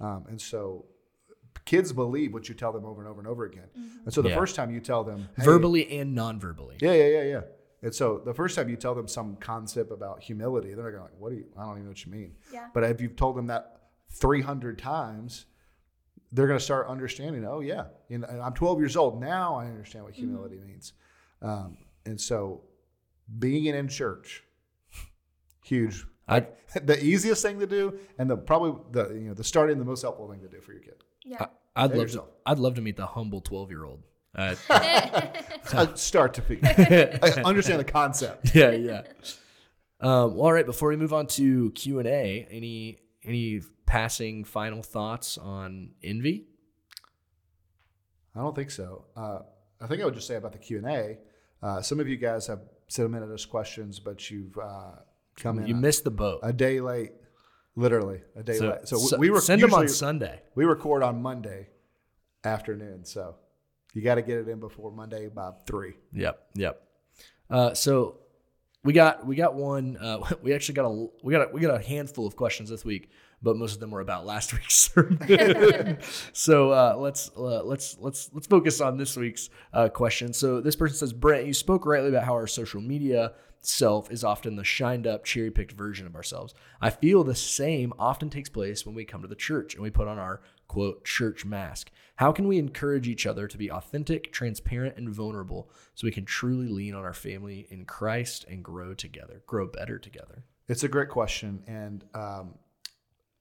Um, 0.00 0.24
and 0.28 0.40
so 0.40 0.84
kids 1.64 1.92
believe 1.92 2.32
what 2.32 2.48
you 2.48 2.54
tell 2.54 2.72
them 2.72 2.84
over 2.84 3.00
and 3.00 3.10
over 3.10 3.18
and 3.18 3.26
over 3.28 3.44
again. 3.44 3.68
And 4.04 4.14
so 4.14 4.22
the 4.22 4.28
Yeah. 4.28 4.36
first 4.36 4.54
time 4.54 4.70
you 4.70 4.78
tell 4.80 5.02
them 5.02 5.28
hey- 5.36 5.44
Verbally 5.44 5.98
and 5.98 6.14
non 6.14 6.38
verbally. 6.38 6.76
yeah, 6.80 6.92
yeah, 6.92 7.06
yeah, 7.08 7.22
yeah. 7.22 7.40
And 7.82 7.94
so 7.94 8.20
the 8.24 8.34
first 8.34 8.56
time 8.56 8.68
you 8.68 8.76
tell 8.76 8.94
them 8.94 9.06
some 9.06 9.36
concept 9.36 9.92
about 9.92 10.22
humility, 10.22 10.74
they're 10.74 10.90
going 10.90 11.02
like, 11.02 11.18
"What 11.18 11.30
do 11.30 11.36
you? 11.36 11.46
I 11.56 11.62
don't 11.62 11.72
even 11.72 11.84
know 11.84 11.90
what 11.90 12.04
you 12.04 12.12
mean." 12.12 12.34
Yeah. 12.52 12.68
But 12.74 12.84
if 12.84 13.00
you've 13.00 13.16
told 13.16 13.36
them 13.36 13.46
that 13.46 13.90
300 14.10 14.78
times, 14.78 15.46
they're 16.32 16.46
going 16.46 16.58
to 16.58 16.64
start 16.64 16.88
understanding. 16.88 17.44
Oh 17.44 17.60
yeah, 17.60 17.84
and 18.10 18.24
I'm 18.24 18.52
12 18.52 18.80
years 18.80 18.96
old 18.96 19.20
now. 19.20 19.54
I 19.54 19.66
understand 19.66 20.04
what 20.04 20.14
humility 20.14 20.58
means. 20.58 20.92
Um, 21.40 21.78
and 22.04 22.20
so, 22.20 22.62
being 23.38 23.66
in 23.66 23.88
church, 23.88 24.44
huge. 25.62 26.04
I, 26.26 26.46
the 26.82 27.02
easiest 27.02 27.42
thing 27.42 27.58
to 27.60 27.66
do, 27.66 27.98
and 28.18 28.28
the 28.28 28.36
probably 28.36 28.80
the 28.90 29.14
you 29.14 29.28
know 29.28 29.34
the 29.34 29.44
starting 29.44 29.78
the 29.78 29.84
most 29.84 30.02
helpful 30.02 30.28
thing 30.30 30.40
to 30.40 30.48
do 30.48 30.60
for 30.60 30.72
your 30.72 30.82
kid. 30.82 31.04
Yeah. 31.24 31.46
I, 31.76 31.84
I'd 31.84 31.90
Save 31.90 31.98
love 31.98 32.10
to. 32.10 32.24
I'd 32.44 32.58
love 32.58 32.74
to 32.74 32.82
meet 32.82 32.96
the 32.96 33.06
humble 33.06 33.40
12 33.40 33.70
year 33.70 33.84
old. 33.84 34.02
Uh, 34.38 34.54
Uh, 35.72 35.94
start 35.96 36.32
to 36.34 36.42
figure. 36.42 36.66
I 37.22 37.42
understand 37.42 37.80
the 37.80 37.84
concept. 37.84 38.50
yeah, 38.54 38.70
yeah. 38.70 39.02
Um, 40.00 40.38
all 40.38 40.52
right. 40.52 40.64
Before 40.64 40.88
we 40.88 40.96
move 40.96 41.12
on 41.12 41.26
to 41.26 41.70
Q 41.72 41.98
and 41.98 42.08
A, 42.08 42.46
any 42.50 43.00
any 43.24 43.60
passing 43.84 44.44
final 44.44 44.82
thoughts 44.82 45.36
on 45.36 45.90
envy? 46.02 46.46
I 48.34 48.40
don't 48.40 48.54
think 48.54 48.70
so. 48.70 49.04
Uh, 49.16 49.40
I 49.80 49.86
think 49.86 50.00
I 50.00 50.04
would 50.04 50.14
just 50.14 50.26
say 50.26 50.36
about 50.36 50.52
the 50.52 50.58
Q 50.58 50.78
and 50.78 50.86
A. 50.86 51.18
Uh, 51.62 51.82
some 51.82 52.00
of 52.00 52.08
you 52.08 52.16
guys 52.16 52.46
have 52.46 52.60
submitted 52.86 53.30
us 53.32 53.44
questions, 53.44 53.98
but 53.98 54.30
you've 54.30 54.56
uh, 54.56 54.92
come 55.36 55.58
in 55.58 55.66
You 55.66 55.74
a, 55.74 55.78
missed 55.78 56.04
the 56.04 56.10
boat. 56.10 56.40
a 56.42 56.52
day 56.52 56.80
late, 56.80 57.12
literally 57.76 58.20
a 58.36 58.42
day 58.42 58.54
so, 58.54 58.68
late. 58.70 58.88
So, 58.88 58.96
so 58.96 59.18
we 59.18 59.28
were 59.30 59.40
send 59.40 59.62
them 59.62 59.74
on 59.74 59.88
Sunday. 59.88 60.40
We 60.54 60.64
record 60.64 61.02
on 61.02 61.20
Monday 61.20 61.68
afternoon, 62.44 63.04
so 63.04 63.34
you 63.98 64.04
got 64.04 64.14
to 64.14 64.22
get 64.22 64.38
it 64.38 64.48
in 64.48 64.60
before 64.60 64.92
Monday 64.92 65.26
by 65.26 65.50
three. 65.66 65.94
Yep, 66.12 66.50
yep. 66.54 66.82
Uh, 67.50 67.74
so 67.74 68.18
we 68.84 68.92
got 68.92 69.26
we 69.26 69.34
got 69.34 69.54
one. 69.54 69.96
Uh, 69.96 70.20
we 70.42 70.54
actually 70.54 70.76
got 70.76 70.84
a 70.84 71.06
we 71.24 71.32
got 71.32 71.50
a, 71.50 71.52
we 71.52 71.60
got 71.60 71.74
a 71.74 71.84
handful 71.84 72.24
of 72.24 72.36
questions 72.36 72.70
this 72.70 72.84
week, 72.84 73.10
but 73.42 73.56
most 73.56 73.74
of 73.74 73.80
them 73.80 73.90
were 73.90 74.00
about 74.00 74.24
last 74.24 74.52
week's 74.54 74.76
sermon. 74.76 75.98
so 76.32 76.70
uh, 76.70 76.94
let's 76.96 77.32
uh, 77.36 77.64
let's 77.64 77.96
let's 77.98 78.30
let's 78.32 78.46
focus 78.46 78.80
on 78.80 78.98
this 78.98 79.16
week's 79.16 79.50
uh, 79.72 79.88
question. 79.88 80.32
So 80.32 80.60
this 80.60 80.76
person 80.76 80.96
says, 80.96 81.12
Brent, 81.12 81.44
you 81.44 81.54
spoke 81.54 81.84
rightly 81.84 82.10
about 82.10 82.22
how 82.22 82.34
our 82.34 82.46
social 82.46 82.80
media 82.80 83.32
self 83.60 84.12
is 84.12 84.22
often 84.22 84.54
the 84.54 84.62
shined 84.62 85.08
up, 85.08 85.24
cherry 85.24 85.50
picked 85.50 85.72
version 85.72 86.06
of 86.06 86.14
ourselves. 86.14 86.54
I 86.80 86.90
feel 86.90 87.24
the 87.24 87.34
same 87.34 87.92
often 87.98 88.30
takes 88.30 88.48
place 88.48 88.86
when 88.86 88.94
we 88.94 89.04
come 89.04 89.22
to 89.22 89.28
the 89.28 89.34
church 89.34 89.74
and 89.74 89.82
we 89.82 89.90
put 89.90 90.06
on 90.06 90.20
our 90.20 90.40
quote 90.68 91.04
church 91.04 91.44
mask. 91.44 91.90
How 92.16 92.30
can 92.32 92.46
we 92.48 92.58
encourage 92.58 93.08
each 93.08 93.26
other 93.26 93.46
to 93.48 93.56
be 93.58 93.70
authentic, 93.70 94.32
transparent, 94.32 94.96
and 94.96 95.08
vulnerable 95.08 95.70
so 95.94 96.06
we 96.06 96.10
can 96.12 96.24
truly 96.24 96.68
lean 96.68 96.94
on 96.94 97.04
our 97.04 97.14
family 97.14 97.66
in 97.70 97.84
Christ 97.84 98.44
and 98.48 98.62
grow 98.62 98.92
together, 98.94 99.42
grow 99.46 99.66
better 99.66 99.98
together? 99.98 100.44
It's 100.68 100.82
a 100.84 100.88
great 100.88 101.08
question, 101.08 101.62
and 101.66 102.04
um, 102.14 102.54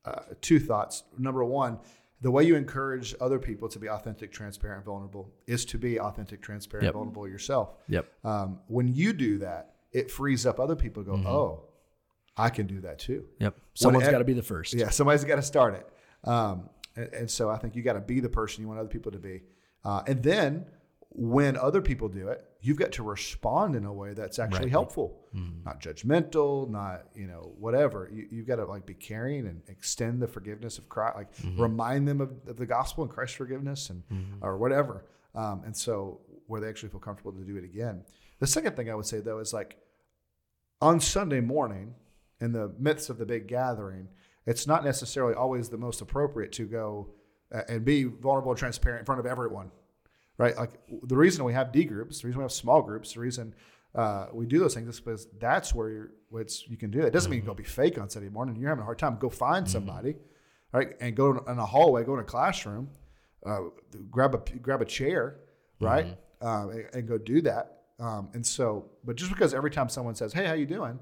uh, 0.06 0.22
two 0.42 0.60
thoughts. 0.60 1.04
Number 1.18 1.44
one, 1.44 1.80
the 2.22 2.32
way 2.32 2.44
you 2.46 2.56
encourage 2.56 3.14
other 3.20 3.38
people 3.40 3.68
to 3.70 3.80
be 3.80 3.90
authentic, 3.90 4.32
transparent, 4.32 4.86
vulnerable 4.86 5.32
is 5.46 5.66
to 5.66 5.78
be 5.78 6.00
authentic, 6.00 6.42
transparent, 6.42 6.86
Yep. 6.86 6.94
vulnerable 6.94 7.28
yourself. 7.28 7.76
Yep. 7.90 8.08
Um, 8.24 8.60
when 8.68 8.88
you 8.88 9.12
do 9.14 9.40
that, 9.40 9.74
it 9.92 10.10
frees 10.10 10.46
up 10.46 10.60
other 10.60 10.76
people 10.76 11.04
to 11.04 11.10
go, 11.12 11.18
Mm-hmm. 11.18 11.28
oh, 11.28 11.64
I 12.38 12.50
can 12.50 12.68
do 12.68 12.80
that 12.82 13.00
too. 13.00 13.26
Yep. 13.40 13.56
Someone's 13.74 14.08
got 14.08 14.20
to 14.20 14.24
be 14.24 14.34
the 14.34 14.44
first. 14.44 14.74
Yeah, 14.74 14.90
somebody's 14.90 15.24
got 15.26 15.36
to 15.38 15.42
start 15.42 15.74
it. 15.74 15.88
Um, 16.24 16.70
and, 16.98 17.14
and 17.14 17.32
so 17.32 17.50
I 17.50 17.58
think 17.58 17.76
you 17.76 17.82
got 17.84 17.94
to 17.94 18.02
be 18.02 18.20
the 18.20 18.28
person 18.30 18.62
you 18.62 18.68
want 18.68 18.80
other 18.82 18.90
people 18.90 19.12
to 19.14 19.20
be. 19.20 19.44
Uh, 19.86 20.02
and 20.08 20.22
then 20.22 20.66
when 21.12 21.56
other 21.58 21.82
people 21.82 22.10
do 22.10 22.28
it, 22.28 22.44
you've 22.62 22.78
got 22.78 22.92
to 22.92 23.04
respond 23.04 23.76
in 23.76 23.86
a 23.86 23.94
way 23.94 24.14
that's 24.14 24.40
actually 24.40 24.66
Right. 24.66 24.72
helpful, 24.72 25.18
not 25.64 25.80
judgmental, 25.82 26.70
not 26.70 27.06
you 27.16 27.28
know 27.28 27.54
whatever. 27.60 28.10
You, 28.12 28.28
you've 28.32 28.48
got 28.48 28.58
to 28.58 28.66
like 28.66 28.86
be 28.86 28.94
caring 28.96 29.48
and 29.48 29.62
extend 29.68 30.22
the 30.22 30.28
forgiveness 30.28 30.78
of 30.78 30.90
Christ, 30.90 31.16
like 31.16 31.30
remind 31.58 32.08
them 32.08 32.20
of, 32.20 32.32
of 32.48 32.58
the 32.58 32.66
gospel 32.66 33.04
and 33.04 33.12
Christ's 33.14 33.38
forgiveness 33.38 33.90
and 33.90 34.04
or 34.42 34.58
whatever. 34.58 35.06
Um, 35.36 35.62
and 35.66 35.76
so 35.76 36.20
where 36.48 36.60
they 36.62 36.68
actually 36.70 36.90
feel 36.90 37.00
comfortable 37.00 37.32
to 37.34 37.44
do 37.46 37.56
it 37.58 37.64
again. 37.64 38.04
The 38.40 38.48
second 38.48 38.76
thing 38.76 38.90
I 38.90 38.96
would 38.96 39.06
say 39.06 39.20
though 39.20 39.40
is 39.40 39.54
like 39.54 39.78
on 40.82 41.00
Sunday 41.00 41.40
morning, 41.42 41.96
in 42.40 42.52
the 42.52 42.72
midst 42.78 43.10
of 43.10 43.18
the 43.18 43.26
big 43.26 43.48
gathering, 43.48 44.08
it's 44.48 44.66
not 44.66 44.84
necessarily 44.84 45.36
always 45.36 45.70
the 45.70 45.78
most 45.78 46.02
appropriate 46.02 46.52
to 46.54 46.66
go 46.66 47.10
uh, 47.54 47.62
and 47.70 47.86
be 47.86 48.06
vulnerable 48.06 48.52
and 48.52 48.58
transparent 48.58 49.02
in 49.02 49.06
front 49.06 49.20
of 49.20 49.26
everyone, 49.26 49.72
right? 50.38 50.58
Like 50.58 50.72
the 51.04 51.16
reason 51.16 51.44
we 51.44 51.54
have 51.54 51.72
D 51.72 51.84
groups, 51.84 52.22
the 52.22 52.28
reason 52.28 52.40
we 52.40 52.44
have 52.44 52.52
small 52.52 52.82
groups, 52.82 53.14
the 53.14 53.20
reason 53.20 53.54
uh, 53.94 54.28
we 54.32 54.46
do 54.46 54.60
those 54.60 54.74
things 54.74 54.88
is 54.88 55.00
because 55.00 55.28
that's 55.40 55.74
where 55.74 55.90
you're, 55.90 56.12
you 56.68 56.78
can 56.78 56.92
do 56.92 57.00
it. 57.00 57.06
It 57.06 57.14
doesn't 57.14 57.30
mean 57.30 57.42
you 57.42 57.46
go 57.46 57.54
be 57.54 57.64
fake 57.64 57.98
on 58.00 58.10
Sunday 58.10 58.30
morning. 58.30 58.56
You're 58.56 58.70
having 58.70 58.82
a 58.82 58.86
hard 58.86 59.00
time. 59.00 59.18
Go 59.20 59.30
find 59.30 59.70
somebody, 59.70 60.16
right? 60.72 60.96
And 61.00 61.16
go 61.16 61.44
in 61.48 61.58
a 61.60 61.66
hallway, 61.66 62.04
go 62.04 62.14
in 62.16 62.20
a 62.20 62.24
classroom, 62.24 62.90
uh, 63.46 63.60
grab 64.12 64.34
a 64.36 64.58
grab 64.58 64.82
a 64.82 64.86
chair, 64.86 65.40
right? 65.80 66.06
Um, 66.42 66.70
and, 66.70 66.86
and 66.94 67.08
go 67.08 67.18
do 67.18 67.42
that. 67.42 67.84
Um, 68.00 68.30
and 68.34 68.46
so, 68.46 68.92
but 69.04 69.16
just 69.16 69.32
because 69.32 69.54
every 69.54 69.72
time 69.72 69.90
someone 69.90 70.16
says, 70.16 70.32
"Hey, 70.34 70.46
how 70.46 70.54
you 70.54 70.66
doing?" 70.68 71.00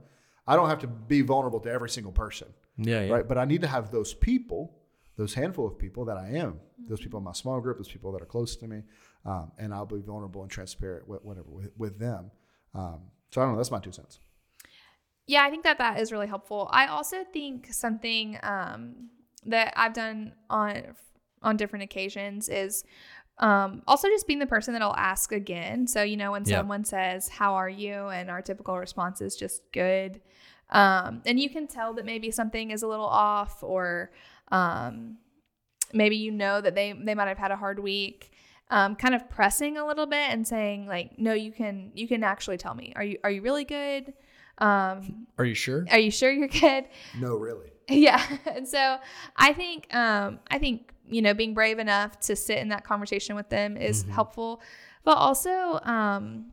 I 0.47 0.55
don't 0.55 0.69
have 0.69 0.79
to 0.79 0.87
be 0.87 1.21
vulnerable 1.21 1.59
to 1.61 1.71
every 1.71 1.89
single 1.89 2.11
person, 2.11 2.47
Yeah. 2.77 3.03
Yeah. 3.03 3.13
right? 3.13 3.27
But 3.27 3.37
I 3.37 3.45
need 3.45 3.61
to 3.61 3.67
have 3.67 3.91
those 3.91 4.13
people, 4.13 4.77
those 5.17 5.33
handful 5.33 5.65
of 5.67 5.77
people 5.77 6.05
that 6.05 6.17
I 6.17 6.29
am, 6.31 6.59
those 6.89 6.99
people 6.99 7.17
in 7.19 7.23
my 7.23 7.31
small 7.33 7.59
group, 7.61 7.77
those 7.77 7.87
people 7.87 8.11
that 8.13 8.21
are 8.21 8.25
close 8.25 8.55
to 8.57 8.67
me, 8.67 8.83
um, 9.25 9.51
and 9.57 9.73
I'll 9.73 9.85
be 9.85 10.01
vulnerable 10.01 10.41
and 10.41 10.51
transparent, 10.51 11.07
with, 11.07 11.23
whatever, 11.23 11.47
with, 11.49 11.71
with 11.77 11.99
them. 11.99 12.31
Um, 12.73 13.01
so 13.31 13.41
I 13.41 13.45
don't 13.45 13.53
know. 13.53 13.57
That's 13.57 13.71
my 13.71 13.79
two 13.79 13.91
cents. 13.91 14.19
Yeah, 15.27 15.43
I 15.43 15.49
think 15.49 15.63
that 15.63 15.79
that 15.79 15.99
is 15.99 16.11
really 16.11 16.27
helpful. 16.27 16.67
I 16.71 16.87
also 16.87 17.23
think 17.33 17.73
something 17.73 18.37
um, 18.43 19.09
that 19.45 19.73
I've 19.75 19.93
done 19.93 20.33
on 20.49 20.95
on 21.41 21.57
different 21.57 21.83
occasions 21.83 22.49
is 22.49 22.83
um, 23.39 23.81
also 23.87 24.07
just 24.07 24.25
being 24.27 24.39
the 24.39 24.45
person 24.47 24.73
that 24.73 24.81
I'll 24.81 24.95
ask 24.95 25.31
again. 25.31 25.87
So 25.87 26.03
you 26.03 26.17
know 26.17 26.31
when 26.31 26.43
Yeah. 26.45 26.57
someone 26.59 26.85
says 26.85 27.27
"How 27.29 27.55
are 27.55 27.69
you?" 27.69 27.93
and 28.09 28.29
our 28.29 28.41
typical 28.41 28.77
response 28.77 29.19
is 29.21 29.35
just 29.35 29.61
"Good," 29.71 30.21
um, 30.69 31.21
and 31.25 31.39
you 31.39 31.49
can 31.49 31.67
tell 31.67 31.93
that 31.93 32.05
maybe 32.05 32.31
something 32.31 32.71
is 32.71 32.83
a 32.83 32.87
little 32.87 33.05
off 33.05 33.61
or 33.63 34.11
um, 34.51 35.17
maybe 35.93 36.15
you 36.15 36.31
know 36.31 36.61
that 36.61 36.75
they 36.75 36.93
they 36.93 37.15
might 37.15 37.27
have 37.27 37.37
had 37.37 37.51
a 37.51 37.55
hard 37.57 37.79
week. 37.79 38.31
Um, 38.71 38.95
kind 38.95 39.13
of 39.13 39.29
pressing 39.29 39.77
a 39.77 39.85
little 39.85 40.07
bit 40.07 40.31
and 40.31 40.47
saying 40.47 40.87
like 40.87 41.19
no 41.19 41.33
you 41.33 41.51
can 41.51 41.91
you 41.93 42.07
can 42.07 42.23
actually 42.23 42.57
tell 42.57 42.73
me. 42.73 42.93
Are 42.95 43.03
you 43.03 43.19
are 43.23 43.29
you 43.29 43.41
really 43.43 43.63
good? 43.63 44.13
Um, 44.57 45.27
Are 45.37 45.45
you 45.45 45.53
sure? 45.53 45.85
are 45.91 45.99
you 45.99 46.09
sure 46.09 46.31
you're 46.31 46.47
good? 46.47 46.85
No, 47.19 47.35
really. 47.35 47.71
yeah. 47.89 48.23
And 48.47 48.67
so 48.67 48.97
i 49.37 49.53
think 49.53 49.93
um 49.93 50.39
i 50.49 50.57
think 50.57 50.91
you 51.07 51.21
know 51.21 51.35
being 51.35 51.53
brave 51.53 51.77
enough 51.77 52.19
to 52.21 52.35
sit 52.35 52.57
in 52.57 52.69
that 52.69 52.83
conversation 52.83 53.35
with 53.35 53.49
them 53.49 53.77
is 53.77 54.03
helpful. 54.09 54.61
But 55.03 55.17
also 55.17 55.79
um 55.83 56.47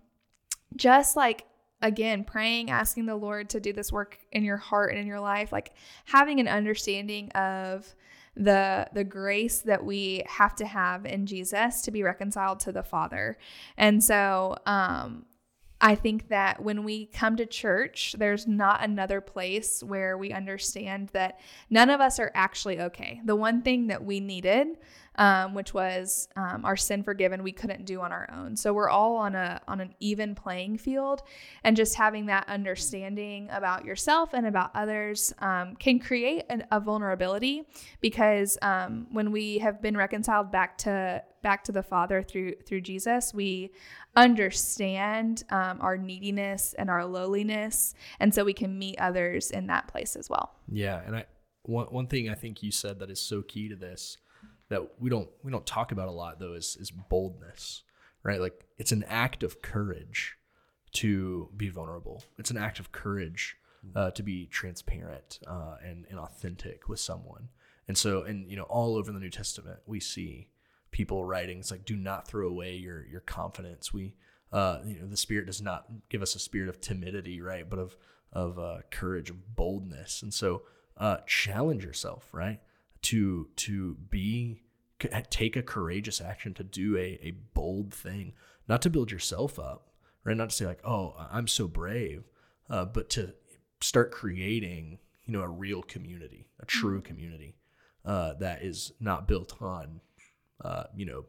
just 0.76 1.16
like 1.16 1.44
again 1.82 2.24
praying 2.24 2.70
asking 2.70 3.06
the 3.06 3.16
lord 3.16 3.50
to 3.50 3.60
do 3.60 3.72
this 3.72 3.92
work 3.92 4.18
in 4.32 4.44
your 4.44 4.56
heart 4.56 4.90
and 4.90 4.98
in 4.98 5.06
your 5.06 5.20
life 5.20 5.52
like 5.52 5.72
having 6.06 6.40
an 6.40 6.48
understanding 6.48 7.30
of 7.32 7.94
the 8.36 8.88
the 8.92 9.04
grace 9.04 9.60
that 9.60 9.84
we 9.84 10.22
have 10.26 10.54
to 10.56 10.66
have 10.66 11.04
in 11.04 11.26
Jesus 11.26 11.82
to 11.82 11.90
be 11.90 12.02
reconciled 12.02 12.60
to 12.60 12.72
the 12.72 12.82
Father. 12.82 13.36
And 13.76 14.02
so 14.02 14.56
um 14.66 15.26
I 15.84 15.96
think 15.96 16.28
that 16.28 16.62
when 16.62 16.84
we 16.84 17.06
come 17.06 17.36
to 17.36 17.44
church, 17.44 18.14
there's 18.16 18.46
not 18.46 18.84
another 18.84 19.20
place 19.20 19.82
where 19.82 20.16
we 20.16 20.32
understand 20.32 21.08
that 21.08 21.40
none 21.70 21.90
of 21.90 22.00
us 22.00 22.20
are 22.20 22.30
actually 22.34 22.80
okay. 22.80 23.20
The 23.24 23.34
one 23.34 23.62
thing 23.62 23.88
that 23.88 24.04
we 24.04 24.20
needed, 24.20 24.78
um, 25.16 25.54
which 25.54 25.74
was 25.74 26.28
um, 26.36 26.64
our 26.64 26.76
sin 26.76 27.02
forgiven, 27.02 27.42
we 27.42 27.50
couldn't 27.50 27.84
do 27.84 28.00
on 28.00 28.12
our 28.12 28.30
own. 28.32 28.54
So 28.54 28.72
we're 28.72 28.88
all 28.88 29.16
on 29.16 29.34
a 29.34 29.60
on 29.66 29.80
an 29.80 29.92
even 29.98 30.36
playing 30.36 30.78
field, 30.78 31.22
and 31.64 31.76
just 31.76 31.96
having 31.96 32.26
that 32.26 32.48
understanding 32.48 33.48
about 33.50 33.84
yourself 33.84 34.34
and 34.34 34.46
about 34.46 34.70
others 34.76 35.34
um, 35.40 35.74
can 35.74 35.98
create 35.98 36.44
an, 36.48 36.64
a 36.70 36.78
vulnerability 36.78 37.64
because 38.00 38.56
um, 38.62 39.08
when 39.10 39.32
we 39.32 39.58
have 39.58 39.82
been 39.82 39.96
reconciled 39.96 40.52
back 40.52 40.78
to 40.78 41.24
back 41.42 41.64
to 41.64 41.72
the 41.72 41.82
Father 41.82 42.22
through 42.22 42.54
through 42.66 42.80
Jesus, 42.80 43.34
we 43.34 43.72
understand 44.16 45.44
um, 45.50 45.78
our 45.80 45.96
neediness 45.96 46.74
and 46.78 46.88
our 46.88 47.04
lowliness, 47.04 47.94
and 48.20 48.34
so 48.34 48.44
we 48.44 48.54
can 48.54 48.78
meet 48.78 48.98
others 48.98 49.50
in 49.50 49.66
that 49.66 49.88
place 49.88 50.16
as 50.16 50.30
well. 50.30 50.54
Yeah, 50.68 51.00
and 51.04 51.16
I 51.16 51.26
one 51.62 51.86
one 51.86 52.06
thing 52.06 52.28
I 52.28 52.34
think 52.34 52.62
you 52.62 52.70
said 52.70 52.98
that 53.00 53.10
is 53.10 53.20
so 53.20 53.42
key 53.42 53.68
to 53.68 53.76
this 53.76 54.18
that 54.68 55.00
we 55.00 55.10
don't 55.10 55.28
we 55.42 55.50
don't 55.50 55.66
talk 55.66 55.92
about 55.92 56.08
a 56.08 56.12
lot 56.12 56.38
though 56.38 56.54
is 56.54 56.76
is 56.80 56.90
boldness, 56.90 57.82
right? 58.22 58.40
Like 58.40 58.64
it's 58.78 58.92
an 58.92 59.04
act 59.08 59.42
of 59.42 59.62
courage 59.62 60.36
to 60.92 61.48
be 61.56 61.68
vulnerable. 61.68 62.24
It's 62.38 62.50
an 62.50 62.58
act 62.58 62.78
of 62.78 62.92
courage 62.92 63.56
uh, 63.94 64.10
to 64.12 64.22
be 64.22 64.46
transparent 64.46 65.40
uh, 65.46 65.76
and 65.84 66.06
and 66.08 66.18
authentic 66.18 66.88
with 66.88 67.00
someone. 67.00 67.48
And 67.88 67.98
so, 67.98 68.22
and 68.22 68.48
you 68.48 68.56
know, 68.56 68.62
all 68.64 68.96
over 68.96 69.10
the 69.12 69.18
New 69.18 69.30
Testament, 69.30 69.80
we 69.86 70.00
see 70.00 70.48
people 70.92 71.24
writing. 71.24 71.58
It's 71.58 71.70
like, 71.70 71.84
do 71.84 71.96
not 71.96 72.28
throw 72.28 72.46
away 72.46 72.76
your 72.76 73.04
your 73.06 73.20
confidence. 73.20 73.92
We, 73.92 74.14
uh, 74.52 74.78
you 74.84 75.00
know, 75.00 75.08
the 75.08 75.16
Spirit 75.16 75.46
does 75.46 75.60
not 75.60 75.86
give 76.08 76.22
us 76.22 76.36
a 76.36 76.38
spirit 76.38 76.68
of 76.68 76.80
timidity, 76.80 77.40
right? 77.40 77.68
But 77.68 77.80
of 77.80 77.96
of 78.32 78.58
uh, 78.58 78.78
courage, 78.90 79.30
of 79.30 79.56
boldness. 79.56 80.22
And 80.22 80.32
so, 80.32 80.62
uh, 80.96 81.18
challenge 81.26 81.84
yourself, 81.84 82.28
right? 82.32 82.60
To 83.02 83.48
to 83.56 83.96
be 84.08 84.62
take 85.30 85.56
a 85.56 85.62
courageous 85.62 86.20
action 86.20 86.54
to 86.54 86.62
do 86.62 86.96
a 86.96 87.18
a 87.22 87.32
bold 87.54 87.92
thing, 87.92 88.34
not 88.68 88.82
to 88.82 88.90
build 88.90 89.10
yourself 89.10 89.58
up, 89.58 89.88
right? 90.24 90.36
Not 90.36 90.50
to 90.50 90.56
say 90.56 90.66
like, 90.66 90.86
oh, 90.86 91.14
I'm 91.30 91.48
so 91.48 91.66
brave, 91.66 92.24
uh, 92.70 92.84
but 92.84 93.10
to 93.10 93.34
start 93.80 94.12
creating, 94.12 94.98
you 95.24 95.32
know, 95.32 95.42
a 95.42 95.48
real 95.48 95.82
community, 95.82 96.46
a 96.60 96.66
true 96.66 97.00
community 97.00 97.56
uh, 98.04 98.34
that 98.34 98.62
is 98.62 98.92
not 99.00 99.26
built 99.26 99.60
on, 99.60 100.00
uh, 100.62 100.84
you 100.96 101.06
know, 101.06 101.24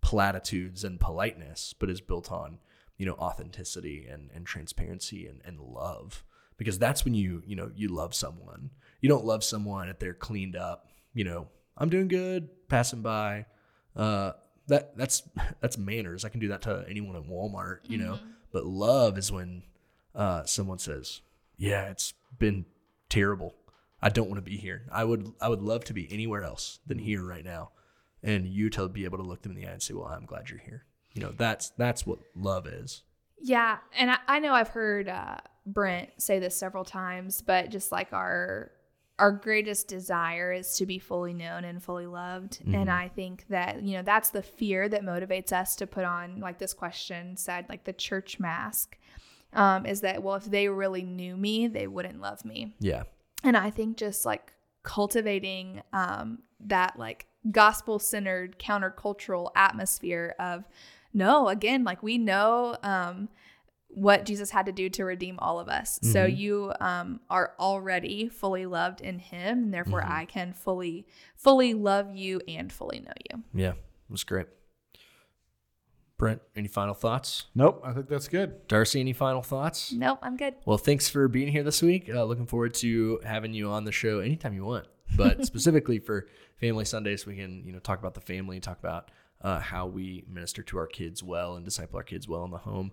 platitudes 0.00 0.84
and 0.84 1.00
politeness, 1.00 1.74
but 1.78 1.90
is 1.90 2.00
built 2.00 2.30
on, 2.30 2.58
you 2.96 3.06
know, 3.06 3.14
authenticity 3.14 4.06
and, 4.10 4.30
and 4.34 4.46
transparency 4.46 5.26
and, 5.26 5.40
and 5.44 5.60
love. 5.60 6.24
Because 6.56 6.78
that's 6.78 7.04
when 7.04 7.14
you, 7.14 7.42
you 7.46 7.54
know, 7.54 7.70
you 7.74 7.88
love 7.88 8.14
someone. 8.14 8.70
You 9.00 9.08
don't 9.08 9.24
love 9.24 9.44
someone 9.44 9.88
if 9.88 9.98
they're 9.98 10.14
cleaned 10.14 10.56
up, 10.56 10.88
you 11.14 11.24
know, 11.24 11.48
I'm 11.78 11.88
doing 11.88 12.08
good, 12.08 12.48
passing 12.68 13.02
by. 13.02 13.46
Uh, 13.96 14.32
that 14.66 14.96
that's 14.96 15.22
that's 15.60 15.78
manners. 15.78 16.24
I 16.24 16.28
can 16.28 16.40
do 16.40 16.48
that 16.48 16.62
to 16.62 16.84
anyone 16.88 17.16
at 17.16 17.22
Walmart, 17.22 17.80
you 17.88 17.98
know. 17.98 18.18
But 18.52 18.66
love 18.66 19.18
is 19.18 19.30
when 19.30 19.62
uh, 20.14 20.44
someone 20.44 20.78
says, 20.78 21.20
"Yeah, 21.56 21.88
it's 21.90 22.14
been 22.38 22.66
terrible. 23.08 23.54
I 24.00 24.10
don't 24.10 24.28
want 24.28 24.38
to 24.38 24.50
be 24.50 24.56
here. 24.56 24.82
I 24.92 25.04
would 25.04 25.32
I 25.40 25.48
would 25.48 25.62
love 25.62 25.84
to 25.84 25.94
be 25.94 26.12
anywhere 26.12 26.42
else 26.42 26.80
than 26.86 26.98
here 26.98 27.24
right 27.24 27.44
now." 27.44 27.70
And 28.22 28.46
you 28.46 28.68
to 28.70 28.88
be 28.88 29.04
able 29.04 29.18
to 29.18 29.24
look 29.24 29.42
them 29.42 29.52
in 29.52 29.58
the 29.58 29.66
eye 29.68 29.72
and 29.72 29.82
say, 29.82 29.94
"Well, 29.94 30.06
I'm 30.06 30.26
glad 30.26 30.50
you're 30.50 30.58
here." 30.58 30.84
You 31.14 31.22
know, 31.22 31.32
that's 31.36 31.70
that's 31.70 32.06
what 32.06 32.18
love 32.34 32.66
is. 32.66 33.02
Yeah, 33.40 33.78
and 33.96 34.10
I, 34.10 34.18
I 34.26 34.38
know 34.40 34.52
I've 34.52 34.68
heard 34.68 35.08
uh, 35.08 35.36
Brent 35.66 36.10
say 36.18 36.38
this 36.40 36.56
several 36.56 36.84
times, 36.84 37.40
but 37.42 37.70
just 37.70 37.92
like 37.92 38.12
our 38.12 38.72
our 39.20 39.32
greatest 39.32 39.88
desire 39.88 40.52
is 40.52 40.76
to 40.78 40.86
be 40.86 40.98
fully 41.00 41.32
known 41.34 41.64
and 41.64 41.82
fully 41.82 42.06
loved, 42.06 42.60
and 42.72 42.88
I 42.90 43.08
think 43.08 43.46
that 43.48 43.82
you 43.82 43.96
know 43.96 44.02
that's 44.02 44.30
the 44.30 44.42
fear 44.42 44.88
that 44.88 45.02
motivates 45.02 45.52
us 45.52 45.76
to 45.76 45.86
put 45.86 46.04
on 46.04 46.40
like 46.40 46.58
this 46.58 46.74
question 46.74 47.36
said 47.36 47.66
like 47.68 47.84
the 47.84 47.92
church 47.92 48.38
mask, 48.40 48.96
um, 49.52 49.86
is 49.86 50.00
that 50.02 50.22
well 50.22 50.36
if 50.36 50.44
they 50.44 50.68
really 50.68 51.02
knew 51.02 51.36
me 51.36 51.66
they 51.68 51.86
wouldn't 51.86 52.20
love 52.20 52.44
me, 52.44 52.74
Yeah. 52.80 53.04
and 53.44 53.56
I 53.56 53.70
think 53.70 53.96
just 53.96 54.24
like 54.26 54.52
cultivating 54.82 55.82
um, 55.92 56.38
that 56.60 56.98
like 56.98 57.26
gospel 57.50 57.98
centered 57.98 58.58
countercultural 58.58 59.50
atmosphere 59.54 60.34
of 60.38 60.64
no, 61.14 61.48
again, 61.48 61.84
like 61.84 62.02
we 62.02 62.18
know 62.18 62.76
um, 62.82 63.28
what 63.88 64.26
Jesus 64.26 64.50
had 64.50 64.66
to 64.66 64.72
do 64.72 64.88
to 64.90 65.04
redeem 65.04 65.38
all 65.38 65.58
of 65.58 65.68
us. 65.68 65.98
So 66.02 66.24
you 66.24 66.72
um, 66.80 67.20
are 67.30 67.54
already 67.58 68.28
fully 68.28 68.66
loved 68.66 69.00
in 69.00 69.18
Him, 69.18 69.64
and 69.64 69.74
therefore 69.74 70.04
I 70.04 70.26
can 70.26 70.52
fully, 70.52 71.06
fully 71.34 71.74
love 71.74 72.14
you 72.14 72.40
and 72.46 72.72
fully 72.72 73.00
know 73.00 73.12
you. 73.30 73.42
Yeah. 73.54 73.70
It 73.70 74.12
was 74.12 74.24
great. 74.24 74.46
Brent, 76.18 76.42
any 76.56 76.68
final 76.68 76.94
thoughts? 76.94 77.46
Nope, 77.54 77.80
I 77.84 77.92
think 77.92 78.08
that's 78.08 78.26
good. 78.26 78.66
Darcy, 78.66 78.98
any 78.98 79.12
final 79.12 79.40
thoughts? 79.40 79.92
Nope, 79.92 80.18
I'm 80.20 80.36
good. 80.36 80.54
Well, 80.66 80.78
thanks 80.78 81.08
for 81.08 81.28
being 81.28 81.48
here 81.48 81.62
this 81.62 81.80
week. 81.80 82.10
Uh, 82.12 82.24
looking 82.24 82.46
forward 82.46 82.74
to 82.74 83.20
having 83.24 83.54
you 83.54 83.68
on 83.68 83.84
the 83.84 83.92
show 83.92 84.18
anytime 84.18 84.52
you 84.52 84.64
want. 84.64 84.86
But 85.16 85.44
specifically 85.46 85.98
for 85.98 86.26
Family 86.56 86.84
Sundays, 86.84 87.26
we 87.26 87.36
can 87.36 87.62
you 87.64 87.72
know 87.72 87.78
talk 87.78 87.98
about 87.98 88.14
the 88.14 88.20
family, 88.20 88.56
and 88.56 88.62
talk 88.62 88.78
about 88.78 89.10
uh, 89.42 89.60
how 89.60 89.86
we 89.86 90.24
minister 90.28 90.62
to 90.64 90.78
our 90.78 90.86
kids 90.86 91.22
well 91.22 91.56
and 91.56 91.64
disciple 91.64 91.96
our 91.96 92.02
kids 92.02 92.28
well 92.28 92.44
in 92.44 92.50
the 92.50 92.58
home. 92.58 92.92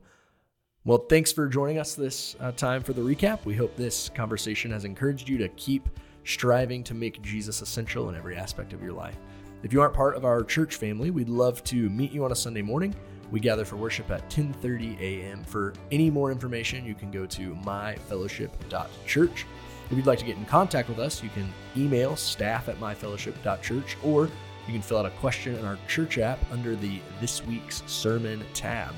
Well, 0.84 1.00
thanks 1.10 1.32
for 1.32 1.48
joining 1.48 1.80
us 1.80 1.96
this 1.96 2.36
uh, 2.40 2.52
time 2.52 2.84
for 2.84 2.94
the 2.94 3.02
recap. 3.02 3.44
We 3.44 3.56
hope 3.56 3.76
this 3.76 4.10
conversation 4.10 4.70
has 4.72 4.86
encouraged 4.86 5.28
you 5.28 5.40
to 5.40 5.50
keep 5.50 5.90
striving 6.26 6.84
to 6.84 6.94
make 6.94 7.22
Jesus 7.24 7.62
essential 7.62 8.10
in 8.10 8.16
every 8.16 8.36
aspect 8.36 8.72
of 8.74 8.84
your 8.84 8.94
life. 8.94 9.18
If 9.64 9.74
you 9.74 9.82
aren't 9.82 9.96
part 9.96 10.16
of 10.16 10.26
our 10.26 10.44
church 10.44 10.76
family, 10.76 11.10
we'd 11.10 11.30
love 11.30 11.64
to 11.66 11.90
meet 11.90 12.12
you 12.12 12.24
on 12.24 12.32
a 12.32 12.36
Sunday 12.36 12.62
morning. 12.62 12.94
We 13.32 13.40
gather 13.40 13.66
for 13.66 13.78
worship 13.78 14.12
at 14.12 14.30
10:30 14.30 15.00
a.m. 15.00 15.44
For 15.44 15.74
any 15.92 16.12
more 16.12 16.32
information, 16.32 16.86
you 16.86 16.94
can 16.94 17.10
go 17.10 17.26
to 17.26 17.56
myfellowship.church. 17.56 19.46
If 19.90 19.98
you'd 19.98 20.08
like 20.08 20.20
to 20.20 20.26
get 20.26 20.38
in 20.38 20.46
contact 20.46 20.90
with 20.90 21.00
us, 21.00 21.22
you 21.22 21.30
can 21.30 21.52
email 21.78 22.16
staff 22.16 22.70
at 22.70 22.80
myfellowship.church 22.80 23.98
or 24.04 24.30
you 24.68 24.74
can 24.74 24.82
fill 24.82 24.98
out 24.98 25.06
a 25.06 25.12
question 25.12 25.56
in 25.56 25.64
our 25.64 25.78
church 25.88 26.18
app 26.18 26.40
under 26.52 26.76
the 26.76 27.00
This 27.22 27.46
Week's 27.46 27.84
Sermon 27.86 28.44
tab. 28.54 28.94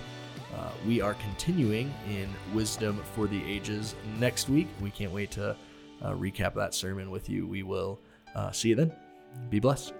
Uh, 0.56 0.70
we 0.88 1.02
are 1.02 1.14
continuing 1.16 1.94
in 2.10 2.30
Wisdom 2.54 3.02
for 3.14 3.28
the 3.28 3.44
Ages 3.44 3.96
next 4.18 4.50
week. 4.50 4.68
We 4.82 4.90
can't 4.90 5.12
wait 5.12 5.30
to 5.32 5.56
uh, 6.02 6.12
recap 6.14 6.54
that 6.56 6.74
sermon 6.74 7.12
with 7.12 7.30
you. 7.30 7.46
We 7.46 7.64
will 7.64 8.00
uh, 8.34 8.52
see 8.52 8.70
you 8.70 8.76
then. 8.76 8.94
Be 9.50 9.60
blessed. 9.60 9.94